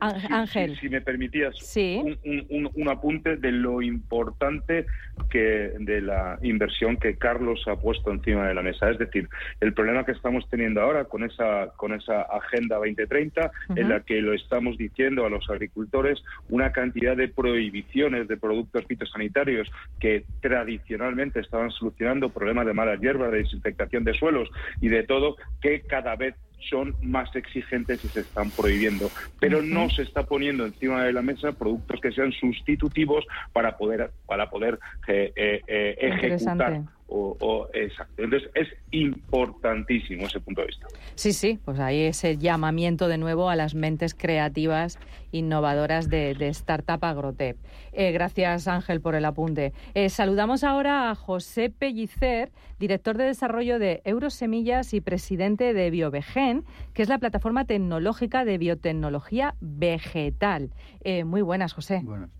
Ángel. 0.00 0.78
Si, 0.78 0.88
me 0.88 1.00
permitías 1.00 1.54
un, 1.76 2.88
apunte 2.88 3.36
de 3.36 3.52
lo 3.52 3.82
importante 3.82 4.86
que 5.30 5.72
de 5.78 6.00
la 6.00 6.38
inversión 6.42 6.96
que 6.96 7.16
Carlos 7.16 7.64
ha 7.66 7.76
puesto 7.76 8.10
encima 8.10 8.46
de 8.46 8.54
la 8.54 8.62
mesa. 8.62 8.90
Es 8.90 8.98
decir, 8.98 9.28
el 9.60 9.72
problema 9.72 10.04
que 10.04 10.12
estamos 10.12 10.48
teniendo 10.50 10.80
ahora 10.80 11.04
con 11.04 11.24
esa, 11.24 11.68
con 11.76 11.92
esa 11.92 12.22
Agenda 12.22 12.76
2030, 12.76 13.50
en 13.76 13.88
la 13.88 14.00
que 14.00 14.20
lo 14.20 14.32
estamos 14.34 14.76
diciendo 14.76 15.24
a 15.24 15.30
los 15.30 15.48
agricultores, 15.50 16.22
una 16.48 16.72
cantidad 16.72 17.16
de 17.16 17.28
prohibiciones 17.28 18.28
de 18.28 18.36
productos 18.36 18.84
fitosanitarios 18.86 19.70
que 20.00 20.24
tradicionalmente 20.40 21.40
estaban 21.40 21.70
solucionando 21.70 22.30
problemas 22.30 22.66
de 22.66 22.74
malas 22.74 23.00
hierbas, 23.00 23.32
de 23.32 23.38
desinfectación 23.38 24.04
de 24.04 24.14
suelos 24.14 24.50
y 24.80 24.88
de 24.88 25.02
todo, 25.04 25.36
que 25.60 25.80
cada 25.82 26.16
vez 26.16 26.34
son 26.58 26.94
más 27.02 27.34
exigentes 27.36 28.04
y 28.04 28.08
se 28.08 28.20
están 28.20 28.50
prohibiendo. 28.50 29.10
Pero 29.40 29.62
no 29.62 29.90
se 29.90 30.02
está 30.02 30.24
poniendo 30.24 30.64
encima 30.64 31.04
de 31.04 31.12
la 31.12 31.22
mesa 31.22 31.52
productos 31.52 32.00
que 32.00 32.12
sean 32.12 32.32
sustitutivos 32.32 33.24
para 33.52 33.76
poder, 33.76 34.10
para 34.26 34.50
poder 34.50 34.78
eh, 35.06 35.32
eh, 35.36 35.62
eh 35.66 35.96
ejecutar 35.98 36.82
o, 37.08 37.68
exacto. 37.74 38.22
Entonces 38.22 38.50
es 38.54 38.68
importantísimo 38.90 40.26
ese 40.26 40.40
punto 40.40 40.62
de 40.62 40.68
vista. 40.68 40.86
Sí, 41.14 41.32
sí, 41.32 41.58
pues 41.64 41.78
ahí 41.78 42.02
ese 42.02 42.38
llamamiento 42.38 43.08
de 43.08 43.18
nuevo 43.18 43.50
a 43.50 43.56
las 43.56 43.74
mentes 43.74 44.14
creativas, 44.14 44.98
innovadoras 45.32 46.08
de, 46.08 46.34
Startup 46.48 47.02
Agrotep. 47.02 47.56
Eh, 47.92 48.12
gracias 48.12 48.68
Ángel 48.68 49.00
por 49.00 49.14
el 49.14 49.24
apunte. 49.24 49.72
Eh, 49.94 50.08
saludamos 50.08 50.64
ahora 50.64 51.10
a 51.10 51.14
José 51.14 51.70
Pellicer, 51.70 52.50
director 52.78 53.16
de 53.16 53.24
desarrollo 53.24 53.78
de 53.78 54.02
Eurosemillas 54.04 54.94
y 54.94 55.00
presidente 55.00 55.72
de 55.74 55.90
BioVegen, 55.90 56.64
que 56.92 57.02
es 57.02 57.08
la 57.08 57.18
plataforma 57.18 57.64
tecnológica 57.64 58.44
de 58.44 58.58
biotecnología 58.58 59.54
vegetal. 59.60 60.70
Eh, 61.02 61.24
muy 61.24 61.42
buenas, 61.42 61.72
José. 61.72 62.00
Buenas. 62.04 62.30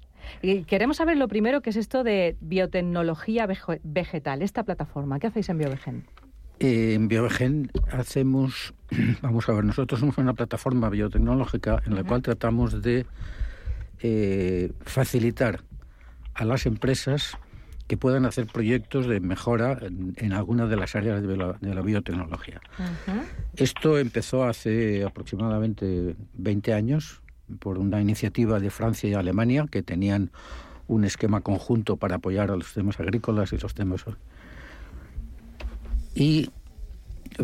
Y 0.43 0.65
queremos 0.65 0.99
saber 0.99 1.17
lo 1.17 1.29
primero, 1.29 1.61
que 1.61 1.71
es 1.71 1.77
esto 1.77 2.05
de 2.05 2.37
biotecnología 2.41 3.47
vegetal, 3.83 4.43
esta 4.43 4.63
plataforma. 4.63 5.19
¿Qué 5.19 5.29
hacéis 5.29 5.49
en 5.49 5.59
BioVegen? 5.59 6.05
Eh, 6.61 6.95
en 6.95 7.09
BioVegen 7.09 7.71
hacemos, 7.93 8.75
vamos 9.23 9.49
a 9.49 9.53
ver, 9.53 9.65
nosotros 9.65 10.01
somos 10.01 10.19
una 10.19 10.35
plataforma 10.35 10.89
biotecnológica 10.89 11.83
en 11.87 11.95
la 11.95 12.05
cual 12.05 12.23
tratamos 12.23 12.83
de 12.83 13.07
eh, 14.01 14.73
facilitar 14.83 15.61
a 16.35 16.45
las 16.45 16.67
empresas 16.67 17.37
que 17.87 17.97
puedan 17.97 18.25
hacer 18.25 18.47
proyectos 18.47 19.07
de 19.07 19.21
mejora 19.21 19.79
en, 19.83 20.33
algunas 20.33 20.71
de 20.71 20.77
las 20.77 20.95
áreas 20.97 21.23
de 21.23 21.37
la, 21.37 21.83
biotecnología. 21.83 22.61
Esto 23.57 23.99
empezó 23.99 24.45
hace 24.45 25.05
aproximadamente 25.05 26.17
20 26.35 26.73
años 26.73 27.23
por 27.59 27.79
una 27.79 28.01
iniciativa 28.01 28.61
de 28.61 28.71
Francia 28.71 29.09
y 29.09 29.15
Alemania 29.15 29.67
que 29.71 29.83
tenían 29.83 30.31
un 30.87 31.05
esquema 31.05 31.41
conjunto 31.41 31.97
para 31.97 32.17
apoyar 32.17 32.51
a 32.51 32.57
los 32.57 32.73
temas 32.73 33.01
agrícolas 33.01 33.53
y 33.53 33.59
los 33.59 33.75
temas 33.75 34.05
y 36.15 36.51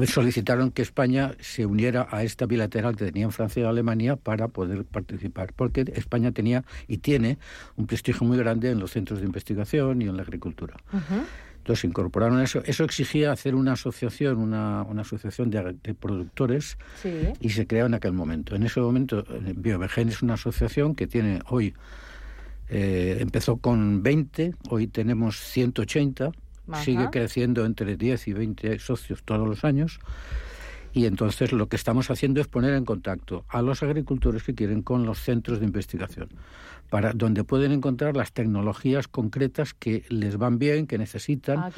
solicitaron 0.06 0.70
que 0.70 0.82
España 0.82 1.32
se 1.40 1.66
uniera 1.66 2.06
a 2.10 2.22
esta 2.22 2.46
bilateral 2.46 2.96
que 2.96 3.06
tenían 3.06 3.32
Francia 3.32 3.62
y 3.62 3.66
Alemania 3.66 4.16
para 4.16 4.48
poder 4.48 4.84
participar, 4.84 5.52
porque 5.54 5.84
España 5.94 6.30
tenía 6.32 6.64
y 6.86 6.98
tiene 6.98 7.38
un 7.76 7.86
prestigio 7.86 8.26
muy 8.26 8.38
grande 8.38 8.70
en 8.70 8.78
los 8.78 8.92
centros 8.92 9.18
de 9.20 9.26
investigación 9.26 10.00
y 10.02 10.06
en 10.06 10.16
la 10.16 10.22
agricultura. 10.22 10.76
Entonces 11.60 11.84
incorporaron 11.84 12.40
eso. 12.40 12.62
Eso 12.64 12.84
exigía 12.84 13.32
hacer 13.32 13.54
una 13.54 13.72
asociación, 13.72 14.38
una, 14.38 14.80
asociación 14.80 15.50
de, 15.50 15.94
productores 15.94 16.78
y 17.38 17.50
se 17.50 17.66
creó 17.66 17.86
en 17.86 17.94
aquel 17.94 18.12
momento. 18.12 18.56
En 18.56 18.62
ese 18.62 18.80
momento, 18.80 19.24
BioVegen 19.54 20.08
es 20.08 20.22
una 20.22 20.34
asociación 20.34 20.94
que 20.94 21.06
tiene 21.06 21.40
hoy, 21.48 21.74
eh, 22.70 23.18
empezó 23.20 23.58
con 23.58 24.02
20, 24.02 24.54
hoy 24.70 24.86
tenemos 24.86 25.38
180, 25.38 26.32
sigue 26.82 27.08
creciendo 27.10 27.66
entre 27.66 27.96
10 27.96 28.28
y 28.28 28.32
20 28.32 28.78
socios 28.78 29.22
todos 29.22 29.46
los 29.46 29.62
años. 29.62 30.00
Y 30.92 31.06
entonces 31.06 31.52
lo 31.52 31.68
que 31.68 31.76
estamos 31.76 32.10
haciendo 32.10 32.40
es 32.40 32.48
poner 32.48 32.74
en 32.74 32.84
contacto 32.84 33.44
a 33.48 33.62
los 33.62 33.82
agricultores 33.82 34.42
que 34.42 34.54
quieren 34.54 34.82
con 34.82 35.06
los 35.06 35.20
centros 35.20 35.60
de 35.60 35.66
investigación 35.66 36.28
para 36.90 37.12
donde 37.12 37.44
pueden 37.44 37.70
encontrar 37.70 38.16
las 38.16 38.32
tecnologías 38.32 39.06
concretas 39.06 39.72
que 39.72 40.04
les 40.08 40.36
van 40.36 40.58
bien, 40.58 40.88
que 40.88 40.98
necesitan, 40.98 41.58
ah, 41.58 41.70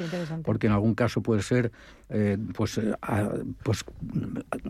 porque 0.43 0.67
en 0.67 0.73
algún 0.73 0.95
caso 0.95 1.21
puede 1.21 1.43
ser 1.43 1.71
eh, 2.09 2.37
pues, 2.55 2.79
eh, 2.79 2.95
pues 3.61 3.85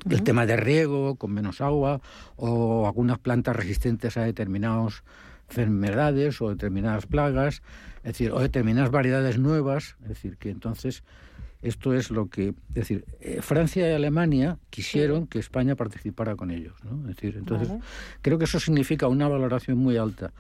el 0.09 0.23
tema 0.23 0.45
de 0.45 0.57
riego 0.57 1.15
con 1.15 1.31
menos 1.31 1.61
agua 1.61 2.01
o 2.35 2.85
algunas 2.85 3.19
plantas 3.19 3.55
resistentes 3.55 4.17
a 4.17 4.23
determinadas 4.23 5.03
enfermedades 5.49 6.41
o 6.41 6.49
determinadas 6.49 7.05
plagas, 7.05 7.61
es 7.97 8.13
decir, 8.13 8.31
o 8.31 8.39
determinadas 8.39 8.91
variedades 8.91 9.37
nuevas, 9.37 9.95
es 10.01 10.09
decir, 10.09 10.37
que 10.37 10.49
entonces 10.49 11.03
esto 11.63 11.93
es 11.93 12.11
lo 12.11 12.27
que, 12.27 12.49
es 12.49 12.75
decir, 12.75 13.05
eh, 13.21 13.39
Francia 13.41 13.89
y 13.89 13.93
Alemania 13.93 14.59
quisieron 14.69 15.27
que 15.27 15.39
España 15.39 15.75
participara 15.75 16.35
con 16.35 16.51
ellos, 16.51 16.75
¿no? 16.83 17.09
Es 17.09 17.15
decir, 17.15 17.37
entonces 17.37 17.69
creo 18.21 18.37
que 18.37 18.45
eso 18.45 18.59
significa 18.59 19.07
una 19.07 19.27
valoración 19.27 19.77
muy 19.77 19.97
alta 19.97 20.31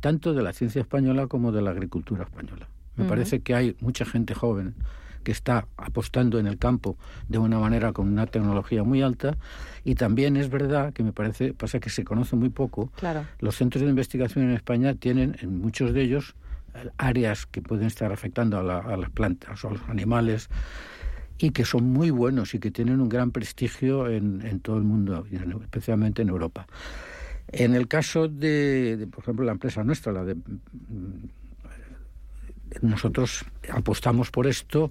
tanto 0.00 0.34
de 0.34 0.42
la 0.42 0.52
ciencia 0.52 0.82
española 0.82 1.28
como 1.28 1.50
de 1.50 1.62
la 1.62 1.70
agricultura 1.70 2.24
española. 2.24 2.68
Me 2.94 3.06
parece 3.06 3.40
que 3.40 3.54
hay 3.54 3.74
mucha 3.80 4.04
gente 4.04 4.34
joven 4.34 4.74
que 5.22 5.32
está 5.32 5.66
apostando 5.78 6.38
en 6.38 6.46
el 6.46 6.58
campo 6.58 6.98
de 7.26 7.38
una 7.38 7.58
manera 7.58 7.94
con 7.94 8.08
una 8.08 8.26
tecnología 8.26 8.84
muy 8.84 9.00
alta 9.00 9.38
y 9.82 9.94
también 9.94 10.36
es 10.36 10.50
verdad 10.50 10.92
que 10.92 11.02
me 11.02 11.14
parece 11.14 11.54
pasa 11.54 11.80
que 11.80 11.88
se 11.88 12.04
conoce 12.04 12.36
muy 12.36 12.50
poco. 12.50 12.92
Claro. 12.96 13.24
Los 13.38 13.56
centros 13.56 13.82
de 13.82 13.88
investigación 13.88 14.44
en 14.44 14.50
España 14.50 14.94
tienen 14.94 15.36
en 15.40 15.58
muchos 15.58 15.94
de 15.94 16.02
ellos 16.02 16.34
áreas 16.98 17.46
que 17.46 17.62
pueden 17.62 17.86
estar 17.86 18.12
afectando 18.12 18.58
a, 18.58 18.96
las 18.96 19.10
plantas 19.10 19.64
o 19.64 19.68
a 19.68 19.72
los 19.72 19.88
animales 19.88 20.48
y 21.38 21.50
que 21.50 21.64
son 21.64 21.84
muy 21.84 22.10
buenos 22.10 22.54
y 22.54 22.58
que 22.58 22.70
tienen 22.70 23.00
un 23.00 23.08
gran 23.08 23.30
prestigio 23.30 24.08
en, 24.08 24.60
todo 24.60 24.76
el 24.76 24.84
mundo, 24.84 25.26
especialmente 25.62 26.22
en 26.22 26.28
Europa. 26.28 26.66
En 27.48 27.74
el 27.74 27.88
caso 27.88 28.28
de, 28.28 29.06
por 29.10 29.22
ejemplo, 29.22 29.44
la 29.44 29.52
empresa 29.52 29.84
nuestra, 29.84 30.12
la 30.12 30.24
de 30.24 30.34
mm, 30.34 31.28
nosotros 32.82 33.44
apostamos 33.70 34.30
por 34.30 34.46
esto 34.46 34.90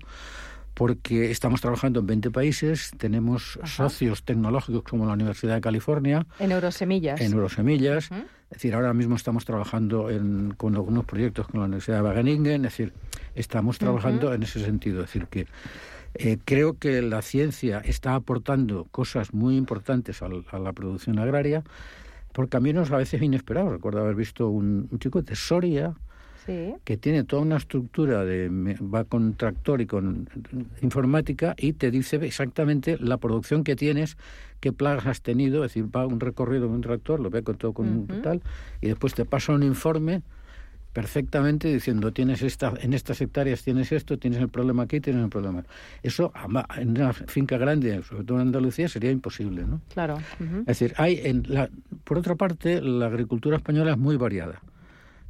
porque 0.73 1.29
estamos 1.29 1.61
trabajando 1.61 1.99
en 1.99 2.07
20 2.07 2.31
países, 2.31 2.91
tenemos 2.97 3.59
socios 3.65 4.23
tecnológicos 4.23 4.83
como 4.83 5.05
la 5.05 5.13
Universidad 5.13 5.55
de 5.55 5.61
California. 5.61 6.25
En 6.39 6.51
Eurosemillas. 6.51 7.21
En 7.21 7.33
Eurosemillas. 7.33 8.09
Es 8.53 8.57
decir, 8.57 8.75
ahora 8.75 8.93
mismo 8.93 9.15
estamos 9.15 9.45
trabajando 9.45 10.09
con 10.57 10.75
algunos 10.75 11.05
proyectos 11.05 11.47
con 11.47 11.61
la 11.61 11.65
Universidad 11.65 11.97
de 11.97 12.03
Wageningen, 12.03 12.65
es 12.65 12.71
decir, 12.77 12.93
estamos 13.33 13.79
trabajando 13.79 14.31
en 14.31 14.43
ese 14.43 14.63
sentido. 14.63 14.99
Es 14.99 15.07
decir, 15.07 15.25
que 15.25 15.47
eh, 16.13 16.37
creo 16.45 16.77
que 16.77 17.01
la 17.01 17.23
ciencia 17.23 17.79
está 17.79 18.13
aportando 18.13 18.85
cosas 18.91 19.33
muy 19.33 19.57
importantes 19.57 20.21
a, 20.21 20.29
la 20.59 20.71
producción 20.71 21.17
agraria 21.17 21.63
por 22.31 22.47
caminos 22.47 22.91
a 22.91 22.97
veces 22.97 23.23
inesperados. 23.23 23.71
Recuerdo 23.71 24.01
haber 24.01 24.13
visto 24.13 24.47
un, 24.49 24.87
chico 24.99 25.23
de 25.23 25.35
Soria 25.35 25.95
que 26.45 26.97
tiene 26.97 27.23
toda 27.23 27.41
una 27.41 27.57
estructura 27.57 28.25
de 28.25 28.49
va 28.81 29.03
con 29.03 29.33
tractor 29.35 29.81
y 29.81 29.85
con 29.85 30.29
informática 30.81 31.55
y 31.57 31.73
te 31.73 31.91
dice 31.91 32.17
exactamente 32.17 32.97
la 32.99 33.17
producción 33.17 33.63
que 33.63 33.75
tienes, 33.75 34.17
qué 34.59 34.71
plagas 34.71 35.05
has 35.05 35.21
tenido, 35.21 35.63
es 35.63 35.73
decir, 35.73 35.89
va 35.95 36.05
un 36.05 36.19
recorrido 36.19 36.67
con 36.67 36.75
un 36.75 36.81
tractor, 36.81 37.19
lo 37.19 37.29
ve 37.29 37.43
con 37.43 37.57
todo 37.57 37.73
con 37.73 37.87
un 37.87 38.21
tal 38.21 38.41
y 38.81 38.87
después 38.87 39.13
te 39.13 39.25
pasa 39.25 39.53
un 39.53 39.63
informe 39.63 40.21
perfectamente 40.93 41.73
diciendo 41.73 42.13
tienes 42.13 42.43
esta 42.43 42.71
en 42.79 42.93
estas 42.93 43.19
hectáreas 43.19 43.63
tienes 43.63 43.91
esto 43.91 44.19
tienes 44.19 44.39
el 44.39 44.49
problema 44.49 44.83
aquí 44.83 45.01
tienes 45.01 45.23
el 45.23 45.29
problema 45.29 45.63
eso 46.03 46.31
en 46.77 46.89
una 46.89 47.13
finca 47.13 47.57
grande 47.57 48.03
sobre 48.03 48.23
todo 48.23 48.39
en 48.39 48.47
Andalucía 48.47 48.87
sería 48.87 49.09
imposible 49.09 49.65
no 49.65 49.81
claro 49.91 50.19
es 50.39 50.65
decir 50.65 50.93
hay 50.97 51.19
en 51.23 51.43
la 51.47 51.67
por 52.03 52.19
otra 52.19 52.35
parte 52.35 52.79
la 52.79 53.07
agricultura 53.07 53.57
española 53.57 53.93
es 53.93 53.97
muy 53.97 54.17
variada 54.17 54.61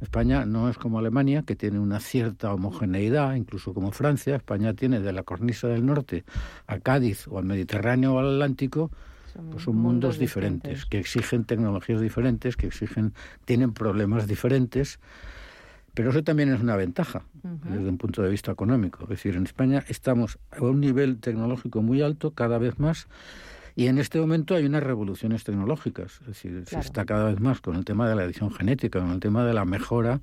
España 0.04 0.46
no 0.46 0.68
es 0.68 0.78
como 0.78 0.98
Alemania, 0.98 1.42
que 1.42 1.56
tiene 1.56 1.78
una 1.78 1.98
cierta 2.00 2.54
homogeneidad, 2.54 3.34
incluso 3.34 3.74
como 3.74 3.90
Francia. 3.90 4.36
España 4.36 4.74
tiene 4.74 5.00
de 5.00 5.12
la 5.12 5.24
cornisa 5.24 5.66
del 5.68 5.84
norte 5.84 6.24
a 6.66 6.78
Cádiz 6.78 7.26
o 7.28 7.38
al 7.38 7.44
Mediterráneo 7.44 8.14
o 8.14 8.18
al 8.18 8.34
Atlántico, 8.34 8.90
son, 9.32 9.50
pues 9.50 9.64
son 9.64 9.76
mundos, 9.76 10.18
diferentes, 10.18 10.86
que 10.86 10.98
exigen 10.98 11.44
tecnologías 11.44 12.00
diferentes, 12.00 12.56
que 12.56 12.68
exigen, 12.68 13.14
tienen 13.44 13.72
problemas 13.72 14.28
diferentes. 14.28 15.00
Pero 15.94 16.10
eso 16.10 16.22
también 16.24 16.52
es 16.52 16.60
una 16.60 16.76
ventaja 16.76 17.22
desde 17.42 17.88
un 17.88 17.98
punto 17.98 18.22
de 18.22 18.28
vista 18.28 18.50
económico. 18.50 19.04
Es 19.04 19.10
decir, 19.10 19.36
en 19.36 19.44
España 19.44 19.84
estamos 19.88 20.38
a 20.50 20.62
un 20.62 20.80
nivel 20.80 21.18
tecnológico 21.20 21.82
muy 21.82 22.02
alto, 22.02 22.32
cada 22.32 22.58
vez 22.58 22.80
más, 22.80 23.06
y 23.76 23.88
en 23.88 23.98
este 23.98 24.20
momento 24.20 24.54
hay 24.54 24.66
unas 24.66 24.82
revoluciones 24.82 25.44
tecnológicas. 25.44 26.20
Es 26.20 26.26
decir, 26.26 26.64
se 26.66 26.78
está 26.78 27.04
cada 27.04 27.26
vez 27.26 27.40
más 27.40 27.60
con 27.60 27.76
el 27.76 27.84
tema 27.84 28.08
de 28.08 28.14
la 28.14 28.24
edición 28.24 28.52
genética, 28.52 29.00
con 29.00 29.10
el 29.10 29.20
tema 29.20 29.44
de 29.44 29.52
la 29.52 29.64
mejora 29.64 30.20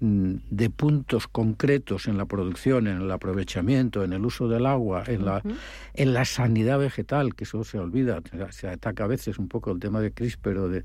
mm, 0.00 0.34
de 0.50 0.70
puntos 0.70 1.28
concretos 1.28 2.08
en 2.08 2.18
la 2.18 2.26
producción, 2.26 2.88
en 2.88 3.00
el 3.00 3.10
aprovechamiento, 3.10 4.02
en 4.02 4.12
el 4.12 4.24
uso 4.24 4.48
del 4.48 4.66
agua, 4.66 5.04
en 5.06 5.24
la, 5.24 5.42
en 5.94 6.14
la 6.14 6.24
sanidad 6.24 6.80
vegetal, 6.80 7.36
que 7.36 7.44
eso 7.44 7.62
se 7.62 7.78
olvida, 7.78 8.20
se 8.50 8.68
ataca 8.68 9.04
a 9.04 9.08
veces 9.08 9.38
un 9.38 9.48
poco 9.48 9.70
el 9.70 9.78
tema 9.78 10.00
de 10.00 10.10
CRISPR 10.10 10.58
o 10.58 10.68
de 10.68 10.84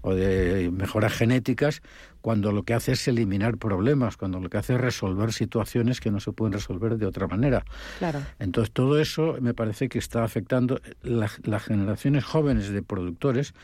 o 0.00 0.14
de 0.14 0.70
mejoras 0.72 1.12
genéticas 1.12 1.82
cuando 2.20 2.52
lo 2.52 2.62
que 2.62 2.74
hace 2.74 2.92
es 2.92 3.08
eliminar 3.08 3.56
problemas, 3.58 4.16
cuando 4.16 4.40
lo 4.40 4.50
que 4.50 4.58
hace 4.58 4.74
es 4.74 4.80
resolver 4.80 5.32
situaciones 5.32 6.00
que 6.00 6.10
no 6.10 6.20
se 6.20 6.32
pueden 6.32 6.52
resolver 6.52 6.96
de 6.96 7.06
otra 7.06 7.26
manera. 7.26 7.64
Claro. 7.98 8.20
Entonces 8.38 8.72
todo 8.72 9.00
eso 9.00 9.36
me 9.40 9.54
parece 9.54 9.88
que 9.88 9.98
está 9.98 10.24
afectando 10.24 10.80
las 11.02 11.62
generaciones 11.62 12.24
jóvenes 12.24 12.70
de 12.70 12.82
productores 12.82 13.54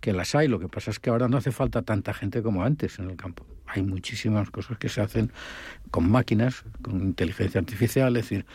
que 0.00 0.12
las 0.12 0.34
hay, 0.34 0.48
lo 0.48 0.58
que 0.58 0.68
pasa 0.68 0.90
es 0.90 0.98
que 0.98 1.10
ahora 1.10 1.28
no 1.28 1.36
hace 1.36 1.52
falta 1.52 1.82
tanta 1.82 2.14
gente 2.14 2.42
como 2.42 2.64
antes 2.64 2.98
en 2.98 3.10
el 3.10 3.16
campo. 3.16 3.44
Hay 3.66 3.82
muchísimas 3.82 4.50
cosas 4.50 4.78
que 4.78 4.88
se 4.88 5.00
hacen 5.00 5.30
con 5.90 6.10
máquinas, 6.10 6.64
con 6.82 7.00
inteligencia 7.02 7.60
artificial, 7.60 8.16
es 8.16 8.28
decir, 8.28 8.46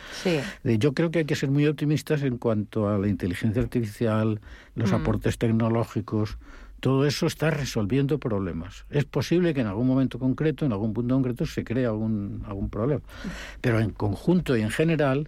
yo 0.80 0.94
creo 0.94 1.12
que 1.12 1.20
hay 1.20 1.26
que 1.26 1.36
ser 1.36 1.52
muy 1.52 1.68
optimistas 1.68 2.24
en 2.24 2.38
cuanto 2.38 2.90
a 2.90 2.98
la 2.98 3.08
inteligencia 3.08 3.62
artificial, 3.62 4.42
los 4.74 4.92
mm. 4.92 4.96
aportes 4.96 5.38
tecnológicos, 5.38 6.38
todo 6.80 7.06
eso 7.06 7.28
está 7.28 7.50
resolviendo 7.50 8.20
problemas. 8.20 8.86
Es 8.90 9.06
posible 9.06 9.54
que 9.54 9.62
en 9.62 9.68
algún 9.68 9.88
momento 9.88 10.20
concreto, 10.20 10.66
en 10.66 10.72
algún 10.72 10.94
punto 10.94 11.16
concreto, 11.16 11.46
se 11.46 11.64
cree 11.64 11.86
algún, 11.86 12.44
algún 12.46 12.70
problema. 12.70 13.02
Pero 13.62 13.80
en 13.80 13.92
conjunto 13.92 14.56
y 14.56 14.62
en 14.62 14.70
general, 14.70 15.28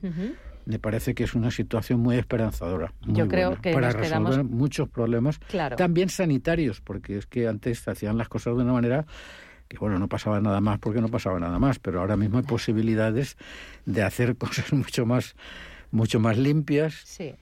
me 0.65 0.79
parece 0.79 1.15
que 1.15 1.23
es 1.23 1.33
una 1.33 1.51
situación 1.51 1.99
muy 1.99 2.17
esperanzadora. 2.17 2.93
Yo 3.05 3.27
creo 3.27 3.59
que 3.61 3.73
para 3.73 3.91
resolver 3.91 4.43
muchos 4.43 4.89
problemas, 4.89 5.39
también 5.77 6.09
sanitarios, 6.09 6.81
porque 6.81 7.17
es 7.17 7.25
que 7.25 7.47
antes 7.47 7.79
se 7.79 7.91
hacían 7.91 8.17
las 8.17 8.29
cosas 8.29 8.55
de 8.55 8.63
una 8.63 8.73
manera 8.73 9.05
que 9.67 9.77
bueno, 9.79 9.99
no 9.99 10.07
pasaba 10.07 10.39
nada 10.39 10.61
más 10.61 10.79
porque 10.79 11.01
no 11.01 11.09
pasaba 11.09 11.41
nada 11.41 11.59
más, 11.59 11.77
pero 11.79 11.99
ahora 11.99 12.15
mismo 12.15 12.37
hay 12.37 12.45
posibilidades 12.45 13.35
de 13.85 14.01
hacer 14.01 14.35
cosas 14.37 14.71
mucho 14.71 15.05
más 15.05 15.35
mucho 15.91 16.19
más 16.19 16.37
limpias. 16.37 17.01
Sí 17.03 17.33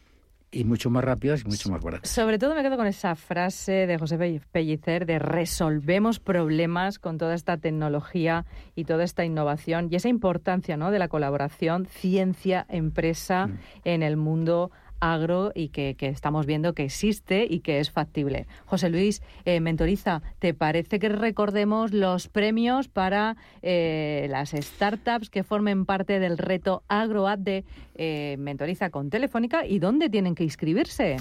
y 0.52 0.64
mucho 0.64 0.90
más 0.90 1.04
rápidas 1.04 1.42
y 1.42 1.48
mucho 1.48 1.70
más 1.70 1.82
baratas. 1.82 2.10
Sobre 2.10 2.38
todo 2.38 2.56
me 2.56 2.64
quedo 2.64 2.78
con 2.78 2.88
esa 2.88 3.16
frase 3.16 3.88
de 3.88 3.98
José 3.98 4.42
Pellicer 4.52 5.06
de 5.06 5.20
resolvemos 5.20 6.20
problemas 6.20 7.00
con 7.00 7.18
toda 7.18 7.34
esta 7.34 7.58
tecnología 7.58 8.46
y 8.76 8.86
toda 8.86 9.04
esta 9.04 9.26
innovación 9.26 9.90
y 9.92 9.96
esa 9.96 10.10
importancia 10.10 10.78
¿no? 10.78 10.92
de 10.92 11.00
la 11.00 11.08
colaboración 11.08 11.86
ciencia-empresa 11.86 13.48
mm. 13.48 13.60
en 13.84 14.04
el 14.04 14.18
mundo 14.18 14.72
agro 15.00 15.52
y 15.54 15.70
que, 15.70 15.96
estamos 16.00 16.46
viendo 16.46 16.74
que 16.74 16.84
existe 16.84 17.46
y 17.50 17.60
que 17.60 17.80
es 17.80 17.92
factible. 17.92 18.48
José 18.66 18.90
Luis, 18.90 19.22
eh, 19.46 19.60
Mentoriza, 19.60 20.22
¿te 20.40 20.54
parece 20.54 21.00
que 21.00 21.10
recordemos 21.10 21.94
los 21.94 22.28
premios 22.28 22.88
para 22.88 23.38
eh, 23.62 24.28
las 24.30 24.52
startups 24.52 25.30
que 25.30 25.44
formen 25.44 25.86
parte 25.86 26.20
del 26.20 26.38
reto 26.38 26.84
AgroAd 26.88 27.40
de 27.40 27.66
eh, 27.96 28.36
Mentoriza 28.40 28.90
con 28.90 29.10
Telefónica 29.10 29.66
y 29.66 29.80
dónde 29.80 30.10
tienen 30.10 30.36
que 30.36 30.44
inscribirse? 30.44 31.18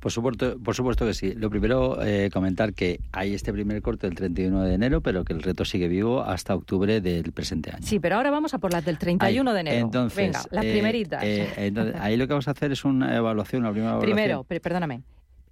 Por 0.00 0.12
supuesto, 0.12 0.58
por 0.58 0.74
supuesto 0.74 1.04
que 1.06 1.14
sí. 1.14 1.34
Lo 1.34 1.50
primero, 1.50 2.02
eh, 2.02 2.30
comentar 2.32 2.72
que 2.72 3.00
hay 3.12 3.34
este 3.34 3.52
primer 3.52 3.82
corte 3.82 4.06
del 4.06 4.16
31 4.16 4.62
de 4.62 4.74
enero, 4.74 5.00
pero 5.00 5.24
que 5.24 5.32
el 5.32 5.42
reto 5.42 5.64
sigue 5.64 5.88
vivo 5.88 6.22
hasta 6.22 6.54
octubre 6.54 7.00
del 7.00 7.32
presente 7.32 7.70
año. 7.70 7.86
Sí, 7.86 7.98
pero 7.98 8.16
ahora 8.16 8.30
vamos 8.30 8.54
a 8.54 8.58
por 8.58 8.72
las 8.72 8.84
del 8.84 8.98
31 8.98 9.52
de 9.52 9.60
enero. 9.60 9.86
Entonces, 9.86 10.16
Venga, 10.16 10.42
las 10.50 10.64
eh, 10.64 10.72
primeritas. 10.72 11.22
Eh, 11.24 11.72
ahí 11.98 12.16
lo 12.16 12.26
que 12.26 12.32
vamos 12.32 12.48
a 12.48 12.52
hacer 12.52 12.72
es 12.72 12.84
una 12.84 13.16
evaluación, 13.16 13.62
una 13.62 13.72
primera 13.72 13.90
evaluación. 13.92 14.14
Primero, 14.14 14.62
perdóname, 14.62 15.02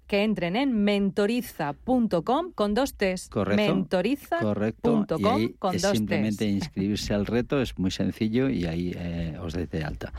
que 0.07 0.23
entren 0.23 0.55
en 0.55 0.73
mentoriza.com 0.83 2.51
con 2.53 2.73
dos 2.73 2.95
T's. 2.95 3.29
Correcto. 3.29 3.75
Mentoriza.com 3.75 5.53
con 5.59 5.75
es 5.75 5.81
dos 5.81 5.91
simplemente 5.91 6.45
inscribirse 6.47 7.13
al 7.13 7.25
reto, 7.25 7.61
es 7.61 7.77
muy 7.77 7.91
sencillo 7.91 8.49
y 8.49 8.65
ahí 8.65 8.93
eh, 8.95 9.37
os 9.41 9.53
dais 9.53 9.69
de 9.69 9.83
alta. 9.83 10.13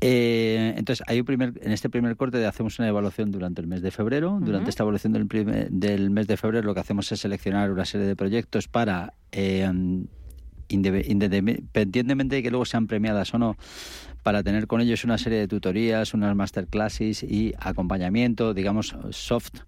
Eh, 0.00 0.74
entonces, 0.76 1.04
hay 1.06 1.20
un 1.20 1.26
primer, 1.26 1.60
en 1.62 1.72
este 1.72 1.88
primer 1.88 2.16
corte 2.16 2.44
hacemos 2.44 2.78
una 2.78 2.88
evaluación 2.88 3.30
durante 3.30 3.60
el 3.60 3.66
mes 3.66 3.82
de 3.82 3.90
febrero. 3.90 4.38
Durante 4.40 4.70
esta 4.70 4.82
evaluación 4.82 5.12
del, 5.12 5.28
del 5.70 6.10
mes 6.10 6.26
de 6.26 6.36
febrero 6.36 6.66
lo 6.66 6.74
que 6.74 6.80
hacemos 6.80 7.10
es 7.12 7.20
seleccionar 7.20 7.70
una 7.70 7.84
serie 7.84 8.06
de 8.06 8.16
proyectos 8.16 8.68
para... 8.68 9.14
Eh, 9.32 9.70
independientemente 10.70 12.36
de 12.36 12.42
que 12.42 12.50
luego 12.50 12.64
sean 12.64 12.86
premiadas 12.86 13.34
o 13.34 13.38
no, 13.38 13.56
para 14.22 14.42
tener 14.42 14.66
con 14.66 14.80
ellos 14.80 15.04
una 15.04 15.18
serie 15.18 15.38
de 15.38 15.48
tutorías, 15.48 16.14
unas 16.14 16.34
masterclasses 16.36 17.22
y 17.22 17.54
acompañamiento, 17.58 18.54
digamos, 18.54 18.94
soft 19.10 19.60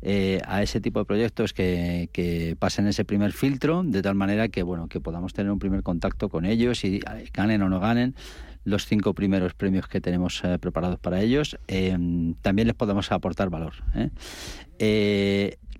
eh, 0.00 0.40
a 0.46 0.62
ese 0.62 0.80
tipo 0.80 1.00
de 1.00 1.04
proyectos 1.04 1.52
que, 1.52 2.08
que, 2.12 2.56
pasen 2.58 2.86
ese 2.86 3.04
primer 3.04 3.32
filtro, 3.32 3.82
de 3.84 4.00
tal 4.00 4.14
manera 4.14 4.48
que, 4.48 4.62
bueno, 4.62 4.88
que 4.88 5.00
podamos 5.00 5.32
tener 5.32 5.50
un 5.50 5.58
primer 5.58 5.82
contacto 5.82 6.28
con 6.28 6.44
ellos 6.44 6.84
y 6.84 6.96
eh, 6.96 7.30
ganen 7.32 7.62
o 7.62 7.68
no 7.68 7.80
ganen 7.80 8.14
los 8.68 8.86
cinco 8.86 9.14
primeros 9.14 9.54
premios 9.54 9.88
que 9.88 10.00
tenemos 10.00 10.42
eh, 10.44 10.58
preparados 10.58 10.98
para 10.98 11.20
ellos, 11.20 11.58
también 12.42 12.68
les 12.68 12.74
podamos 12.74 13.10
aportar 13.12 13.50
valor. 13.50 13.74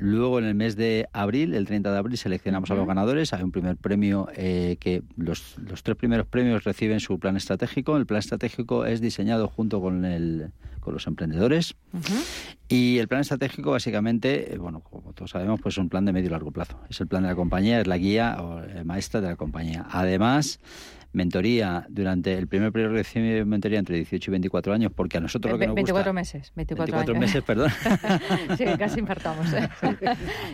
Luego, 0.00 0.38
en 0.38 0.44
el 0.44 0.54
mes 0.54 0.76
de 0.76 1.08
abril, 1.12 1.54
el 1.54 1.66
30 1.66 1.90
de 1.90 1.98
abril, 1.98 2.16
seleccionamos 2.16 2.70
a 2.70 2.76
los 2.76 2.86
ganadores. 2.86 3.32
Hay 3.32 3.42
un 3.42 3.50
primer 3.50 3.76
premio 3.76 4.28
eh, 4.36 4.76
que 4.78 5.02
los, 5.16 5.56
tres 5.82 5.96
primeros 5.96 6.24
premios 6.24 6.62
reciben 6.62 7.00
su 7.00 7.18
plan 7.18 7.36
estratégico. 7.36 7.96
El 7.96 8.06
plan 8.06 8.20
estratégico 8.20 8.86
es 8.86 9.00
diseñado 9.00 9.48
junto 9.48 9.80
con, 9.80 10.04
el, 10.04 10.52
con 10.88 10.94
los 10.94 11.06
emprendedores. 11.06 11.74
Y 12.66 12.96
el 12.96 13.08
plan 13.08 13.20
estratégico, 13.20 13.72
básicamente, 13.72 14.54
eh, 14.54 14.56
bueno, 14.56 14.80
como 14.80 15.12
todos 15.12 15.32
sabemos, 15.32 15.60
pues 15.60 15.74
es 15.74 15.78
un 15.78 15.90
plan 15.90 16.06
de 16.06 16.14
medio 16.14 16.28
y 16.28 16.30
largo 16.30 16.50
plazo. 16.50 16.80
Es 16.88 16.98
el 17.02 17.06
plan 17.06 17.24
de 17.24 17.28
la 17.28 17.34
compañía, 17.34 17.78
es 17.78 17.86
la 17.86 17.98
guía 17.98 18.38
o 18.40 18.62
eh, 18.62 18.84
maestra 18.84 19.20
de 19.20 19.28
la 19.28 19.36
compañía. 19.36 19.84
Además, 19.90 20.60
mentoría 21.12 21.86
durante 21.88 22.34
el 22.34 22.48
primer 22.48 22.70
periodo 22.70 22.94
de 22.94 23.44
mentoría 23.44 23.78
entre 23.78 23.96
18 23.96 24.30
y 24.30 24.32
24 24.32 24.72
años, 24.72 24.92
porque 24.94 25.16
a 25.16 25.20
nosotros 25.20 25.52
lo 25.52 25.58
que 25.58 25.66
nos 25.66 25.74
24 25.74 26.12
meses, 26.12 26.52
24, 26.54 26.96
24 26.96 27.20
meses, 27.20 27.42
perdón. 27.42 27.70
sí, 28.58 28.64
casi 28.78 29.00
infartamos. 29.00 29.52
¿eh? 29.52 29.68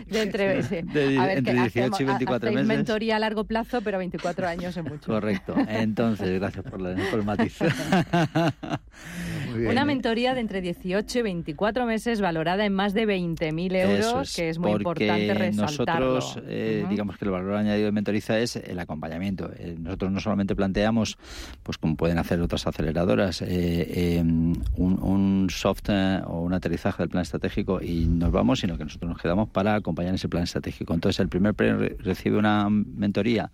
De 0.07 0.21
entre, 0.21 0.59
entre 0.59 1.53
18 1.53 2.01
y 2.01 2.05
24 2.05 2.51
meses. 2.51 2.67
mentoría 2.67 3.17
a 3.17 3.19
largo 3.19 3.45
plazo, 3.45 3.81
pero 3.81 3.97
24 3.97 4.47
años 4.47 4.77
es 4.77 4.83
mucho. 4.83 5.11
Correcto. 5.11 5.55
Entonces, 5.67 6.39
gracias 6.39 6.63
por, 6.65 6.81
la, 6.81 6.95
por 7.09 7.19
el 7.19 7.25
matiz. 7.25 7.57
Una 9.69 9.85
mentoría 9.85 10.24
de 10.33 10.41
entre 10.41 10.61
18 10.61 11.19
y 11.19 11.21
24 11.21 11.85
meses 11.85 12.21
valorada 12.21 12.65
en 12.65 12.73
más 12.73 12.93
de 12.93 13.05
20.000 13.05 13.75
euros, 13.75 14.35
que 14.35 14.49
es 14.49 14.57
muy 14.57 14.71
importante 14.71 15.33
resaltarlo. 15.33 16.15
Nosotros, 16.15 16.43
eh, 16.47 16.85
digamos 16.89 17.17
que 17.17 17.25
el 17.25 17.31
valor 17.31 17.55
añadido 17.55 17.85
de 17.85 17.91
Mentoriza 17.91 18.39
es 18.39 18.55
el 18.55 18.79
acompañamiento. 18.79 19.51
Eh, 19.57 19.75
nosotros 19.77 20.11
no 20.11 20.19
solamente 20.19 20.55
planteamos, 20.55 21.17
pues 21.63 21.77
como 21.77 21.95
pueden 21.95 22.17
hacer 22.17 22.41
otras 22.41 22.65
aceleradoras, 22.65 23.41
eh, 23.41 24.17
em, 24.17 24.53
un, 24.77 25.47
soft 25.49 25.89
o 26.25 26.41
un 26.41 26.53
aterrizaje 26.53 27.03
del 27.03 27.09
plan 27.09 27.21
estratégico 27.21 27.81
y 27.81 28.05
nos 28.05 28.31
vamos, 28.31 28.59
sino 28.59 28.77
que 28.77 28.85
nosotros 28.85 29.09
nos 29.09 29.21
quedamos 29.21 29.49
para 29.49 29.75
acompañar 29.75 30.15
ese 30.15 30.29
plan 30.29 30.43
estratégico. 30.43 30.93
Entonces, 30.93 31.19
el 31.19 31.29
primer 31.29 31.53
premio 31.53 31.89
recibe 31.99 32.37
una 32.37 32.69
mentoría 32.69 33.51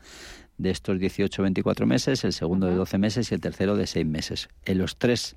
de 0.62 0.70
estos 0.70 0.98
18-24 0.98 1.86
meses, 1.86 2.24
el 2.24 2.34
segundo 2.34 2.68
de 2.68 2.76
12 2.76 2.98
meses 2.98 3.32
y 3.32 3.36
el 3.36 3.42
tercero 3.42 3.76
de 3.76 3.88
6 3.88 4.06
meses. 4.06 4.50
En 4.66 4.78
los 4.78 4.96
tres 4.96 5.36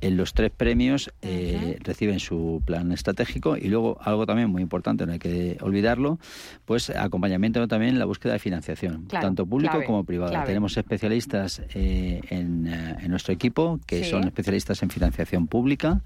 En 0.00 0.16
los 0.16 0.34
tres 0.34 0.50
premios 0.50 1.10
eh, 1.22 1.78
reciben 1.82 2.20
su 2.20 2.62
plan 2.64 2.92
estratégico. 2.92 3.56
Y 3.56 3.68
luego 3.68 3.98
algo 4.02 4.26
también 4.26 4.50
muy 4.50 4.62
importante, 4.62 5.06
no 5.06 5.12
hay 5.12 5.18
que 5.18 5.56
olvidarlo, 5.60 6.18
pues 6.64 6.90
acompañamiento 6.90 7.66
también 7.66 7.94
en 7.94 7.98
la 7.98 8.04
búsqueda 8.04 8.34
de 8.34 8.38
financiación, 8.38 9.06
tanto 9.08 9.46
público 9.46 9.82
como 9.86 10.04
privado. 10.04 10.34
Tenemos 10.44 10.76
especialistas 10.76 11.62
eh, 11.74 12.20
en, 12.28 12.66
en, 12.66 13.10
nuestro 13.10 13.32
equipo 13.32 13.80
que 13.86 14.04
son 14.04 14.24
especialistas 14.24 14.82
en 14.82 14.90
financiación 14.90 15.46
pública 15.46 16.02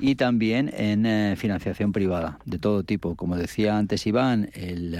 y 0.00 0.16
también 0.16 0.72
en 0.76 1.36
financiación 1.36 1.92
privada 1.92 2.38
de 2.44 2.58
todo 2.58 2.82
tipo. 2.82 3.14
Como 3.14 3.36
decía 3.36 3.78
antes 3.78 4.06
Iván, 4.06 4.50
el, 4.54 4.98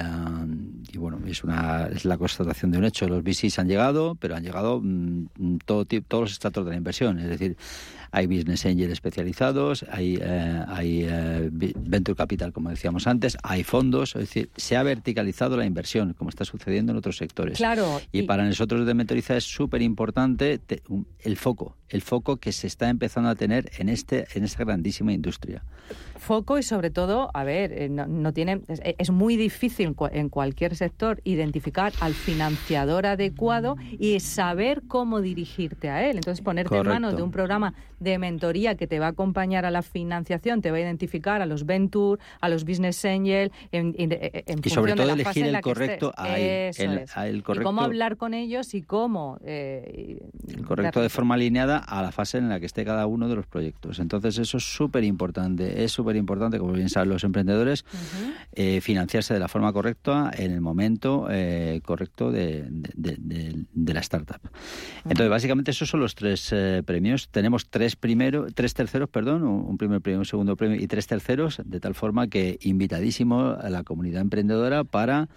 y 0.92 0.98
bueno, 0.98 1.18
es, 1.26 1.42
una, 1.44 1.88
es 1.92 2.04
la 2.04 2.18
constatación 2.18 2.70
de 2.70 2.78
un 2.78 2.84
hecho, 2.84 3.08
los 3.08 3.22
VCs 3.22 3.58
han 3.58 3.68
llegado, 3.68 4.14
pero 4.16 4.36
han 4.36 4.42
llegado 4.42 4.80
mm, 4.82 5.58
todo, 5.64 5.84
todos 5.84 6.22
los 6.22 6.32
estratos 6.32 6.64
de 6.64 6.70
la 6.70 6.76
inversión, 6.76 7.18
es 7.18 7.28
decir, 7.28 7.56
hay 8.12 8.26
business 8.26 8.66
angel 8.66 8.92
especializados, 8.92 9.84
hay, 9.90 10.18
eh, 10.20 10.64
hay 10.68 11.06
eh, 11.08 11.48
venture 11.50 12.14
capital, 12.14 12.52
como 12.52 12.68
decíamos 12.68 13.06
antes, 13.06 13.38
hay 13.42 13.64
fondos, 13.64 14.14
es 14.14 14.20
decir, 14.20 14.50
se 14.56 14.76
ha 14.76 14.82
verticalizado 14.82 15.56
la 15.56 15.64
inversión, 15.64 16.12
como 16.12 16.30
está 16.30 16.44
sucediendo 16.44 16.92
en 16.92 16.98
otros 16.98 17.16
sectores. 17.16 17.56
Claro. 17.56 18.00
Y, 18.12 18.22
para 18.22 18.44
nosotros 18.44 18.86
de 18.86 18.94
Mentoriza 18.94 19.36
es 19.36 19.44
súper 19.44 19.82
importante 19.82 20.60
el 21.20 21.36
foco, 21.36 21.76
el 21.88 22.02
foco 22.02 22.36
que 22.36 22.52
se 22.52 22.66
está 22.66 22.90
empezando 22.90 23.30
a 23.30 23.34
tener 23.34 23.70
en, 23.78 23.88
este, 23.88 24.26
en 24.34 24.44
esta 24.44 24.64
grandísima 24.64 25.12
industria 25.12 25.64
foco 26.22 26.58
y 26.58 26.62
sobre 26.62 26.90
todo, 26.90 27.30
a 27.34 27.44
ver, 27.44 27.72
eh, 27.72 27.88
no, 27.88 28.32
tiene, 28.32 28.62
es, 28.68 29.10
muy 29.10 29.36
difícil 29.36 29.94
en 30.12 30.28
cualquier 30.28 30.76
sector 30.76 31.20
identificar 31.24 31.92
al 32.00 32.14
financiador 32.14 33.06
adecuado 33.06 33.76
y 33.98 34.20
saber 34.20 34.82
cómo 34.88 35.20
dirigirte 35.20 35.90
a 35.90 36.08
él. 36.08 36.16
Entonces, 36.16 36.42
ponerte 36.42 36.76
en 36.76 36.86
manos 36.86 37.16
de 37.16 37.22
un 37.22 37.30
programa 37.30 37.74
de 38.00 38.18
mentoría 38.18 38.76
que 38.76 38.86
te 38.86 38.98
va 38.98 39.06
a 39.06 39.10
acompañar 39.10 39.64
a 39.64 39.70
la 39.70 39.82
financiación, 39.82 40.62
te 40.62 40.70
va 40.70 40.78
a 40.78 40.80
identificar 40.80 41.42
a 41.42 41.46
los 41.46 41.66
venture, 41.66 42.20
a 42.40 42.48
los 42.48 42.64
business 42.64 43.04
angel, 43.04 43.52
en, 43.70 43.94
y 43.96 44.70
sobre 44.70 44.94
todo 44.94 45.12
elegir 45.12 45.46
el 45.46 45.60
correcto, 45.60 46.12
a 46.16 46.38
el, 46.38 47.42
correcto, 47.42 47.60
y 47.60 47.64
cómo 47.64 47.82
hablar 47.82 48.16
con 48.16 48.34
ellos 48.34 48.74
y 48.74 48.82
cómo 48.82 49.38
eh, 49.44 50.20
el 50.48 50.64
correcto 50.64 51.00
de 51.00 51.08
forma 51.08 51.34
alineada 51.34 51.78
a 51.78 52.02
la 52.02 52.12
fase 52.12 52.38
en 52.38 52.48
la 52.48 52.60
que 52.60 52.66
esté 52.66 52.84
cada 52.84 53.06
uno 53.06 53.28
de 53.28 53.34
los 53.34 53.46
proyectos. 53.46 53.98
Entonces, 53.98 54.38
eso 54.38 54.56
es 54.56 54.64
súper 54.64 55.04
importante, 55.04 55.82
es 55.84 55.92
súper 55.92 56.11
importante, 56.16 56.58
como 56.58 56.72
bien 56.72 56.88
saben 56.88 57.08
los 57.08 57.24
emprendedores, 57.24 57.84
eh, 58.52 58.80
financiarse 58.80 59.34
de 59.34 59.40
la 59.40 59.48
forma 59.48 59.72
correcta 59.72 60.30
en 60.36 60.52
el 60.52 60.60
momento 60.60 61.28
eh, 61.30 61.80
correcto 61.84 62.30
de, 62.30 62.68
la 63.74 64.00
startup. 64.00 64.40
Entonces, 65.04 65.28
básicamente 65.28 65.70
esos 65.70 65.88
son 65.88 66.00
los 66.00 66.14
tres 66.14 66.50
eh, 66.52 66.82
premios. 66.84 67.28
Tenemos 67.28 67.68
tres 67.68 67.96
primero, 67.96 68.46
tres 68.54 68.74
terceros, 68.74 69.08
perdón, 69.08 69.44
un, 69.44 69.76
primer 69.76 70.00
premio, 70.00 70.20
un 70.20 70.26
segundo 70.26 70.56
premio 70.56 70.80
y 70.80 70.86
tres 70.86 71.06
terceros, 71.06 71.60
de 71.64 71.80
tal 71.80 71.94
forma 71.94 72.28
que 72.28 72.58
invitadísimo 72.62 73.56
a 73.60 73.70
la 73.70 73.84
comunidad 73.84 74.22
emprendedora 74.22 74.84
para 74.84 75.28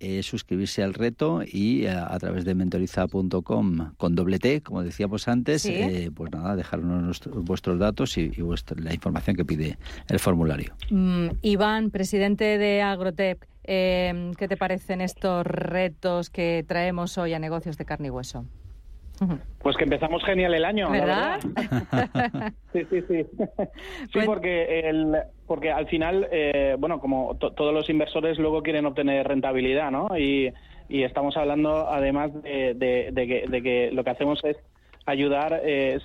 eh, 0.00 0.22
suscribirse 0.22 0.82
al 0.82 0.94
reto 0.94 1.42
y 1.44 1.86
eh, 1.86 1.90
a, 1.90 2.16
través 2.18 2.44
de 2.44 2.54
mentoriza.com 2.54 3.92
con 3.96 4.14
doble 4.14 4.38
T, 4.38 4.60
como 4.60 4.84
decíamos 4.84 5.26
antes, 5.26 5.66
eh, 5.66 6.10
pues 6.14 6.30
nada, 6.30 6.54
dejarnos 6.54 7.20
vuestros 7.44 7.80
datos 7.80 8.16
y, 8.16 8.30
la 8.76 8.94
información 8.94 9.34
que 9.34 9.44
pide 9.44 9.76
el 10.08 10.18
formulario. 10.20 10.74
Mm, 10.90 11.28
Iván, 11.42 11.90
presidente 11.90 12.58
de 12.58 12.80
Agrotec, 12.82 13.48
¿qué 13.64 14.46
te 14.48 14.56
parecen 14.56 15.00
estos 15.00 15.44
retos 15.44 16.30
que 16.30 16.64
traemos 16.66 17.18
hoy 17.18 17.34
a 17.34 17.40
negocios 17.40 17.76
de 17.76 17.84
carne 17.84 18.06
y 18.06 18.10
hueso? 18.10 18.44
Pues 19.60 19.76
que 19.76 19.84
empezamos 19.84 20.24
genial 20.24 20.54
el 20.54 20.64
año, 20.64 20.90
¿verdad? 20.90 21.40
sí, 22.72 22.86
sí, 22.90 23.02
sí. 23.08 23.26
Sí, 23.38 24.10
pues 24.12 24.26
porque, 24.26 24.80
el, 24.80 25.16
porque 25.46 25.70
al 25.70 25.86
final, 25.86 26.28
eh, 26.30 26.76
bueno, 26.78 27.00
como 27.00 27.36
todos 27.36 27.74
los 27.74 27.88
inversores 27.90 28.38
luego 28.38 28.62
quieren 28.62 28.86
obtener 28.86 29.26
rentabilidad, 29.26 29.90
¿no? 29.90 30.16
Y, 30.18 30.52
y 30.88 31.02
estamos 31.02 31.36
hablando 31.36 31.88
además 31.90 32.30
de, 32.42 32.74
de, 32.74 33.62
que, 33.62 33.90
lo 33.92 34.04
que 34.04 34.10
hacemos 34.10 34.42
es 34.44 34.56
ayudar 35.06 35.60
eh, 35.64 35.98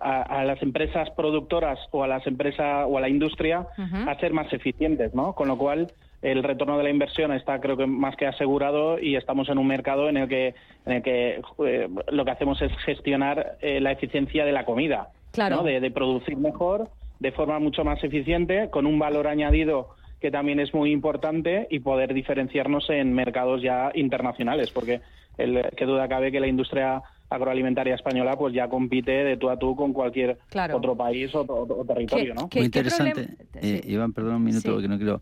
a, 0.00 0.44
las 0.44 0.62
empresas 0.62 1.10
productoras 1.10 1.78
o 1.90 2.02
a 2.02 2.08
las 2.08 2.26
empresas 2.26 2.86
o 2.88 2.96
a 2.96 3.00
la 3.00 3.08
industria 3.08 3.66
a 4.06 4.14
ser 4.18 4.32
más 4.32 4.52
eficientes, 4.52 5.14
¿no? 5.14 5.34
Con 5.34 5.48
lo 5.48 5.58
cual 5.58 5.92
el 6.22 6.42
retorno 6.42 6.76
de 6.76 6.84
la 6.84 6.90
inversión 6.90 7.32
está 7.32 7.60
creo 7.60 7.76
que 7.76 7.86
más 7.86 8.16
que 8.16 8.26
asegurado 8.26 8.98
y 8.98 9.16
estamos 9.16 9.48
en 9.48 9.58
un 9.58 9.66
mercado 9.66 10.08
en 10.08 10.16
el 10.16 10.28
que, 10.28 10.54
en 10.86 10.92
el 10.92 11.02
que 11.02 11.40
eh, 11.64 11.88
lo 12.10 12.24
que 12.24 12.30
hacemos 12.30 12.60
es 12.60 12.72
gestionar 12.84 13.56
eh, 13.60 13.80
la 13.80 13.92
eficiencia 13.92 14.44
de 14.44 14.52
la 14.52 14.64
comida, 14.64 15.10
claro. 15.32 15.62
de, 15.62 15.90
producir 15.90 16.36
mejor, 16.36 16.90
de 17.20 17.32
forma 17.32 17.58
mucho 17.60 17.84
más 17.84 18.02
eficiente, 18.02 18.68
con 18.70 18.86
un 18.86 18.98
valor 18.98 19.28
añadido 19.28 19.90
que 20.20 20.32
también 20.32 20.58
es 20.58 20.74
muy 20.74 20.90
importante 20.90 21.68
y 21.70 21.78
poder 21.78 22.12
diferenciarnos 22.12 22.90
en 22.90 23.14
mercados 23.14 23.62
ya 23.62 23.92
internacionales, 23.94 24.72
porque 24.72 25.00
el, 25.36 25.62
que 25.76 25.84
duda 25.84 26.08
cabe 26.08 26.32
que 26.32 26.40
la 26.40 26.48
industria 26.48 27.00
agroalimentaria 27.30 27.94
española 27.94 28.36
pues 28.36 28.54
ya 28.54 28.68
compite 28.68 29.12
de 29.12 29.36
tú 29.36 29.50
a 29.50 29.58
tú 29.58 29.76
con 29.76 29.92
cualquier 29.92 30.38
otro 30.74 30.96
país 30.96 31.32
o, 31.34 31.84
territorio, 31.86 32.34
¿no? 32.34 32.48
Muy 32.52 32.64
interesante. 32.64 33.28
Eh, 33.54 33.82
Iván, 33.86 34.12
perdón 34.12 34.36
un 34.36 34.44
minuto, 34.44 34.72
porque 34.72 34.88
no 34.88 34.96
quiero... 34.96 35.20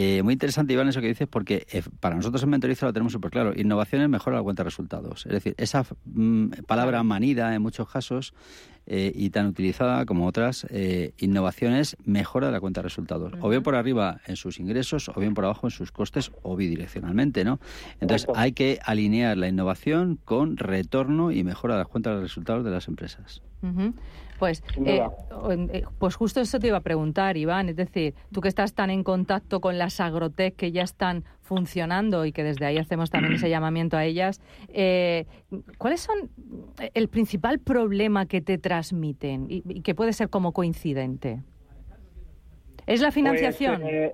Eh, 0.00 0.22
muy 0.22 0.34
interesante, 0.34 0.72
Iván, 0.72 0.86
eso 0.86 1.00
que 1.00 1.08
dices, 1.08 1.26
porque 1.26 1.66
eh, 1.72 1.82
para 1.98 2.14
nosotros 2.14 2.40
en 2.44 2.50
Mentoriza 2.50 2.86
lo 2.86 2.92
tenemos 2.92 3.12
súper 3.12 3.32
claro. 3.32 3.52
Innovación 3.56 4.00
es 4.00 4.08
mejor 4.08 4.32
la 4.32 4.40
cuenta 4.40 4.62
de 4.62 4.66
resultados. 4.66 5.26
Es 5.26 5.32
decir, 5.32 5.56
esa 5.58 5.84
mm, 6.04 6.50
palabra 6.68 7.02
manida 7.02 7.52
en 7.52 7.60
muchos 7.60 7.90
casos 7.90 8.32
eh, 8.86 9.10
y 9.12 9.30
tan 9.30 9.46
utilizada 9.46 10.06
como 10.06 10.28
otras 10.28 10.68
innovaciones 11.18 11.96
mejora 12.04 12.52
la 12.52 12.60
cuenta 12.60 12.80
de 12.80 12.84
resultados. 12.84 13.32
O 13.40 13.48
bien 13.48 13.64
por 13.64 13.74
arriba 13.74 14.20
en 14.28 14.36
sus 14.36 14.60
ingresos, 14.60 15.08
o 15.08 15.18
bien 15.18 15.34
por 15.34 15.44
abajo 15.44 15.66
en 15.66 15.72
sus 15.72 15.90
costes, 15.90 16.30
o 16.42 16.54
bidireccionalmente, 16.54 17.44
¿no? 17.44 17.58
Entonces 18.00 18.28
hay 18.36 18.52
que 18.52 18.78
alinear 18.84 19.36
la 19.36 19.48
innovación 19.48 20.20
con 20.24 20.58
retorno 20.58 21.32
y 21.32 21.42
mejora 21.42 21.74
de 21.74 21.78
las 21.80 21.88
cuentas 21.88 22.14
de 22.14 22.22
resultados 22.22 22.64
de 22.64 22.70
las 22.70 22.86
empresas. 22.86 23.42
Pues, 24.38 24.62
eh, 24.84 25.02
eh, 25.72 25.82
pues 25.98 26.14
justo 26.14 26.40
eso 26.40 26.58
te 26.58 26.68
iba 26.68 26.78
a 26.78 26.82
preguntar, 26.82 27.36
Iván. 27.36 27.68
Es 27.68 27.76
decir, 27.76 28.14
tú 28.32 28.40
que 28.40 28.48
estás 28.48 28.74
tan 28.74 28.90
en 28.90 29.02
contacto 29.02 29.60
con 29.60 29.78
las 29.78 30.00
agrotech 30.00 30.54
que 30.54 30.70
ya 30.70 30.82
están 30.82 31.24
funcionando 31.42 32.24
y 32.24 32.32
que 32.32 32.44
desde 32.44 32.66
ahí 32.66 32.78
hacemos 32.78 33.10
también 33.10 33.34
ese 33.34 33.50
llamamiento 33.50 33.96
a 33.96 34.04
ellas, 34.04 34.40
eh, 34.68 35.26
¿cuáles 35.78 36.00
son 36.00 36.30
el 36.94 37.08
principal 37.08 37.58
problema 37.58 38.26
que 38.26 38.40
te 38.40 38.58
transmiten 38.58 39.46
y, 39.48 39.80
que 39.82 39.94
puede 39.94 40.12
ser 40.12 40.28
como 40.28 40.52
coincidente? 40.52 41.40
¿Es 42.86 43.00
la 43.00 43.10
financiación? 43.10 43.80
Pues, 43.82 44.12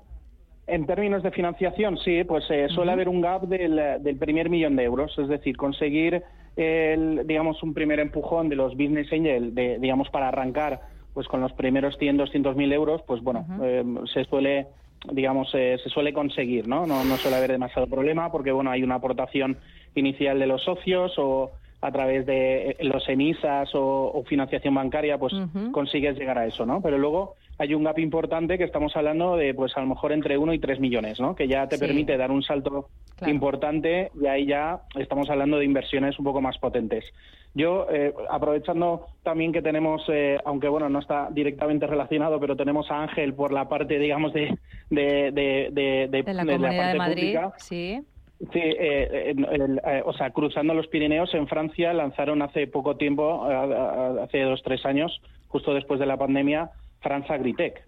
en 0.67 0.87
términos 0.87 1.23
de 1.23 1.31
financiación, 1.31 1.99
sí, 1.99 2.25
pues 2.25 2.45
suele 2.71 2.91
haber 2.91 3.09
un 3.11 3.21
gap 3.21 3.43
del, 3.43 3.77
del 4.01 4.17
primer 4.17 4.49
millón 4.49 4.77
de 4.77 4.85
euros, 4.85 5.15
es 5.19 5.29
decir, 5.29 5.59
conseguir 5.59 6.23
el, 6.57 7.27
digamos, 7.27 7.63
un 7.63 7.75
primer 7.75 8.01
empujón 8.01 8.49
de 8.49 8.57
los 8.57 8.73
business 8.73 9.13
angel, 9.13 9.55
de, 9.55 9.79
digamos, 9.79 10.09
para 10.11 10.29
arrancar 10.29 10.81
pues 11.13 11.29
con 11.29 11.41
los 11.41 11.53
primeros 11.53 11.97
100, 11.99 12.17
200 12.17 12.57
mil 12.57 12.73
euros, 12.73 13.03
pues 13.07 13.23
bueno, 13.23 13.47
eh, 13.63 13.85
se 14.13 14.25
suele 14.25 14.67
digamos, 15.13 15.51
eh, 15.55 15.77
se 15.83 15.91
suele 15.91 16.13
conseguir, 16.13 16.67
¿no? 16.67 16.87
¿no? 16.87 17.05
No 17.05 17.17
suele 17.17 17.37
haber 17.37 17.53
demasiado 17.53 17.87
problema 17.87 18.33
porque, 18.33 18.53
bueno, 18.53 18.71
hay 18.71 18.83
una 18.83 18.95
aportación 18.97 19.59
inicial 19.95 20.39
de 20.39 20.47
los 20.47 20.63
socios 20.63 21.13
o 21.19 21.53
a 21.85 21.93
través 21.93 22.25
de 22.25 22.71
eh, 22.71 22.77
los 22.81 23.07
emisas 23.11 23.69
o, 23.75 24.25
financiación 24.27 24.75
bancaria, 24.75 25.19
pues 25.19 25.35
consigues 25.71 26.17
llegar 26.17 26.39
a 26.39 26.47
eso, 26.47 26.65
¿no? 26.65 26.81
Pero 26.81 26.97
luego 26.97 27.35
hay 27.59 27.75
un 27.75 27.85
gap 27.85 27.99
importante 27.99 28.57
que 28.57 28.65
estamos 28.65 28.97
hablando 28.97 29.37
de, 29.37 29.53
pues 29.53 29.77
a 29.77 29.81
lo 29.81 29.87
mejor 29.87 30.13
entre 30.13 30.39
1 30.39 30.55
y 30.55 30.59
3 30.59 30.81
millones, 30.81 31.21
¿no? 31.21 31.35
Que 31.35 31.47
ya 31.47 31.69
te 31.69 31.79
permite 31.79 32.17
dar 32.17 32.31
un 32.31 32.43
salto 32.43 32.89
importante 33.27 34.11
y 34.21 34.27
ahí 34.27 34.47
ya 34.47 34.81
estamos 34.99 35.29
hablando 35.29 35.59
de 35.59 35.67
inversiones 35.67 36.19
un 36.19 36.25
poco 36.25 36.41
más 36.41 36.57
potentes. 36.57 37.05
Yo, 37.53 37.87
eh, 37.91 38.15
aprovechando 38.31 39.07
también 39.23 39.53
que 39.53 39.63
tenemos, 39.63 40.03
eh, 40.09 40.39
aunque 40.45 40.69
bueno, 40.69 40.89
no 40.89 40.99
está 40.99 41.29
directamente 41.31 41.87
relacionado, 41.87 42.41
pero 42.41 42.57
tenemos 42.57 42.91
a 42.91 43.03
Ángel 43.03 43.35
por 43.35 43.53
la 43.53 43.69
parte, 43.69 43.99
digamos, 43.99 44.33
de, 44.33 44.59
de, 44.91 45.31
de, 45.33 46.09
de, 46.11 46.23
la, 46.33 46.45
Comunidad 46.45 46.93
de 46.93 46.99
Madrid, 46.99 47.37
sí. 47.59 48.01
Sí, 48.53 48.61
eh, 48.63 49.35
o 50.05 50.13
sea, 50.13 50.31
cruzando 50.31 50.75
los 50.75 50.89
Pirineos 50.89 51.33
en 51.35 51.47
Francia 51.47 51.93
lanzaron 51.93 52.43
hace 52.43 52.67
poco 52.67 52.97
tiempo, 52.97 53.45
hace 53.45 54.41
dos, 54.43 54.63
tres 54.63 54.85
años, 54.85 55.21
justo 55.49 55.73
después 55.73 56.01
de 56.01 56.07
la 56.07 56.17
pandemia, 56.17 56.71
France 57.01 57.33
Agritech. 57.33 57.83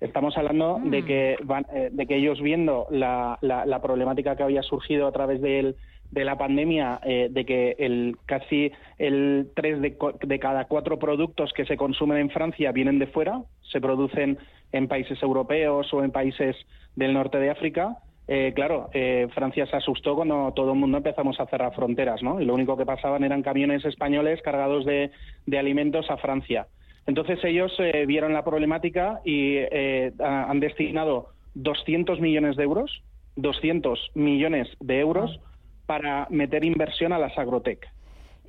Estamos 0.00 0.36
hablando 0.36 0.80
de, 0.82 1.02
mm. 1.02 1.06
que 1.06 1.36
van, 1.44 1.66
eh, 1.72 1.88
de 1.92 2.06
que 2.06 2.16
ellos 2.16 2.40
viendo 2.40 2.88
la, 2.90 3.38
la, 3.40 3.80
problemática 3.80 4.34
que 4.34 4.42
había 4.42 4.62
surgido 4.62 5.06
a 5.06 5.12
través 5.12 5.40
de, 5.40 5.76
de 6.10 6.24
la 6.24 6.36
pandemia, 6.36 6.98
eh, 7.04 7.28
de 7.30 7.44
que 7.44 7.76
el, 7.78 8.16
casi 8.26 8.72
el 8.98 9.50
tres 9.54 9.80
de, 9.80 9.96
de, 10.24 10.38
cada 10.40 10.64
cuatro 10.64 10.98
productos 10.98 11.52
que 11.52 11.64
se 11.66 11.76
consumen 11.76 12.18
en 12.18 12.30
Francia 12.30 12.72
vienen 12.72 12.98
de 12.98 13.06
fuera, 13.06 13.42
se 13.70 13.80
producen 13.80 14.38
en 14.72 14.88
países 14.88 15.22
europeos 15.22 15.94
o 15.94 16.02
en 16.02 16.10
países 16.10 16.56
del 16.96 17.14
norte 17.14 17.38
de 17.38 17.50
África. 17.50 17.98
Eh, 18.28 18.52
claro, 18.54 18.88
Francia 19.34 19.66
se 19.66 19.76
asustó 19.76 20.14
cuando 20.14 20.52
todo 20.54 20.72
el 20.72 20.78
mundo 20.78 20.98
empezamos 20.98 21.38
a 21.40 21.46
cerrar 21.46 21.74
fronteras, 21.74 22.22
¿no? 22.22 22.40
Y 22.40 22.44
lo 22.44 22.54
único 22.54 22.76
que 22.76 22.86
pasaban 22.86 23.24
eran 23.24 23.42
camiones 23.42 23.84
españoles 23.84 24.40
cargados 24.42 24.84
de, 24.84 25.10
de 25.46 25.58
alimentos 25.58 26.08
a 26.10 26.16
Francia. 26.16 26.66
Entonces 27.06 27.38
ellos 27.44 27.72
eh, 27.78 28.04
vieron 28.06 28.32
la 28.32 28.44
problemática 28.44 29.20
y 29.24 29.56
eh, 29.56 30.12
han 30.20 30.60
destinado 30.60 31.30
200 31.54 32.20
millones 32.20 32.56
de 32.56 32.62
euros, 32.62 33.02
200 33.36 34.12
millones 34.14 34.68
de 34.80 35.00
euros 35.00 35.40
para 35.86 36.26
meter 36.30 36.64
inversión 36.64 37.12
a 37.12 37.18
las 37.18 37.36
agrotec. 37.36 37.88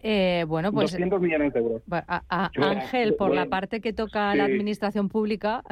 Eh, 0.04 0.46
bueno, 0.48 0.72
pues 0.72 0.92
200 0.92 1.22
millones 1.22 1.54
de 1.54 1.60
euros. 1.62 1.82
Ángel, 2.30 3.16
por 3.16 3.34
la 3.34 3.46
parte 3.46 3.80
que 3.82 3.94
toca 3.94 4.36
la 4.36 4.44
administración 4.46 5.10
pública, 5.10 5.64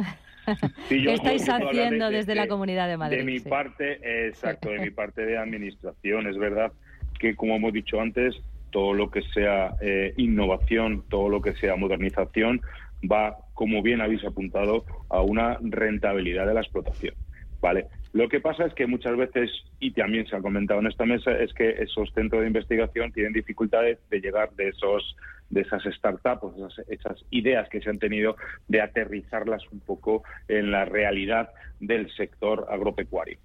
¿qué 0.89 1.13
estáis 1.13 1.47
haciendo 1.47 2.09
desde 2.09 2.35
la 2.35 2.47
Comunidad 2.47 2.87
de 2.87 2.97
Madrid? 2.97 3.17
De 3.17 3.23
mi 3.23 3.39
parte, 3.39 4.27
exacto, 4.27 4.69
de 4.69 4.79
mi 4.79 4.89
parte 4.91 5.25
de 5.25 5.37
administración, 5.37 6.27
es 6.27 6.37
verdad 6.37 6.71
que 7.19 7.35
como 7.35 7.55
hemos 7.55 7.73
dicho 7.73 8.01
antes, 8.01 8.35
todo 8.71 8.93
lo 8.93 9.11
que 9.11 9.21
sea 9.33 9.75
eh, 9.81 10.13
innovación, 10.17 11.03
todo 11.09 11.29
lo 11.29 11.41
que 11.41 11.53
sea 11.53 11.75
modernización, 11.75 12.61
va, 13.09 13.37
como 13.53 13.81
bien 13.81 14.01
habéis 14.01 14.23
apuntado, 14.25 14.85
a 15.09 15.21
una 15.21 15.57
rentabilidad 15.61 16.47
de 16.47 16.53
la 16.53 16.61
explotación. 16.61 17.13
¿Vale? 17.59 17.85
Lo 18.13 18.27
que 18.27 18.39
pasa 18.39 18.65
es 18.65 18.73
que 18.73 18.87
muchas 18.87 19.15
veces, 19.15 19.51
y 19.79 19.91
también 19.91 20.25
se 20.25 20.35
ha 20.35 20.41
comentado 20.41 20.79
en 20.79 20.87
esta 20.87 21.05
mesa, 21.05 21.31
es 21.31 21.53
que 21.53 21.69
esos 21.69 22.11
centros 22.13 22.41
de 22.41 22.47
investigación 22.47 23.11
tienen 23.11 23.33
dificultades 23.33 23.99
de 24.09 24.19
llegar 24.19 24.51
de 24.53 24.69
esos 24.69 25.15
de 25.51 25.61
esas 25.61 25.83
startups, 25.83 26.79
esas, 26.87 27.23
ideas 27.29 27.69
que 27.69 27.81
se 27.81 27.89
han 27.89 27.99
tenido, 27.99 28.35
de 28.67 28.81
aterrizarlas 28.81 29.61
un 29.71 29.79
poco 29.81 30.23
en 30.47 30.71
la 30.71 30.85
realidad 30.85 31.49
del 31.79 32.11
sector 32.15 32.67
agropecuario. 32.69 33.37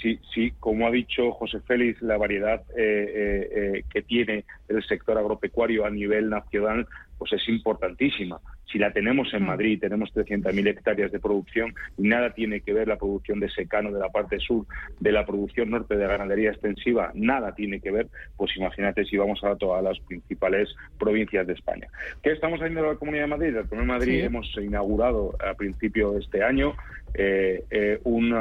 Sí, 0.00 0.18
sí, 0.34 0.52
como 0.58 0.86
ha 0.86 0.90
dicho 0.90 1.32
José 1.32 1.60
Félix, 1.60 2.00
la 2.02 2.16
variedad 2.16 2.62
eh, 2.76 2.76
eh, 2.76 3.48
eh, 3.54 3.84
que 3.90 4.02
tiene 4.02 4.44
el 4.68 4.82
sector 4.84 5.18
agropecuario 5.18 5.84
a 5.84 5.90
nivel 5.90 6.30
nacional 6.30 6.86
pues 7.18 7.32
es 7.32 7.48
importantísima. 7.48 8.40
Si 8.70 8.78
la 8.78 8.92
tenemos 8.92 9.32
en 9.34 9.42
mm. 9.42 9.46
Madrid, 9.46 9.80
tenemos 9.80 10.12
300.000 10.14 10.68
hectáreas 10.68 11.10
de 11.10 11.18
producción 11.18 11.74
y 11.96 12.02
nada 12.08 12.32
tiene 12.34 12.60
que 12.60 12.72
ver 12.72 12.88
la 12.88 12.96
producción 12.96 13.40
de 13.40 13.50
secano 13.50 13.90
de 13.90 13.98
la 13.98 14.08
parte 14.10 14.38
sur 14.38 14.66
de 15.00 15.12
la 15.12 15.26
producción 15.26 15.70
norte 15.70 15.96
de 15.96 16.06
la 16.06 16.16
ganadería 16.16 16.50
extensiva, 16.50 17.10
nada 17.14 17.54
tiene 17.54 17.80
que 17.80 17.90
ver, 17.90 18.08
pues 18.36 18.56
imagínate 18.56 19.04
si 19.04 19.16
vamos 19.16 19.42
a 19.44 19.56
todas 19.56 19.82
las 19.82 19.98
principales 20.00 20.68
provincias 20.98 21.46
de 21.46 21.54
España. 21.54 21.88
¿Qué 22.22 22.32
estamos 22.32 22.60
haciendo 22.60 22.80
en 22.80 22.86
la 22.86 22.96
Comunidad 22.96 23.24
de 23.24 23.28
Madrid? 23.28 23.48
En 23.48 23.54
la 23.56 23.62
Comunidad 23.64 23.94
de 23.94 23.98
Madrid 23.98 24.24
hemos 24.24 24.56
inaugurado 24.56 25.34
a 25.44 25.54
principio 25.54 26.12
de 26.12 26.20
este 26.20 26.42
año 26.42 26.74
eh, 27.14 27.64
eh, 27.70 28.00
un 28.04 28.32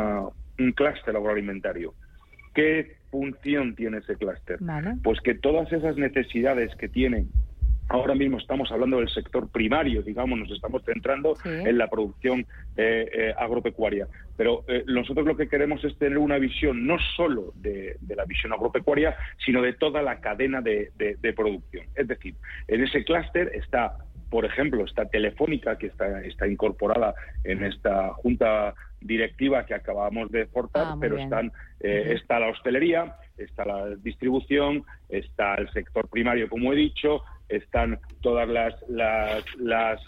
clúster 0.75 1.15
agroalimentario. 1.15 1.93
¿Qué 2.53 2.97
función 3.11 3.75
tiene 3.75 3.99
ese 3.99 4.15
clúster? 4.15 4.59
Pues 5.03 5.19
que 5.21 5.35
todas 5.35 5.71
esas 5.71 5.95
necesidades 5.97 6.75
que 6.75 6.89
tienen 6.89 7.29
Ahora 7.89 8.15
mismo 8.15 8.37
estamos 8.37 8.69
hablando 8.71 8.97
del 8.97 9.09
sector 9.09 9.49
primario, 9.49 10.01
digamos, 10.01 10.37
nos 10.37 10.51
estamos 10.51 10.83
centrando 10.83 11.37
en 11.45 11.77
la 11.77 11.87
producción 11.87 12.45
eh, 12.75 13.09
eh, 13.13 13.33
agropecuaria. 13.37 14.07
Pero 14.35 14.65
eh, 14.67 14.83
nosotros 14.87 15.25
lo 15.25 15.37
que 15.37 15.47
queremos 15.47 15.83
es 15.85 15.97
tener 15.97 16.17
una 16.17 16.37
visión 16.37 16.85
no 16.85 16.97
solo 17.15 17.53
de, 17.55 17.95
la 18.09 18.25
visión 18.25 18.51
agropecuaria, 18.51 19.15
sino 19.45 19.61
de 19.61 19.71
toda 19.73 20.01
la 20.01 20.19
cadena 20.19 20.61
de, 20.61 20.91
producción. 21.33 21.85
Es 21.95 22.07
decir, 22.09 22.35
en 22.67 22.83
ese 22.83 23.05
clúster 23.05 23.51
está, 23.53 23.97
por 24.29 24.43
ejemplo, 24.43 24.83
está 24.83 25.05
Telefónica, 25.05 25.77
que 25.77 25.87
está, 25.87 26.21
está 26.23 26.45
incorporada 26.45 27.13
en 27.45 27.63
esta 27.63 28.09
junta 28.15 28.73
directiva 28.99 29.65
que 29.65 29.75
acabamos 29.75 30.29
de 30.31 30.41
exportar, 30.41 30.87
ah, 30.87 30.97
pero 30.99 31.17
están, 31.17 31.53
está 31.79 32.39
la 32.39 32.49
hostelería, 32.49 33.15
está 33.37 33.63
la 33.63 33.95
distribución, 33.95 34.83
está 35.07 35.55
el 35.55 35.71
sector 35.71 36.09
primario, 36.09 36.49
como 36.49 36.73
he 36.73 36.75
dicho, 36.75 37.21
están 37.49 37.99
todas 38.21 38.47
las, 38.47 38.75
las, 38.89 39.43
las, 39.57 40.01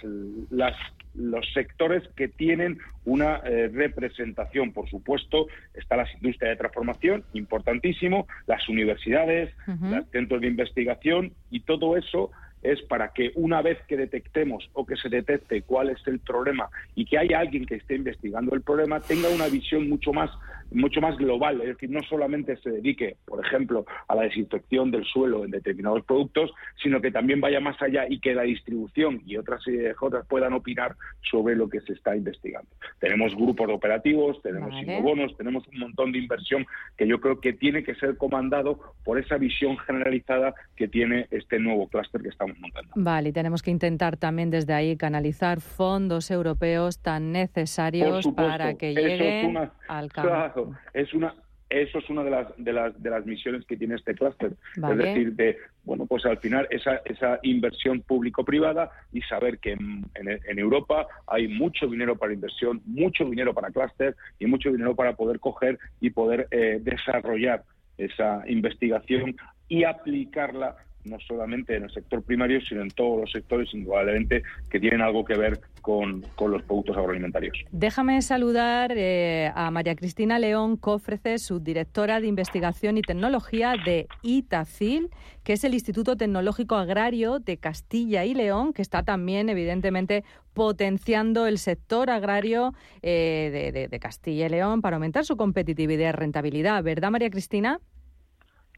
los 1.16 1.54
sectores 1.54 2.04
que 2.16 2.28
tienen 2.28 2.80
una 3.06 3.38
eh, 3.38 3.70
representación, 3.74 4.72
por 4.72 4.90
supuesto, 4.90 5.48
está 5.74 5.98
la 5.98 6.08
industria 6.14 6.52
de 6.52 6.56
transformación, 6.58 7.24
importantísimo, 7.34 8.28
las 8.48 8.68
universidades, 8.70 9.54
los 9.68 10.06
centros 10.12 10.42
de 10.42 10.48
investigación 10.48 11.34
y 11.50 11.62
todo 11.62 11.98
eso 11.98 12.32
es 12.62 12.82
para 12.84 13.14
que 13.14 13.32
una 13.36 13.62
vez 13.62 13.78
que 13.88 13.96
detectemos 13.96 14.70
o 14.74 14.86
que 14.86 14.98
se 14.98 15.08
detecte 15.10 15.62
cuál 15.62 15.90
es 15.90 16.06
el 16.08 16.20
problema 16.20 16.70
y 16.96 17.06
que 17.06 17.18
haya 17.18 17.40
alguien 17.40 17.66
que 17.66 17.76
esté 17.76 17.96
investigando 17.96 18.54
el 18.54 18.62
problema 18.62 19.00
tenga 19.00 19.30
una 19.30 19.48
visión 19.48 19.88
mucho 19.88 20.12
más 20.12 20.30
mucho 20.72 21.01
más 21.01 21.17
global, 21.17 21.61
es 21.61 21.67
decir, 21.67 21.89
no 21.89 22.01
solamente 22.03 22.57
se 22.57 22.70
dedique, 22.70 23.17
por 23.26 23.43
ejemplo, 23.45 23.86
a 24.07 24.15
la 24.15 24.24
desinfección 24.24 24.91
del 24.91 25.05
suelo 25.05 25.43
en 25.45 25.51
determinados 25.51 26.03
productos, 26.05 26.51
sino 26.82 27.01
que 27.01 27.11
también 27.11 27.41
vaya 27.41 27.59
más 27.59 27.82
allá 27.82 28.05
y 28.07 28.20
que 28.20 28.34
la 28.34 28.43
distribución 28.43 29.22
y 29.26 29.38
otras 29.38 29.61
otras 29.99 30.26
puedan 30.28 30.53
opinar 30.53 30.95
sobre 31.30 31.55
lo 31.55 31.70
que 31.70 31.82
se 31.82 31.93
está 31.93 32.15
investigando. 32.15 32.70
Tenemos 32.99 33.36
grupos 33.36 33.70
operativos, 33.70 34.41
tenemos 34.41 34.72
vale. 34.72 35.34
tenemos 35.38 35.67
un 35.67 35.80
montón 35.80 36.11
de 36.11 36.20
inversión 36.20 36.65
que 36.97 37.07
yo 37.07 37.20
creo 37.20 37.39
que 37.39 37.53
tiene 37.53 37.84
que 37.84 37.95
ser 37.95 38.17
comandado 38.17 38.80
por 39.03 39.20
esa 39.20 39.38
visión 39.38 39.78
generalizada 39.80 40.53
que 40.76 40.88
tiene 40.88 41.28
este 41.32 41.59
nuevo 41.59 41.88
clúster 41.88 42.22
que 42.22 42.30
estamos 42.30 42.57
montando. 42.59 42.91
Vale, 42.95 43.30
y 43.30 43.32
tenemos 43.32 43.61
que 43.61 43.72
intentar 43.72 44.17
también 44.17 44.49
desde 44.49 44.74
ahí 44.74 44.97
canalizar 44.97 45.61
fondos 45.61 46.32
europeos 46.32 46.99
tan 46.99 47.32
necesarios 47.32 48.28
para 48.36 48.76
que 48.76 48.93
lleguen 48.93 49.70
al 49.88 50.09
campo 50.13 50.59
es 50.93 51.14
una 51.14 51.34
eso 51.70 51.99
es 51.99 52.10
una 52.10 52.24
de 52.24 52.32
las 52.32 52.47
de 52.57 52.74
las 52.74 53.01
de 53.01 53.10
las 53.12 53.26
misiones 53.26 53.64
que 53.66 53.78
tiene 53.78 53.95
este 53.95 54.16
clúster, 54.16 54.53
es 54.76 54.97
decir, 54.97 55.34
de 55.34 55.57
bueno, 55.84 56.07
pues 56.07 56.26
al 56.26 56.39
final 56.39 56.68
esa 56.72 57.01
esa 57.05 57.39
inversión 57.43 58.01
público-privada 58.01 58.89
y 59.14 59.22
saber 59.22 59.60
que 59.60 59.74
en, 59.74 60.03
en, 60.16 60.60
Europa 60.60 61.07
hay 61.28 61.47
mucho 61.47 61.86
dinero 61.88 62.18
para 62.18 62.34
inversión, 62.34 62.82
mucho 62.86 63.24
dinero 63.26 63.53
para 63.53 63.70
clúster 63.70 64.16
y 64.39 64.47
mucho 64.47 64.72
dinero 64.72 64.95
para 64.95 65.16
poder 65.16 65.39
coger 65.39 65.78
y 66.01 66.10
poder 66.10 66.47
eh, 66.49 66.80
desarrollar 66.82 67.64
esa 67.99 68.43
investigación 68.47 69.36
y 69.68 69.84
aplicarla 69.84 70.76
no 71.06 71.18
solamente 71.28 71.76
en 71.76 71.84
el 71.84 71.91
sector 71.91 72.22
primario, 72.22 72.60
sino 72.62 72.82
en 72.82 72.89
todos 72.89 73.22
los 73.22 73.32
sectores, 73.32 73.74
indudablemente, 73.74 74.43
que 74.70 74.80
tienen 74.80 75.02
algo 75.02 75.24
que 75.26 75.38
ver 75.38 75.60
con, 75.82 76.22
los 76.39 76.64
productos 76.64 76.97
agroalimentarios. 76.97 77.58
Déjame 77.72 78.22
saludar 78.22 78.91
eh, 78.95 79.52
a 79.56 79.72
María 79.72 79.95
Cristina 79.95 80.39
León 80.39 80.78
Cofrece, 80.78 81.38
subdirectora 81.38 82.20
de 82.20 82.28
Investigación 82.28 82.97
y 82.97 83.02
Tecnología 83.02 83.76
de 83.86 84.08
ITACIL, 84.22 85.10
que 85.43 85.54
es 85.54 85.64
el 85.64 85.74
Instituto 85.74 86.18
Tecnológico 86.18 86.76
Agrario 86.76 87.39
de 87.39 87.58
Castilla 87.58 88.26
y 88.26 88.34
León, 88.34 88.74
que 88.74 88.82
está 88.82 89.04
también, 89.04 89.50
evidentemente, 89.50 90.24
potenciando 90.54 91.47
el 91.47 91.58
sector 91.58 92.10
agrario 92.10 92.74
eh, 93.02 93.88
de 93.89 94.00
Castilla 94.00 94.47
y 94.47 94.50
León 94.50 94.82
para 94.82 94.97
aumentar 94.97 95.26
su 95.26 95.38
competitividad 95.38 96.10
y 96.10 96.12
rentabilidad. 96.12 96.84
¿Verdad, 96.84 97.12
María 97.12 97.30
Cristina? 97.30 97.80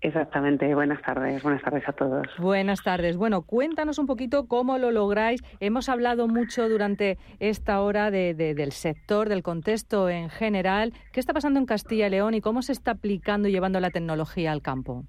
Exactamente, 0.02 0.74
buenas 0.74 0.99
tardes, 1.04 1.43
buenas 1.43 1.62
tardes 1.62 1.88
a 1.88 1.93
todos. 1.93 2.28
Buenas 2.39 2.82
tardes. 2.82 3.18
Bueno, 3.18 3.43
cuéntanos 3.43 3.99
un 3.99 4.08
poquito 4.08 4.47
cómo 4.47 4.80
lo 4.80 4.89
lográis. 4.89 5.43
Hemos 5.60 5.89
hablado 5.89 6.28
mucho 6.28 6.68
durante 6.68 7.20
esta 7.39 7.80
hora 7.82 8.10
de, 8.10 8.34
del 8.34 8.72
sector, 8.72 9.30
del 9.30 9.43
contexto 9.43 10.10
en 10.10 10.30
general. 10.30 10.93
¿Qué 11.12 11.20
está 11.20 11.34
pasando 11.34 11.60
en 11.60 11.68
Castilla 11.68 12.08
y 12.08 12.10
León 12.10 12.34
y 12.34 12.41
cómo 12.41 12.64
se 12.64 12.72
está 12.72 12.91
aplicando 12.91 13.47
y 13.47 13.52
llevando 13.52 13.80
la 13.80 13.91
tecnología 13.91 14.52
al 14.52 14.64
campo? 14.64 15.04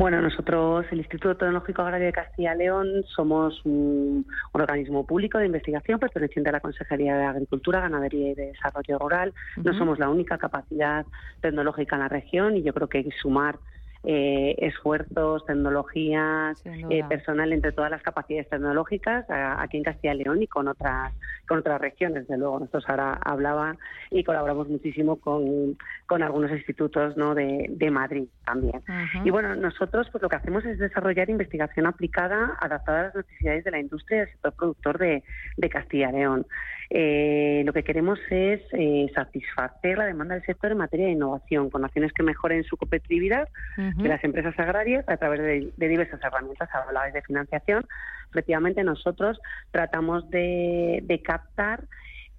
Bueno, 0.00 0.22
nosotros, 0.22 0.86
el 0.92 1.00
Instituto 1.00 1.36
Tecnológico 1.36 1.82
Agrario 1.82 2.06
de 2.06 2.14
Castilla 2.14 2.54
y 2.54 2.58
León, 2.58 3.04
somos 3.14 3.60
un, 3.66 4.26
organismo 4.52 5.04
público 5.04 5.36
de 5.36 5.44
investigación 5.44 6.00
perteneciente 6.00 6.48
a 6.48 6.54
la 6.54 6.60
Consejería 6.60 7.18
de 7.18 7.24
Agricultura, 7.24 7.80
Ganadería 7.80 8.30
y 8.30 8.34
Desarrollo 8.34 8.98
Rural. 8.98 9.34
No 9.62 9.76
somos 9.76 9.98
la 9.98 10.08
única 10.08 10.38
capacidad 10.38 11.04
tecnológica 11.42 11.96
en 11.96 12.00
la 12.00 12.08
región 12.08 12.56
y 12.56 12.62
yo 12.62 12.72
creo 12.72 12.88
que 12.88 12.96
hay 12.96 13.04
que 13.04 13.18
sumar 13.20 13.58
eh, 14.04 14.54
esfuerzos, 14.58 15.44
tecnologías, 15.44 16.62
eh, 16.64 17.04
personal 17.08 17.52
entre 17.52 17.72
todas 17.72 17.90
las 17.90 18.02
capacidades 18.02 18.48
tecnológicas 18.48 19.26
aquí 19.28 19.76
en 19.76 19.84
Castilla 19.84 20.14
y 20.14 20.24
León 20.24 20.42
y 20.42 20.46
con 20.46 20.68
otras 20.68 21.12
con 21.46 21.58
otras 21.58 21.80
regiones. 21.80 22.28
De 22.28 22.38
luego, 22.38 22.60
nosotros 22.60 22.84
ahora 22.88 23.18
hablaba 23.24 23.76
y 24.10 24.22
colaboramos 24.22 24.68
muchísimo 24.68 25.16
con, 25.16 25.76
con 26.06 26.22
algunos 26.22 26.52
institutos 26.52 27.16
¿no? 27.16 27.34
de, 27.34 27.66
de 27.68 27.90
Madrid 27.90 28.28
también. 28.44 28.80
Y 29.24 29.30
bueno, 29.30 29.56
nosotros 29.56 30.08
pues 30.12 30.22
lo 30.22 30.28
que 30.28 30.36
hacemos 30.36 30.64
es 30.64 30.78
desarrollar 30.78 31.28
investigación 31.28 31.86
aplicada 31.86 32.56
adaptada 32.60 33.00
a 33.00 33.04
las 33.04 33.14
necesidades 33.16 33.64
de 33.64 33.70
la 33.72 33.80
industria 33.80 34.16
y 34.16 34.20
del 34.20 34.30
sector 34.30 34.52
productor 34.52 34.98
de, 34.98 35.24
de 35.56 35.68
Castilla 35.68 36.10
y 36.10 36.12
León. 36.12 36.46
Eh, 36.92 37.62
lo 37.64 37.72
que 37.72 37.84
queremos 37.84 38.18
es 38.30 38.60
eh, 38.72 39.06
satisfacer 39.14 39.96
la 39.96 40.06
demanda 40.06 40.34
del 40.34 40.44
sector 40.44 40.72
en 40.72 40.78
materia 40.78 41.06
de 41.06 41.12
innovación, 41.12 41.70
con 41.70 41.84
acciones 41.84 42.12
que 42.12 42.24
mejoren 42.24 42.64
su 42.64 42.76
competitividad 42.76 43.48
de 43.76 44.08
las 44.08 44.22
empresas 44.24 44.58
agrarias 44.58 45.08
a 45.08 45.16
través 45.16 45.40
de, 45.40 45.88
diversas 45.88 46.20
herramientas. 46.22 46.68
Hablabais 46.72 47.14
de 47.14 47.22
financiación. 47.22 47.86
Efectivamente, 48.30 48.82
nosotros 48.82 49.40
tratamos 49.70 50.28
de, 50.30 51.22
captar 51.24 51.84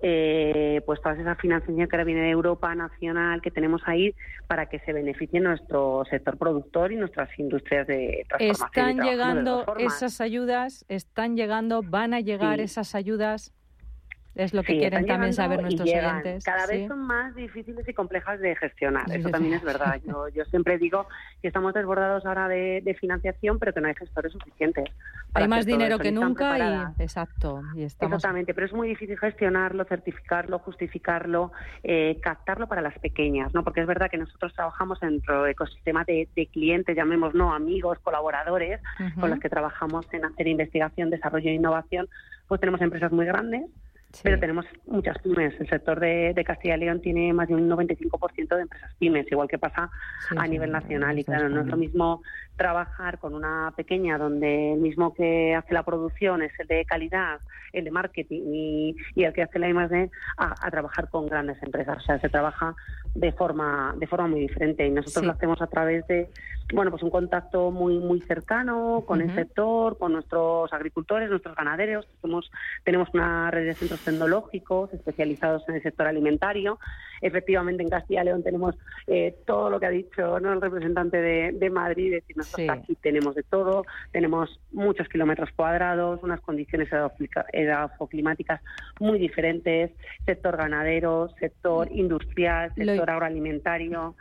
eh, 0.02 0.82
pues 0.86 1.00
toda 1.02 1.16
esa 1.16 1.36
financiación 1.36 1.88
que 1.88 1.96
ahora 1.96 2.04
viene 2.04 2.22
de 2.22 2.32
Europa 2.32 2.76
nacional 2.76 3.42
que 3.42 3.52
tenemos 3.52 3.82
ahí 3.86 4.16
para 4.48 4.66
que 4.66 4.80
se 4.80 4.92
beneficie 4.92 5.40
nuestro 5.40 6.04
sector 6.10 6.38
productor 6.38 6.92
y 6.92 6.98
nuestras 6.98 7.30
industrias 7.40 7.88
de 7.88 8.26
transformación. 8.28 8.90
¿Están 8.90 9.08
llegando 9.08 9.66
esas 9.78 10.20
ayudas? 10.20 10.84
¿Están 10.90 11.38
llegando? 11.38 11.84
¿Van 11.84 12.14
a 12.14 12.20
llegar 12.20 12.60
esas 12.60 12.96
ayudas? 12.96 13.54
Es 14.36 14.54
lo 14.54 14.64
que 14.64 14.78
quieren 14.78 15.06
también 15.06 15.34
saber 15.34 15.62
nuestros 15.62 15.90
oyentes. 15.90 16.44
Cada 16.44 16.66
vez 16.66 16.88
son 16.88 17.00
más 17.00 17.36
difíciles 17.36 17.88
y 17.88 17.94
complejas 17.94 18.40
de 18.40 18.56
gestionar. 18.56 19.06
Eso 19.12 19.30
también 19.30 19.56
es 19.56 19.64
verdad. 19.64 20.00
Yo, 20.06 20.30
yo 20.30 20.46
siempre 20.46 20.78
digo 20.78 21.08
que 21.42 21.50
estamos 21.50 21.74
desbordados 21.74 22.26
ahora 22.26 22.48
de, 22.48 22.98
financiación, 23.00 23.58
pero 23.58 23.74
que 23.74 23.82
no 23.82 23.88
hay 23.88 23.96
gestores 23.96 24.32
suficientes. 24.32 24.90
Hay 25.34 25.48
más 25.48 25.66
dinero 25.66 25.98
que 25.98 26.12
nunca 26.12 26.58
y 26.98 27.04
exacto. 27.04 27.64
Y 27.76 27.84
estamos... 27.84 28.18
Exactamente, 28.18 28.54
pero 28.54 28.68
es 28.68 28.74
muy 28.74 28.90
difícil 28.90 29.18
gestionarlo, 29.18 29.86
certificarlo, 29.86 30.60
justificarlo, 30.60 31.52
eh, 31.84 32.20
captarlo 32.22 32.68
para 32.68 32.82
las 32.82 32.98
pequeñas, 33.00 33.54
¿no? 33.54 33.64
Porque 33.64 33.82
es 33.82 33.88
verdad 33.88 34.10
que 34.10 34.18
nosotros 34.18 34.54
trabajamos 34.54 35.00
dentro 35.00 35.44
del 35.44 35.52
ecosistema 35.52 36.04
de, 36.04 36.28
clientes, 36.52 36.96
llamémoslo 36.96 37.46
no 37.46 37.54
amigos, 37.54 37.98
colaboradores, 38.00 38.82
con 39.20 39.30
los 39.30 39.40
que 39.40 39.50
trabajamos 39.50 40.06
en 40.14 40.26
hacer 40.26 40.48
investigación, 40.48 41.10
desarrollo 41.10 41.50
e 41.50 41.54
innovación. 41.54 42.10
Pues 42.48 42.60
tenemos 42.60 42.82
empresas 42.82 43.12
muy 43.12 43.26
grandes 43.26 43.64
pero 44.24 44.40
tenemos 44.40 44.66
muchas 44.88 45.18
pymes. 45.20 45.60
El 45.60 45.70
sector 45.70 46.00
de, 46.00 46.44
Castilla 46.46 46.76
y 46.76 46.80
León 46.80 47.02
tiene 47.02 47.34
más 47.34 47.48
de 47.48 47.56
un 47.56 47.70
95% 47.70 48.56
de 48.56 48.62
empresas 48.62 48.94
pymes, 49.00 49.32
igual 49.32 49.48
que 49.48 49.58
pasa 49.58 49.90
a 50.36 50.48
nivel 50.48 50.72
nacional. 50.72 51.18
Y 51.18 51.24
claro, 51.24 51.50
no 51.50 51.62
es 51.62 51.68
lo 51.68 51.78
mismo 51.78 52.22
trabajar 52.56 53.20
con 53.20 53.34
una 53.34 53.74
pequeña 53.76 54.18
donde 54.18 54.74
el 54.74 54.80
mismo 54.80 55.14
que 55.14 55.56
hace 55.56 55.74
la 55.74 55.84
producción 55.84 56.42
es 56.42 56.52
el 56.60 56.68
de 56.68 56.86
calidad, 56.86 57.40
el 57.74 57.86
de 57.86 57.92
marketing 57.92 58.42
y, 58.54 58.96
el 59.16 59.34
que 59.34 59.44
hace 59.44 59.60
la 59.60 59.70
I+D 59.70 60.10
a, 60.38 60.56
a, 60.62 60.72
trabajar 60.72 61.10
con 61.10 61.28
grandes 61.28 61.62
empresas. 61.64 61.98
O 61.98 62.02
sea, 62.02 62.20
se 62.20 62.30
trabaja 62.30 62.76
de 63.16 63.32
forma 63.32 63.94
de 63.98 64.08
forma 64.08 64.28
muy 64.28 64.42
diferente 64.42 64.86
y 64.86 64.92
nosotros 64.92 65.26
lo 65.26 65.32
hacemos 65.32 65.62
a 65.62 65.68
través 65.68 66.06
de 66.08 66.30
bueno 66.74 66.92
pues 66.92 67.04
un 67.04 67.10
contacto 67.10 67.72
muy 67.72 67.98
muy 67.98 68.22
cercano 68.22 69.04
con 69.06 69.22
el 69.22 69.34
sector, 69.36 69.98
con 69.98 70.14
nuestros 70.14 70.72
agricultores, 70.74 71.30
nuestros 71.30 71.56
ganaderos. 71.56 72.08
Somos, 72.22 72.52
tenemos 72.84 73.10
una 73.14 73.52
red 73.52 73.66
de 73.66 73.74
centros 73.74 74.00
tecnológicos 74.02 74.94
especializados 74.94 75.68
en 75.70 75.76
el 75.76 75.84
sector 75.84 76.08
alimentario. 76.08 76.80
Efectivamente, 77.22 77.84
en 77.84 77.90
Castilla 77.90 78.22
y 78.24 78.26
León 78.26 78.44
tenemos 78.44 78.76
eh, 79.06 79.36
todo 79.46 79.70
lo 79.70 79.80
que 79.80 79.86
ha 79.86 79.92
dicho 79.92 80.40
¿no? 80.40 80.54
el 80.54 80.62
representante 80.62 81.22
de, 81.22 81.52
de 81.52 81.70
Madrid, 81.70 82.14
es 82.14 82.22
decir, 82.24 82.38
nosotros 82.38 82.70
aquí 82.70 82.96
tenemos 82.96 83.36
de 83.36 83.44
todo, 83.44 83.86
tenemos 84.12 84.60
muchos 84.72 85.08
kilómetros 85.08 85.52
cuadrados, 85.56 86.22
unas 86.24 86.42
condiciones 86.42 86.90
edafoclimáticas 87.54 88.62
muy 89.00 89.20
diferentes, 89.20 89.92
sector 90.26 90.58
ganadero, 90.58 91.30
sector 91.40 91.92
industrial, 91.92 92.74
sector 92.76 93.10
agroalimentario. 93.10 94.16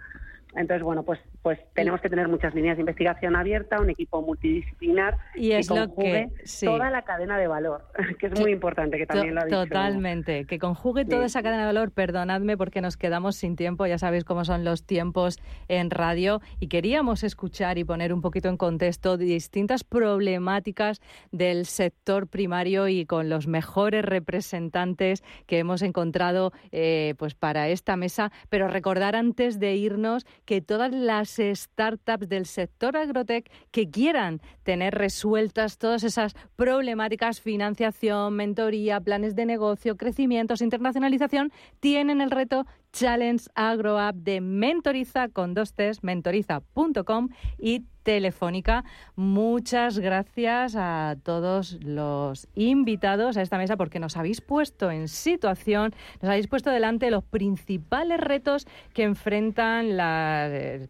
Entonces, 0.55 0.83
bueno, 0.83 1.05
pues 1.05 1.21
pues 1.43 1.59
tenemos 1.75 2.01
que 2.01 2.09
tener 2.09 2.29
muchas 2.29 2.55
líneas 2.55 2.77
de 2.77 2.83
investigación 2.83 3.35
abierta, 3.35 3.81
un 3.81 3.91
equipo 3.91 4.21
multidisciplinar 4.21 5.17
y 5.35 5.53
es 5.53 5.69
que 5.69 5.75
conjugue 5.75 6.29
toda 6.63 6.91
la 6.91 7.03
cadena 7.03 7.39
de 7.39 7.47
valor, 7.47 7.87
que 8.19 8.27
es 8.27 8.39
muy 8.39 8.53
importante 8.53 8.99
que 8.99 9.07
también 9.07 9.35
lo 9.35 9.41
ha 9.41 9.45
dicho. 9.45 9.65
Totalmente, 9.65 10.45
que 10.45 10.59
conjugue 10.59 11.05
toda 11.05 11.25
esa 11.25 11.43
cadena 11.43 11.63
de 11.63 11.67
valor. 11.67 11.93
Perdonadme 11.93 12.57
porque 12.57 12.81
nos 12.81 12.97
quedamos 12.97 13.37
sin 13.37 13.57
tiempo, 13.57 13.87
ya 13.87 13.99
sabéis 13.99 14.25
cómo 14.25 14.45
son 14.45 14.65
los 14.65 14.85
tiempos 14.85 15.39
en 15.69 15.91
radio 15.91 16.41
y 16.59 16.69
queríamos 16.69 17.23
escuchar 17.23 17.79
y 17.79 17.85
poner 17.85 18.13
un 18.13 18.21
poquito 18.21 18.49
en 18.49 18.57
contexto 18.57 19.17
distintas 19.17 19.83
problemáticas 19.83 21.01
del 21.33 21.65
sector 21.65 22.29
primario 22.29 22.89
y 22.89 23.07
con 23.07 23.31
los 23.31 23.47
mejores 23.47 24.05
representantes 24.05 25.23
que 25.47 25.59
hemos 25.59 25.81
encontrado 25.81 26.53
eh, 26.71 27.15
pues 27.19 27.35
para 27.35 27.69
esta 27.69 27.97
mesa, 27.97 28.31
pero 28.51 28.69
recordar 28.69 29.17
antes 29.17 29.59
de 29.59 29.75
irnos 29.77 30.27
que 30.45 30.61
todas 30.61 30.93
las 30.93 31.30
startups 31.39 32.29
del 32.29 32.47
sector 32.47 32.97
agrotech 32.97 33.51
que 33.71 33.91
quieran 33.91 34.41
tener 34.63 34.95
resueltas 34.95 35.79
todas 35.79 36.05
esas 36.05 36.35
problemáticas, 36.57 37.41
financiación, 37.41 38.35
mentoría, 38.35 39.01
planes 39.01 39.35
de 39.35 39.47
negocio, 39.47 39.97
crecimientos, 39.97 40.63
internacionalización, 40.63 41.53
tienen 41.81 42.21
el 42.21 42.31
reto 42.31 42.67
Challenge 42.93 43.45
Agro 43.55 43.99
App 43.99 44.17
de 44.17 44.41
Mentoriza 44.41 45.29
con 45.29 45.55
dos 45.55 45.75
T's, 45.75 46.03
mentoriza.com 46.03 47.29
y 47.59 47.85
Telefónica. 48.03 48.85
Muchas 49.17 49.99
gracias 49.99 50.75
a 50.77 51.17
todos 51.23 51.79
los 51.83 52.49
invitados 52.55 53.37
a 53.37 53.43
esta 53.43 53.59
mesa 53.59 53.77
porque 53.77 54.01
nos 54.01 54.17
habéis 54.17 54.41
puesto 54.41 54.91
en 54.91 55.09
situación, 55.09 55.95
nos 56.21 56.31
habéis 56.31 56.47
puesto 56.47 56.71
delante 56.71 57.11
los 57.11 57.25
principales 57.25 58.21
retos 58.21 58.67
que 58.95 59.05
enfrentan, 59.05 59.87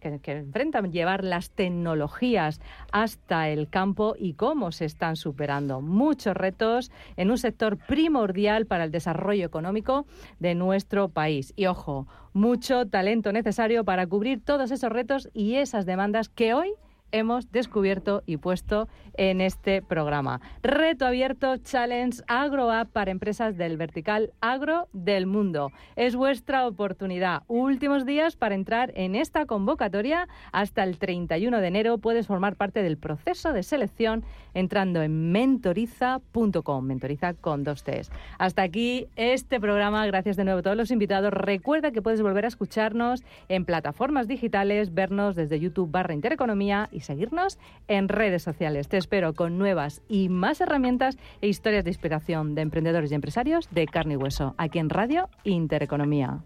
que, 0.01 0.21
que 0.23 0.33
enfrentan 0.33 0.93
llevar 0.93 1.25
las 1.25 1.51
tecnologías 1.51 2.61
hasta 2.93 3.49
el 3.49 3.69
campo 3.69 4.15
y 4.19 4.35
cómo 4.35 4.73
se 4.73 4.85
están 4.85 5.17
superando. 5.17 5.81
Muchos 5.81 6.37
retos 6.37 6.91
en 7.17 7.31
un 7.31 7.39
sector 7.39 7.77
primordial 7.77 8.67
para 8.67 8.85
el 8.85 8.91
desarrollo 8.91 9.47
económico 9.47 10.07
de 10.39 10.55
nuestro 10.55 11.09
país. 11.09 11.53
Y 11.57 11.67
ojo, 11.67 12.07
mucho 12.33 12.87
talento 12.87 13.33
necesario 13.33 13.85
para 13.85 14.07
cubrir 14.07 14.45
todos 14.45 14.71
esos 14.71 14.91
retos 14.91 15.29
y 15.33 15.57
esas 15.57 15.87
demandas 15.87 16.29
que 16.29 16.55
hoy 16.55 16.73
hemos 17.13 17.51
descubierto 17.53 18.23
y 18.27 18.37
puesto 18.37 18.89
en 19.15 19.41
este 19.41 19.83
programa. 19.83 20.41
Reto 20.63 21.07
abierto 21.07 21.57
Challenge 21.59 22.23
Agro 22.27 22.71
App 22.71 22.91
para 22.91 23.11
empresas 23.11 23.57
del 23.57 23.77
vertical 23.77 24.33
agro 24.41 24.89
del 24.93 25.27
mundo. 25.27 25.73
Es 25.97 26.17
vuestra 26.17 26.67
oportunidad. 26.67 27.43
Últimos 27.49 28.07
días 28.07 28.37
para 28.37 28.55
entrar 28.55 28.93
en 28.95 29.15
esta 29.15 29.47
convocatoria. 29.47 30.29
Hasta 30.53 30.83
el 30.83 30.99
31 30.99 31.61
de 31.61 31.67
enero 31.67 31.99
puedes 31.99 32.27
formar 32.27 32.57
parte 32.57 32.83
del 32.83 32.99
proceso 32.99 33.53
de 33.53 33.63
selección 33.63 34.25
entrando 34.55 35.03
en 35.03 35.33
mentoriza.com. 35.33 36.85
Mentoriza 36.85 37.35
con 37.35 37.65
dos 37.65 37.85
T's. 37.85 38.11
Hasta 38.39 38.63
aquí 38.63 39.07
este 39.17 39.61
programa. 39.61 40.07
Gracias 40.07 40.37
de 40.37 40.45
nuevo 40.45 40.61
a 40.61 40.63
todos 40.63 40.77
los 40.77 40.91
invitados. 40.91 41.33
Recuerda 41.33 41.91
que 41.91 42.03
puedes 42.03 42.23
volver 42.23 42.45
a 42.45 42.49
escucharnos 42.49 43.23
en 43.49 43.65
plataformas 43.65 44.29
digitales, 44.29 44.95
vernos 44.95 45.37
desde 45.37 45.61
YouTube 45.61 45.91
barra 45.91 46.15
Intereconomía 46.15 46.89
y 47.01 47.03
seguirnos 47.03 47.59
en 47.89 48.09
redes 48.09 48.43
sociales. 48.43 48.89
Te 48.89 48.97
espero 48.97 49.35
con 49.35 49.59
nuevas 49.59 50.03
y 50.09 50.29
más 50.29 50.61
herramientas 50.61 51.17
e 51.41 51.49
historias 51.49 51.85
de 51.85 51.91
inspiración 51.91 52.55
de 52.55 52.63
emprendedores 52.63 53.11
y 53.11 53.15
empresarios 53.15 53.69
de 53.71 53.87
carne 53.87 54.15
y 54.15 54.17
hueso, 54.17 54.55
aquí 54.59 54.79
en 54.79 54.91
Radio 54.91 55.29
Intereconomía. 55.45 56.41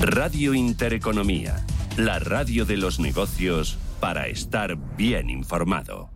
Radio 0.00 0.54
Intereconomía, 0.54 1.66
la 1.96 2.18
radio 2.18 2.64
de 2.64 2.76
los 2.76 3.00
negocios 3.00 3.76
para 4.00 4.28
estar 4.28 4.76
bien 4.96 5.30
informado. 5.30 6.15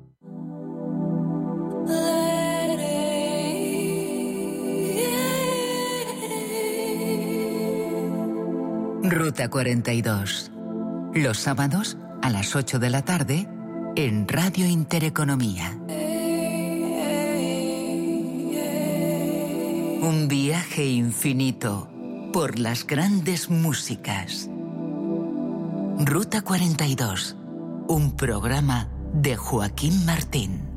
Ruta 9.11 9.49
42. 9.49 10.53
Los 11.13 11.37
sábados 11.37 11.97
a 12.21 12.29
las 12.29 12.55
8 12.55 12.79
de 12.79 12.89
la 12.89 13.03
tarde 13.03 13.45
en 13.97 14.25
Radio 14.25 14.65
Intereconomía. 14.65 15.77
Un 20.01 20.27
viaje 20.29 20.85
infinito 20.85 21.89
por 22.31 22.57
las 22.57 22.87
grandes 22.87 23.49
músicas. 23.49 24.49
Ruta 25.99 26.41
42. 26.41 27.35
Un 27.89 28.15
programa 28.15 28.89
de 29.13 29.35
Joaquín 29.35 30.05
Martín. 30.05 30.69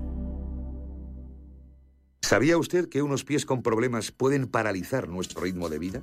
¿Sabía 2.21 2.59
usted 2.59 2.89
que 2.89 3.01
unos 3.01 3.23
pies 3.23 3.47
con 3.47 3.63
problemas 3.63 4.11
pueden 4.11 4.49
paralizar 4.49 5.09
nuestro 5.09 5.43
ritmo 5.43 5.69
de 5.69 5.79
vida? 5.79 6.03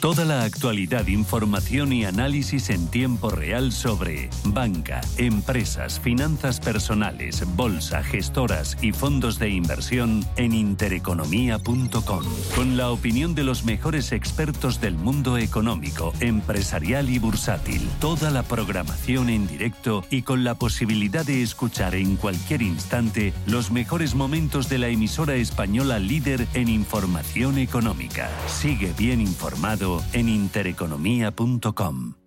Toda 0.00 0.26
la 0.26 0.42
actualidad, 0.44 1.06
información 1.06 1.90
y 1.92 2.04
análisis 2.04 2.68
en 2.68 2.86
tiempo 2.88 3.30
real 3.30 3.72
sobre 3.72 4.28
banca, 4.44 5.00
empresas, 5.16 5.98
finanzas 5.98 6.60
personales, 6.60 7.42
bolsa, 7.56 8.02
gestoras 8.02 8.76
y 8.82 8.92
fondos 8.92 9.38
de 9.38 9.48
inversión 9.48 10.24
en 10.36 10.52
intereconomía.com. 10.52 12.24
Con 12.54 12.76
la 12.76 12.90
opinión 12.90 13.34
de 13.34 13.44
los 13.44 13.64
mejores 13.64 14.12
expertos 14.12 14.82
del 14.82 14.96
mundo 14.96 15.38
económico, 15.38 16.12
empresarial 16.20 17.08
y 17.08 17.18
bursátil. 17.18 17.88
Toda 17.98 18.30
la 18.30 18.42
programación 18.42 19.30
en 19.30 19.46
directo 19.46 20.04
y 20.10 20.22
con 20.22 20.44
la 20.44 20.54
posibilidad 20.56 21.24
de 21.24 21.42
escuchar 21.42 21.94
en 21.94 22.16
cualquier 22.16 22.60
instante 22.60 23.32
los 23.46 23.70
mejores 23.70 24.14
momentos 24.14 24.68
de 24.68 24.78
la 24.78 24.88
emisora 24.88 25.36
española 25.36 25.98
líder 25.98 26.46
en 26.52 26.68
información 26.68 27.56
económica. 27.58 28.30
Sigue 28.46 28.92
bien 28.96 29.22
informado 29.22 29.95
en 30.12 30.28
intereconomía.com. 30.28 32.25